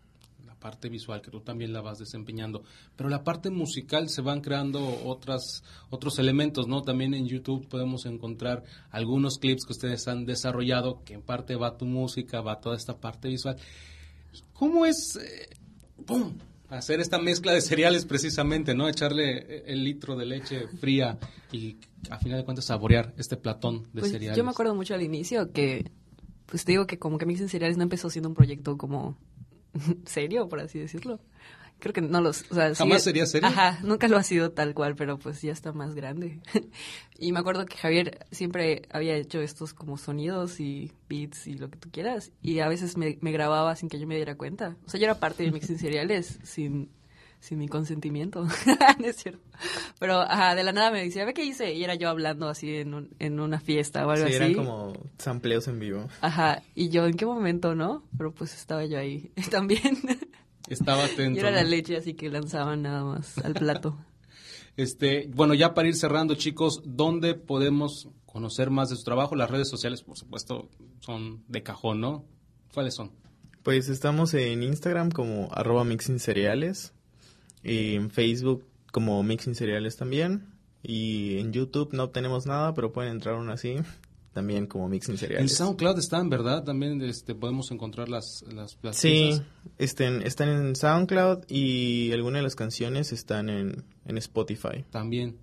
parte 0.62 0.88
visual, 0.88 1.22
que 1.22 1.30
tú 1.32 1.41
también 1.41 1.74
la 1.74 1.82
vas 1.82 1.97
desempeñando, 1.99 2.64
pero 2.95 3.09
la 3.09 3.26
parte 3.26 3.49
musical 3.49 4.07
se 4.07 4.22
van 4.22 4.39
creando 4.39 4.80
otras, 5.03 5.64
otros 5.89 6.18
elementos, 6.20 6.68
¿no? 6.68 6.82
También 6.84 7.14
en 7.14 7.28
YouTube 7.28 7.68
podemos 7.68 8.05
encontrar 8.05 8.64
algunos 8.91 9.38
clips 9.39 9.66
que 9.66 9.74
ustedes 9.74 10.07
han 10.07 10.26
desarrollado, 10.26 11.03
que 11.03 11.16
en 11.16 11.22
parte 11.22 11.55
va 11.57 11.76
tu 11.78 11.86
música, 11.86 12.39
va 12.39 12.62
toda 12.62 12.78
esta 12.78 12.97
parte 12.97 13.28
visual. 13.28 13.57
¿Cómo 14.53 14.86
es, 14.86 15.18
eh, 15.18 15.49
pum, 16.05 16.34
hacer 16.70 17.01
esta 17.01 17.20
mezcla 17.20 17.51
de 17.53 17.59
cereales 17.62 18.05
precisamente, 18.05 18.74
¿no? 18.74 18.88
Echarle 18.88 19.64
el 19.66 19.84
litro 19.84 20.16
de 20.16 20.26
leche 20.26 20.68
fría 20.80 21.18
y 21.51 21.78
a 22.09 22.18
final 22.18 22.38
de 22.38 22.45
cuentas 22.45 22.66
saborear 22.66 23.14
este 23.18 23.36
platón 23.36 23.84
de 23.93 23.99
Pues, 24.01 24.12
cereales. 24.12 24.38
yo 24.38 24.43
me 24.43 24.51
acuerdo 24.51 24.74
mucho 24.76 24.93
al 24.93 25.01
inicio 25.01 25.51
que, 25.51 25.91
pues 26.45 26.64
te 26.64 26.72
digo 26.72 26.86
que 26.88 26.97
como 26.97 27.18
que 27.18 27.26
Mix 27.26 27.41
en 27.41 27.49
Cereales 27.49 27.78
no 27.78 27.84
empezó 27.84 28.09
siendo 28.09 28.30
un 28.30 28.36
proyecto 28.36 28.78
como 28.78 29.18
serio, 30.05 30.47
por 30.49 30.59
así 30.59 30.80
decirlo. 30.80 31.19
Creo 31.80 31.93
que 31.93 32.01
no 32.01 32.22
los... 32.22 32.43
O 32.51 32.53
sea, 32.53 32.76
¿Jamás 32.76 33.01
sería 33.01 33.26
serio? 33.26 33.47
Ajá, 33.47 33.80
nunca 33.82 34.07
lo 34.07 34.17
ha 34.17 34.24
sido 34.24 34.51
tal 34.51 34.76
cual, 34.76 34.95
pero 34.95 35.17
pues 35.17 35.41
ya 35.41 35.51
está 35.51 35.74
más 35.74 35.95
grande. 35.95 36.39
y 37.17 37.32
me 37.32 37.39
acuerdo 37.39 37.65
que 37.65 37.76
Javier 37.76 38.28
siempre 38.30 38.84
había 38.91 39.15
hecho 39.15 39.41
estos 39.41 39.74
como 39.74 39.97
sonidos 39.97 40.59
y 40.59 40.91
beats 41.09 41.47
y 41.47 41.55
lo 41.55 41.72
que 41.72 41.80
tú 41.80 41.89
quieras. 41.91 42.32
Y 42.43 42.59
a 42.59 42.67
veces 42.67 42.97
me, 42.97 43.17
me 43.22 43.32
grababa 43.32 43.76
sin 43.76 43.89
que 43.89 43.99
yo 43.99 44.05
me 44.05 44.15
diera 44.15 44.38
cuenta. 44.38 44.78
O 44.86 44.89
sea, 44.89 44.99
yo 44.99 45.05
era 45.05 45.19
parte 45.19 45.41
de 45.41 45.51
Mix 45.51 45.72
en 45.72 45.80
Cereales 45.80 46.39
sin, 46.43 46.91
sin 47.42 47.58
mi 47.60 47.68
consentimiento. 47.68 48.46
no 49.00 49.06
es 49.06 49.18
cierto. 49.18 49.42
Pero 50.00 50.22
ajá, 50.22 50.56
de 50.56 50.64
la 50.64 50.72
nada 50.72 50.92
me 50.92 51.04
decía, 51.04 51.26
ve 51.26 51.34
qué 51.34 51.44
hice. 51.44 51.74
Y 51.74 51.84
era 51.84 51.96
yo 51.96 52.08
hablando 52.08 52.48
así 52.48 52.76
en, 52.78 52.94
un- 52.94 53.10
en 53.20 53.39
una 53.42 53.60
fiesta 53.60 54.08
o 54.08 54.12
algo 54.12 54.26
Sí, 54.28 54.34
así. 54.36 54.44
eran 54.44 54.54
como 54.54 54.94
sampleos 55.18 55.68
en 55.68 55.80
vivo. 55.80 56.08
Ajá, 56.22 56.64
y 56.76 56.88
yo, 56.89 57.06
¿en 57.08 57.16
qué 57.18 57.26
momento, 57.26 57.76
no? 57.76 58.04
Pero 58.18 58.34
pues 58.34 58.54
estaba 58.56 58.86
yo 58.86 58.98
ahí 58.98 59.32
también. 59.52 59.98
Estaba 60.70 61.04
atento. 61.04 61.36
y 61.38 61.39
era 61.39 61.52
la 61.52 61.64
leche, 61.64 61.98
así 61.98 62.14
que 62.14 62.30
lanzaban 62.30 62.84
nada 62.84 63.04
más 63.04 63.38
al 63.39 63.54
plato. 63.54 63.98
Este, 64.78 65.30
bueno, 65.36 65.54
ya 65.54 65.74
para 65.74 65.89
ir 65.89 65.96
cerrando, 65.96 66.36
chicos, 66.36 66.82
¿dónde 66.86 67.34
podemos 67.36 68.08
conocer 68.26 68.70
más 68.70 68.89
de 68.89 68.96
su 68.96 69.04
trabajo? 69.04 69.36
Las 69.36 69.52
redes 69.52 69.70
sociales, 69.70 70.02
por 70.02 70.18
supuesto, 70.18 70.70
son 71.02 71.44
de 71.50 71.62
cajón, 71.62 72.00
¿no? 72.00 72.24
¿Cuáles 72.74 72.96
son? 72.96 73.12
Pues 73.64 73.89
estamos 73.89 74.34
en 74.34 74.64
Instagram 74.64 75.12
como 75.12 75.50
arroba 75.52 75.84
mixing 75.84 76.20
cereales, 76.20 76.94
y 77.64 77.95
en 77.95 78.09
Facebook 78.09 78.66
como 78.91 79.22
mixing 79.24 79.55
cereales 79.55 79.97
también, 79.97 80.47
y 80.84 81.38
en 81.38 81.53
YouTube 81.53 81.93
no 81.93 82.09
tenemos 82.09 82.45
nada, 82.45 82.74
pero 82.74 82.91
pueden 82.91 83.12
entrar 83.12 83.36
aún 83.36 83.49
así, 83.49 83.76
también 84.34 84.68
como 84.68 84.88
mixing 84.89 85.14
En 85.14 85.18
cereales. 85.18 85.55
SoundCloud 85.55 85.99
están, 85.99 86.30
¿verdad? 86.30 86.64
También 86.64 87.01
este, 87.01 87.36
podemos 87.36 87.72
encontrar 87.72 88.09
las, 88.09 88.43
las, 88.53 88.78
las 88.82 88.97
Sí, 88.97 89.41
estén, 89.78 90.22
están 90.24 90.49
en 90.49 90.76
SoundCloud 90.76 91.45
y 91.49 92.12
algunas 92.12 92.39
de 92.39 92.43
las 92.43 92.55
canciones 92.55 93.12
están 93.12 93.49
en, 93.49 93.84
en 94.05 94.18
Spotify. 94.18 94.86
También. 94.89 95.38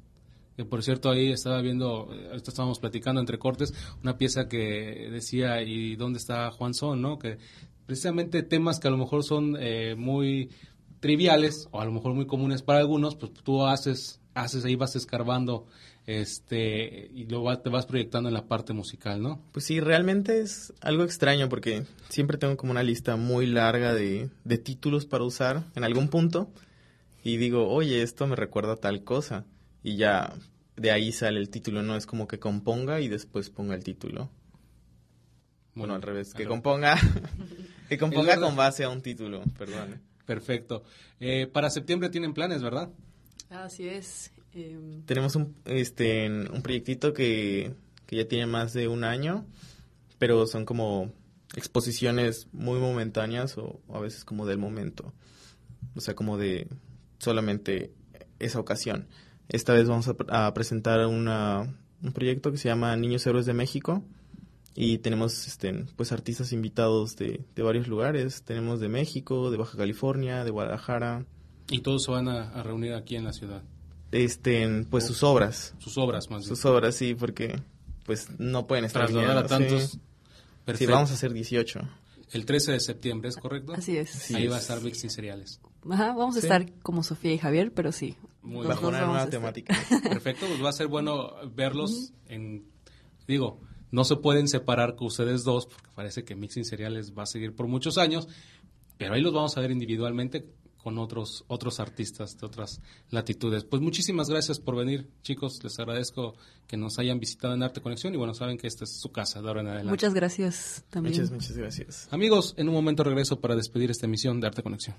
Que, 0.56 0.64
por 0.64 0.82
cierto, 0.82 1.10
ahí 1.10 1.30
estaba 1.30 1.60
viendo, 1.62 2.12
eh, 2.12 2.30
ahorita 2.30 2.50
estábamos 2.50 2.80
platicando 2.80 3.20
entre 3.20 3.38
cortes, 3.38 3.72
una 4.02 4.18
pieza 4.18 4.48
que 4.48 5.08
decía, 5.12 5.62
¿y 5.62 5.94
dónde 5.94 6.18
está 6.18 6.50
Juan 6.50 6.74
Son? 6.74 7.00
¿no? 7.00 7.16
Que 7.16 7.38
precisamente 7.86 8.42
temas 8.42 8.80
que 8.80 8.88
a 8.88 8.90
lo 8.90 8.98
mejor 8.98 9.22
son 9.22 9.56
eh, 9.60 9.94
muy 9.96 10.50
triviales 11.00 11.68
o 11.70 11.80
a 11.80 11.84
lo 11.84 11.92
mejor 11.92 12.14
muy 12.14 12.26
comunes 12.26 12.62
para 12.62 12.80
algunos, 12.80 13.16
pues 13.16 13.32
tú 13.32 13.64
haces, 13.66 14.20
haces 14.34 14.64
ahí 14.64 14.76
vas 14.76 14.96
escarbando 14.96 15.66
este 16.06 17.10
y 17.14 17.26
luego 17.26 17.56
te 17.58 17.68
vas 17.68 17.84
proyectando 17.84 18.28
en 18.28 18.34
la 18.34 18.46
parte 18.46 18.72
musical, 18.72 19.20
¿no? 19.20 19.42
Pues 19.52 19.66
sí, 19.66 19.80
realmente 19.80 20.40
es 20.40 20.72
algo 20.80 21.04
extraño 21.04 21.48
porque 21.48 21.84
siempre 22.08 22.38
tengo 22.38 22.56
como 22.56 22.72
una 22.72 22.82
lista 22.82 23.16
muy 23.16 23.46
larga 23.46 23.92
de, 23.92 24.30
de 24.44 24.58
títulos 24.58 25.04
para 25.04 25.24
usar 25.24 25.64
en 25.74 25.84
algún 25.84 26.08
punto 26.08 26.50
y 27.22 27.36
digo, 27.36 27.68
oye, 27.68 28.02
esto 28.02 28.26
me 28.26 28.36
recuerda 28.36 28.72
a 28.72 28.76
tal 28.76 29.04
cosa 29.04 29.44
y 29.82 29.96
ya 29.96 30.32
de 30.76 30.90
ahí 30.90 31.12
sale 31.12 31.40
el 31.40 31.50
título, 31.50 31.82
no 31.82 31.96
es 31.96 32.06
como 32.06 32.26
que 32.26 32.38
componga 32.38 33.00
y 33.00 33.08
después 33.08 33.50
ponga 33.50 33.74
el 33.74 33.84
título. 33.84 34.30
Bueno, 35.74 35.94
al 35.94 36.02
revés, 36.02 36.34
que 36.34 36.46
componga, 36.46 36.96
que 37.88 37.98
componga 37.98 38.40
con 38.40 38.56
base 38.56 38.84
a 38.84 38.88
un 38.88 39.02
título, 39.02 39.42
perdón. 39.58 40.00
Perfecto. 40.28 40.82
Eh, 41.20 41.46
para 41.46 41.70
septiembre 41.70 42.10
tienen 42.10 42.34
planes, 42.34 42.62
¿verdad? 42.62 42.90
Así 43.48 43.88
es. 43.88 44.30
Em, 44.52 45.02
Tenemos 45.06 45.34
un, 45.36 45.56
este, 45.64 46.28
un 46.28 46.60
proyectito 46.60 47.14
que, 47.14 47.74
que 48.04 48.16
ya 48.16 48.28
tiene 48.28 48.44
más 48.44 48.74
de 48.74 48.88
un 48.88 49.04
año, 49.04 49.46
pero 50.18 50.46
son 50.46 50.66
como 50.66 51.14
exposiciones 51.56 52.46
muy 52.52 52.78
momentáneas 52.78 53.56
o 53.56 53.80
a 53.88 54.00
veces 54.00 54.26
como 54.26 54.44
del 54.44 54.58
momento. 54.58 55.14
O 55.96 56.02
sea, 56.02 56.14
como 56.14 56.36
de 56.36 56.68
solamente 57.18 57.94
esa 58.38 58.60
ocasión. 58.60 59.08
Esta 59.48 59.72
vez 59.72 59.88
vamos 59.88 60.10
a, 60.28 60.52
presentar 60.52 61.06
una, 61.06 61.74
un 62.02 62.12
proyecto 62.12 62.52
que 62.52 62.58
se 62.58 62.68
llama 62.68 62.94
Niños 62.96 63.26
Héroes 63.26 63.46
de 63.46 63.54
México 63.54 64.04
y 64.80 64.98
tenemos 64.98 65.48
este, 65.48 65.86
pues 65.96 66.12
artistas 66.12 66.52
invitados 66.52 67.16
de, 67.16 67.44
de, 67.56 67.62
varios 67.64 67.88
lugares. 67.88 68.42
Tenemos 68.44 68.78
de 68.78 68.88
México, 68.88 69.50
de 69.50 69.56
Baja 69.56 69.76
California, 69.76 70.44
de 70.44 70.52
Guadalajara. 70.52 71.26
¿Y 71.68 71.80
todos 71.80 72.04
se 72.04 72.12
van 72.12 72.28
a, 72.28 72.62
reunir 72.62 72.94
aquí 72.94 73.16
en 73.16 73.24
la 73.24 73.32
ciudad? 73.32 73.64
Este, 74.12 74.86
pues 74.88 75.04
sus 75.04 75.24
obras. 75.24 75.74
Sus 75.78 75.98
obras, 75.98 76.30
más 76.30 76.42
bien. 76.42 76.48
Sus 76.48 76.64
obras, 76.64 76.94
sí, 76.94 77.16
porque 77.16 77.60
pues 78.04 78.28
no 78.38 78.68
pueden 78.68 78.84
estar 78.84 79.06
Trasladar 79.06 79.38
a 79.38 79.46
tantos. 79.48 79.98
Sí. 80.76 80.86
vamos 80.86 81.10
a 81.10 81.14
hacer 81.14 81.32
18. 81.32 81.80
El 82.30 82.46
13 82.46 82.70
de 82.70 82.80
septiembre, 82.80 83.30
¿es 83.30 83.36
correcto? 83.36 83.72
Así 83.72 83.96
es. 83.96 84.30
Ahí 84.32 84.46
va 84.46 84.58
a 84.58 84.60
estar 84.60 84.80
Mixing 84.80 85.10
Cereales. 85.10 85.60
Ajá, 85.90 86.14
vamos 86.14 86.36
a 86.36 86.38
estar 86.38 86.72
como 86.82 87.02
Sofía 87.02 87.32
y 87.32 87.38
Javier, 87.38 87.72
pero 87.74 87.90
sí. 87.90 88.14
Muy 88.42 88.64
bajo 88.64 88.86
una 88.86 89.04
nueva 89.04 89.28
temática. 89.28 89.76
Perfecto, 90.04 90.46
pues 90.46 90.64
va 90.64 90.68
a 90.68 90.72
ser 90.72 90.86
bueno 90.86 91.32
verlos 91.52 92.12
en... 92.28 92.64
Digo, 93.26 93.60
no 93.90 94.04
se 94.04 94.16
pueden 94.16 94.48
separar 94.48 94.96
con 94.96 95.08
ustedes 95.08 95.44
dos, 95.44 95.66
porque 95.66 95.88
parece 95.94 96.24
que 96.24 96.34
Mixing 96.34 96.64
Cereales 96.64 97.12
va 97.16 97.24
a 97.24 97.26
seguir 97.26 97.54
por 97.54 97.66
muchos 97.66 97.98
años, 97.98 98.28
pero 98.96 99.14
ahí 99.14 99.20
los 99.20 99.32
vamos 99.32 99.56
a 99.56 99.60
ver 99.60 99.70
individualmente 99.70 100.46
con 100.82 100.98
otros, 100.98 101.44
otros 101.48 101.80
artistas 101.80 102.38
de 102.38 102.46
otras 102.46 102.80
latitudes. 103.10 103.64
Pues 103.64 103.82
muchísimas 103.82 104.30
gracias 104.30 104.60
por 104.60 104.76
venir, 104.76 105.08
chicos. 105.22 105.62
Les 105.62 105.78
agradezco 105.78 106.34
que 106.66 106.76
nos 106.76 106.98
hayan 106.98 107.18
visitado 107.18 107.54
en 107.54 107.62
Arte 107.62 107.80
Conexión 107.80 108.14
y 108.14 108.16
bueno, 108.16 108.32
saben 108.32 108.56
que 108.56 108.66
esta 108.66 108.84
es 108.84 108.98
su 108.98 109.10
casa 109.10 109.42
de 109.42 109.48
ahora 109.48 109.60
en 109.60 109.66
adelante. 109.66 109.90
Muchas 109.90 110.14
gracias 110.14 110.84
también. 110.88 111.14
Muchas, 111.14 111.30
muchas 111.30 111.56
gracias. 111.56 112.08
Amigos, 112.10 112.54
en 112.56 112.68
un 112.68 112.74
momento 112.74 113.04
regreso 113.04 113.40
para 113.40 113.56
despedir 113.56 113.90
esta 113.90 114.06
emisión 114.06 114.40
de 114.40 114.46
Arte 114.46 114.62
Conexión. 114.62 114.96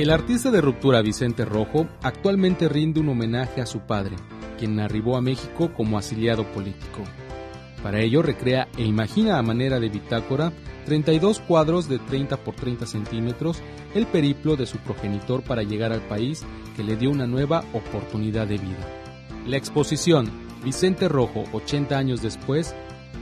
El 0.00 0.08
artista 0.08 0.50
de 0.50 0.62
ruptura 0.62 1.02
Vicente 1.02 1.44
Rojo 1.44 1.86
actualmente 2.02 2.70
rinde 2.70 3.00
un 3.00 3.10
homenaje 3.10 3.60
a 3.60 3.66
su 3.66 3.80
padre, 3.80 4.16
quien 4.58 4.80
arribó 4.80 5.14
a 5.14 5.20
México 5.20 5.74
como 5.74 5.98
asiliado 5.98 6.44
político. 6.44 7.02
Para 7.82 8.00
ello 8.00 8.22
recrea 8.22 8.66
e 8.78 8.82
imagina 8.82 9.36
a 9.36 9.42
manera 9.42 9.78
de 9.78 9.90
bitácora 9.90 10.54
32 10.86 11.40
cuadros 11.40 11.86
de 11.86 11.98
30 11.98 12.38
por 12.38 12.54
30 12.54 12.86
centímetros 12.86 13.58
el 13.94 14.06
periplo 14.06 14.56
de 14.56 14.64
su 14.64 14.78
progenitor 14.78 15.42
para 15.42 15.64
llegar 15.64 15.92
al 15.92 16.00
país 16.00 16.46
que 16.74 16.82
le 16.82 16.96
dio 16.96 17.10
una 17.10 17.26
nueva 17.26 17.62
oportunidad 17.74 18.46
de 18.46 18.56
vida. 18.56 18.88
La 19.46 19.58
exposición 19.58 20.30
Vicente 20.64 21.10
Rojo 21.10 21.44
80 21.52 21.98
años 21.98 22.22
después, 22.22 22.74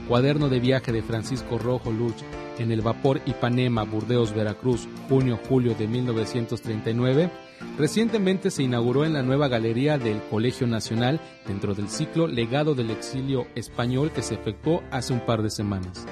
cuaderno 0.07 0.47
de 0.47 0.61
viaje 0.61 0.93
de 0.93 1.03
Francisco 1.03 1.57
Rojo 1.57 1.91
Luch 1.91 2.23
en 2.59 2.71
el 2.71 2.81
vapor 2.81 3.21
Ipanema, 3.25 3.83
Burdeos, 3.83 4.33
Veracruz, 4.33 4.87
junio-julio 5.07 5.73
de 5.75 5.87
1939, 5.87 7.29
Recientemente 7.77 8.51
se 8.51 8.63
inauguró 8.63 9.05
en 9.05 9.13
la 9.13 9.23
nueva 9.23 9.47
galería 9.47 9.97
del 9.97 10.21
Colegio 10.29 10.67
Nacional 10.67 11.19
dentro 11.47 11.73
del 11.73 11.89
ciclo 11.89 12.27
Legado 12.27 12.75
del 12.75 12.89
Exilio 12.89 13.47
Español 13.55 14.11
que 14.11 14.21
se 14.21 14.35
efectuó 14.35 14.83
hace 14.91 15.13
un 15.13 15.25
par 15.25 15.41
de 15.41 15.49
semanas. 15.49 16.05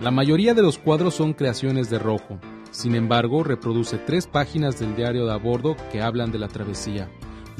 La 0.00 0.10
mayoría 0.10 0.54
de 0.54 0.62
los 0.62 0.78
cuadros 0.78 1.14
son 1.14 1.32
creaciones 1.32 1.90
de 1.90 1.98
Rojo, 1.98 2.38
sin 2.70 2.94
embargo 2.94 3.42
reproduce 3.42 3.98
tres 3.98 4.26
páginas 4.26 4.78
del 4.78 4.94
diario 4.94 5.26
de 5.26 5.32
a 5.32 5.36
bordo 5.36 5.76
que 5.90 6.02
hablan 6.02 6.30
de 6.30 6.38
la 6.38 6.48
travesía, 6.48 7.08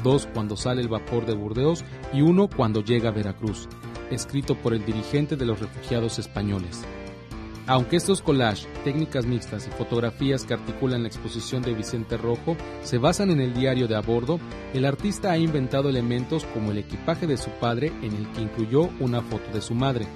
dos 0.01 0.27
cuando 0.33 0.55
sale 0.55 0.81
el 0.81 0.87
vapor 0.87 1.25
de 1.25 1.35
Burdeos 1.35 1.83
y 2.13 2.21
uno 2.21 2.49
cuando 2.49 2.81
llega 2.81 3.09
a 3.09 3.13
Veracruz, 3.13 3.67
escrito 4.11 4.55
por 4.55 4.73
el 4.73 4.85
dirigente 4.85 5.35
de 5.35 5.45
los 5.45 5.59
refugiados 5.59 6.19
españoles. 6.19 6.85
Aunque 7.69 7.97
estos 7.97 8.23
collages, 8.23 8.67
técnicas 8.83 9.27
mixtas 9.27 9.67
y 9.67 9.69
fotografías 9.69 10.43
que 10.43 10.55
articulan 10.55 11.03
la 11.03 11.07
exposición 11.07 11.61
de 11.61 11.75
Vicente 11.75 12.17
Rojo 12.17 12.57
se 12.81 12.97
basan 12.97 13.29
en 13.29 13.39
el 13.39 13.53
diario 13.53 13.87
de 13.87 13.95
a 13.95 14.01
bordo, 14.01 14.39
el 14.73 14.85
artista 14.85 15.29
ha 15.29 15.37
inventado 15.37 15.87
elementos 15.87 16.45
como 16.45 16.71
el 16.71 16.79
equipaje 16.79 17.27
de 17.27 17.37
su 17.37 17.51
padre 17.51 17.93
en 18.01 18.15
el 18.15 18.27
que 18.31 18.41
incluyó 18.41 18.89
una 18.99 19.21
foto 19.21 19.51
de 19.53 19.61
su 19.61 19.75
madre. 19.75 20.07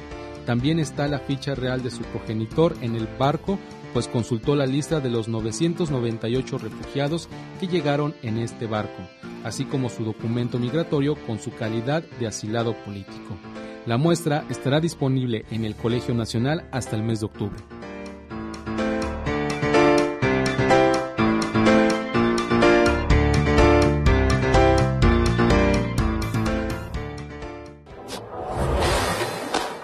También 0.47 0.79
está 0.79 1.07
la 1.07 1.19
ficha 1.19 1.53
real 1.53 1.83
de 1.83 1.91
su 1.91 2.01
progenitor 2.01 2.73
en 2.81 2.95
el 2.95 3.05
barco, 3.19 3.59
pues 3.93 4.07
consultó 4.07 4.55
la 4.55 4.65
lista 4.65 4.99
de 4.99 5.11
los 5.11 5.27
998 5.27 6.57
refugiados 6.57 7.29
que 7.59 7.67
llegaron 7.67 8.15
en 8.23 8.39
este 8.39 8.65
barco, 8.65 9.03
así 9.43 9.65
como 9.65 9.89
su 9.89 10.03
documento 10.03 10.57
migratorio 10.57 11.15
con 11.27 11.37
su 11.37 11.51
calidad 11.51 12.01
de 12.19 12.25
asilado 12.25 12.73
político. 12.83 13.37
La 13.85 13.97
muestra 13.97 14.45
estará 14.49 14.79
disponible 14.79 15.43
en 15.51 15.65
el 15.65 15.75
Colegio 15.75 16.13
Nacional 16.13 16.65
hasta 16.71 16.95
el 16.95 17.03
mes 17.03 17.19
de 17.19 17.25
octubre. 17.25 17.57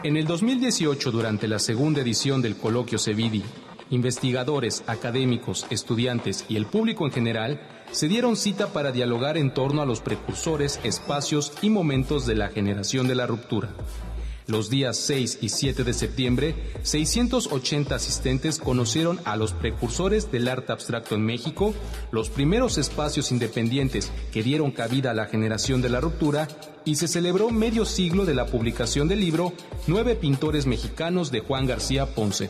En 0.01 0.15
el 0.15 0.25
2018, 0.25 1.11
durante 1.11 1.49
la 1.49 1.59
segunda 1.59 1.99
edición 1.99 2.41
del 2.41 2.55
coloquio 2.55 2.97
Cevidi, 2.97 3.43
investigadores, 3.89 4.81
académicos, 4.87 5.67
estudiantes 5.69 6.45
y 6.47 6.55
el 6.55 6.67
público 6.67 7.05
en 7.05 7.11
general 7.11 7.59
se 7.91 8.07
dieron 8.07 8.35
cita 8.35 8.67
para 8.67 8.91
dialogar 8.91 9.37
en 9.37 9.53
torno 9.53 9.81
a 9.81 9.85
los 9.85 10.01
precursores, 10.01 10.79
espacios 10.83 11.53
y 11.61 11.69
momentos 11.69 12.25
de 12.25 12.35
la 12.35 12.49
generación 12.49 13.07
de 13.07 13.15
la 13.15 13.27
ruptura. 13.27 13.69
Los 14.49 14.71
días 14.71 14.97
6 14.97 15.39
y 15.41 15.49
7 15.49 15.83
de 15.83 15.93
septiembre, 15.93 16.55
680 16.81 17.93
asistentes 17.93 18.57
conocieron 18.57 19.19
a 19.23 19.35
los 19.35 19.53
precursores 19.53 20.31
del 20.31 20.47
arte 20.47 20.71
abstracto 20.71 21.13
en 21.13 21.23
México, 21.23 21.75
los 22.11 22.31
primeros 22.31 22.79
espacios 22.79 23.31
independientes 23.31 24.11
que 24.31 24.41
dieron 24.41 24.71
cabida 24.71 25.11
a 25.11 25.13
la 25.13 25.27
generación 25.27 25.83
de 25.83 25.89
la 25.89 26.01
ruptura 26.01 26.47
y 26.83 26.95
se 26.95 27.07
celebró 27.07 27.51
medio 27.51 27.85
siglo 27.85 28.25
de 28.25 28.33
la 28.33 28.47
publicación 28.47 29.07
del 29.07 29.19
libro 29.19 29.53
Nueve 29.85 30.15
pintores 30.15 30.65
mexicanos 30.65 31.31
de 31.31 31.41
Juan 31.41 31.67
García 31.67 32.07
Ponce. 32.15 32.49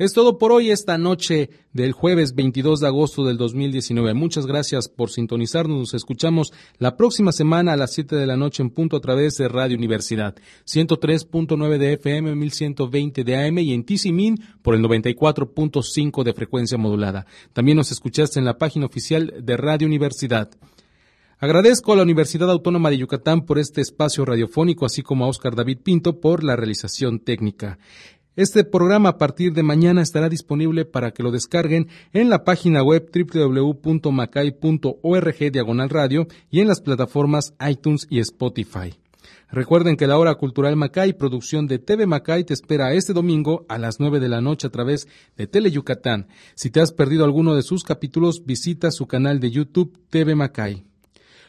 Es 0.00 0.14
todo 0.14 0.38
por 0.38 0.50
hoy 0.50 0.70
esta 0.70 0.96
noche 0.96 1.50
del 1.74 1.92
jueves 1.92 2.34
22 2.34 2.80
de 2.80 2.86
agosto 2.86 3.22
del 3.26 3.36
2019. 3.36 4.14
Muchas 4.14 4.46
gracias 4.46 4.88
por 4.88 5.10
sintonizarnos. 5.10 5.78
Nos 5.78 5.92
escuchamos 5.92 6.54
la 6.78 6.96
próxima 6.96 7.32
semana 7.32 7.74
a 7.74 7.76
las 7.76 7.92
7 7.92 8.16
de 8.16 8.24
la 8.24 8.38
noche 8.38 8.62
en 8.62 8.70
punto 8.70 8.96
a 8.96 9.02
través 9.02 9.36
de 9.36 9.46
Radio 9.48 9.76
Universidad. 9.76 10.36
103.9 10.64 11.76
de 11.76 11.92
FM, 11.92 12.34
1120 12.34 13.24
de 13.24 13.46
AM 13.46 13.58
y 13.58 13.74
en 13.74 13.84
TCMIN 13.84 14.42
por 14.62 14.74
el 14.74 14.82
94.5 14.82 16.24
de 16.24 16.32
frecuencia 16.32 16.78
modulada. 16.78 17.26
También 17.52 17.76
nos 17.76 17.92
escuchaste 17.92 18.38
en 18.38 18.46
la 18.46 18.56
página 18.56 18.86
oficial 18.86 19.34
de 19.42 19.56
Radio 19.58 19.86
Universidad. 19.86 20.48
Agradezco 21.42 21.92
a 21.92 21.96
la 21.96 22.02
Universidad 22.02 22.50
Autónoma 22.50 22.88
de 22.88 22.98
Yucatán 22.98 23.46
por 23.46 23.58
este 23.58 23.80
espacio 23.80 24.26
radiofónico, 24.26 24.84
así 24.84 25.02
como 25.02 25.24
a 25.24 25.28
Oscar 25.28 25.56
David 25.56 25.78
Pinto 25.82 26.20
por 26.20 26.44
la 26.44 26.56
realización 26.56 27.18
técnica. 27.18 27.78
Este 28.36 28.62
programa 28.62 29.08
a 29.08 29.18
partir 29.18 29.52
de 29.54 29.64
mañana 29.64 30.02
estará 30.02 30.28
disponible 30.28 30.84
para 30.84 31.10
que 31.10 31.24
lo 31.24 31.32
descarguen 31.32 31.88
en 32.12 32.30
la 32.30 32.44
página 32.44 32.80
web 32.82 33.10
www.macay.org 33.12 33.82
diagonal 35.52 35.90
radio 35.90 36.28
y 36.48 36.60
en 36.60 36.68
las 36.68 36.80
plataformas 36.80 37.54
iTunes 37.68 38.06
y 38.08 38.20
Spotify. 38.20 38.94
Recuerden 39.50 39.96
que 39.96 40.06
la 40.06 40.16
hora 40.16 40.36
cultural 40.36 40.76
Macay, 40.76 41.12
producción 41.14 41.66
de 41.66 41.80
TV 41.80 42.06
Macay, 42.06 42.44
te 42.44 42.54
espera 42.54 42.94
este 42.94 43.12
domingo 43.12 43.66
a 43.68 43.78
las 43.78 43.98
9 43.98 44.20
de 44.20 44.28
la 44.28 44.40
noche 44.40 44.68
a 44.68 44.70
través 44.70 45.08
de 45.36 45.48
Tele 45.48 45.72
Yucatán. 45.72 46.28
Si 46.54 46.70
te 46.70 46.80
has 46.80 46.92
perdido 46.92 47.24
alguno 47.24 47.56
de 47.56 47.62
sus 47.62 47.82
capítulos, 47.82 48.44
visita 48.46 48.92
su 48.92 49.08
canal 49.08 49.40
de 49.40 49.50
YouTube 49.50 49.98
TV 50.08 50.36
Macay. 50.36 50.84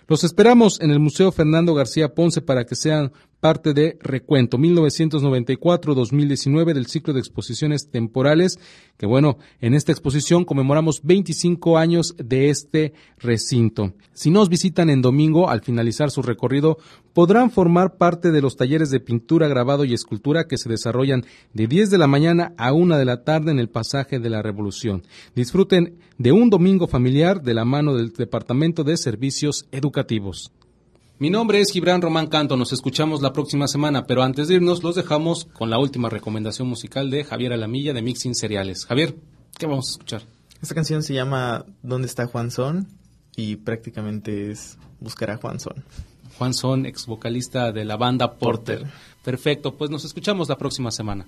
Los 0.08 0.24
esperamos 0.24 0.82
en 0.82 0.90
el 0.90 1.00
Museo 1.00 1.32
Fernando 1.32 1.76
García 1.76 2.16
Ponce 2.16 2.42
para 2.42 2.66
que 2.66 2.76
sean 2.76 3.14
parte 3.42 3.74
de 3.74 3.98
Recuento 4.00 4.58
1994-2019 4.58 6.74
del 6.74 6.86
ciclo 6.86 7.14
de 7.14 7.20
exposiciones 7.20 7.90
temporales, 7.90 8.58
que 8.98 9.08
bueno, 9.08 9.38
en 9.60 9.74
esta 9.74 9.92
exposición 9.92 10.46
conmemoramos 10.46 11.02
25 11.04 11.78
años 11.78 12.16
de 12.18 12.50
este 12.50 12.94
recinto. 13.18 13.92
Si 14.14 14.30
nos 14.30 14.48
visitan 14.48 14.90
en 14.90 15.02
domingo, 15.02 15.50
al 15.50 15.62
finalizar 15.62 16.12
su 16.12 16.22
recorrido, 16.22 16.78
podrán 17.14 17.52
formar 17.52 17.98
parte 17.98 18.32
de 18.32 18.42
los 18.42 18.56
talleres 18.56 18.92
de 18.92 19.00
pintura, 19.00 19.48
grabado 19.48 19.84
y 19.84 19.94
escultura 19.94 20.48
que 20.48 20.58
se 20.58 20.70
desarrollan 20.70 21.26
de 21.54 21.68
10 21.68 21.90
de 21.90 21.98
la 21.98 22.08
mañana 22.08 22.54
a 22.58 22.74
1 22.74 22.98
de 22.98 23.06
la 23.06 23.24
tarde 23.24 23.52
en 23.52 23.60
el 23.60 23.70
pasaje 23.70 24.20
de 24.20 24.30
la 24.30 24.42
Revolución. 24.42 25.04
Disfruten 25.36 25.98
de 26.20 26.32
un 26.32 26.52
domingo 26.52 26.88
familiar 26.88 27.42
de 27.42 27.56
la 27.56 27.66
mano 27.66 27.96
del 27.96 28.14
Departamento 28.14 28.84
de 28.84 28.98
Servicios 28.98 29.66
Educativos. 29.72 30.52
Mi 31.22 31.30
nombre 31.30 31.62
es 31.62 31.72
Gibran 31.72 32.02
Román 32.02 32.26
Canto, 32.26 32.58
nos 32.58 32.74
escuchamos 32.74 33.22
la 33.22 33.32
próxima 33.32 33.68
semana, 33.68 34.08
pero 34.08 34.24
antes 34.24 34.48
de 34.48 34.56
irnos 34.56 34.82
los 34.82 34.96
dejamos 34.96 35.46
con 35.54 35.70
la 35.70 35.78
última 35.78 36.10
recomendación 36.10 36.68
musical 36.68 37.12
de 37.12 37.24
Javier 37.24 37.54
Alamilla 37.54 37.94
de 37.94 38.02
Mixing 38.02 38.34
Cereales. 38.34 38.88
Javier, 38.88 39.16
¿qué 39.56 39.68
vamos 39.68 39.88
a 39.88 39.92
escuchar? 39.92 40.24
Esta 40.64 40.74
canción 40.74 41.04
se 41.04 41.14
llama 41.14 41.64
¿Dónde 41.84 42.08
está 42.08 42.26
Juan 42.26 42.50
Son? 42.50 42.88
y 43.36 43.58
prácticamente 43.58 44.50
es 44.50 44.80
buscar 45.00 45.30
a 45.30 45.38
Juan 45.38 45.60
Son. 45.60 45.86
Juan 46.40 46.56
Son, 46.56 46.88
ex 46.88 47.06
vocalista 47.06 47.72
de 47.72 47.86
la 47.86 47.98
banda 47.98 48.40
Porter. 48.40 48.80
Porter. 48.80 48.94
Perfecto, 49.24 49.78
pues 49.78 49.92
nos 49.92 50.04
escuchamos 50.04 50.50
la 50.50 50.58
próxima 50.58 50.90
semana. 50.90 51.28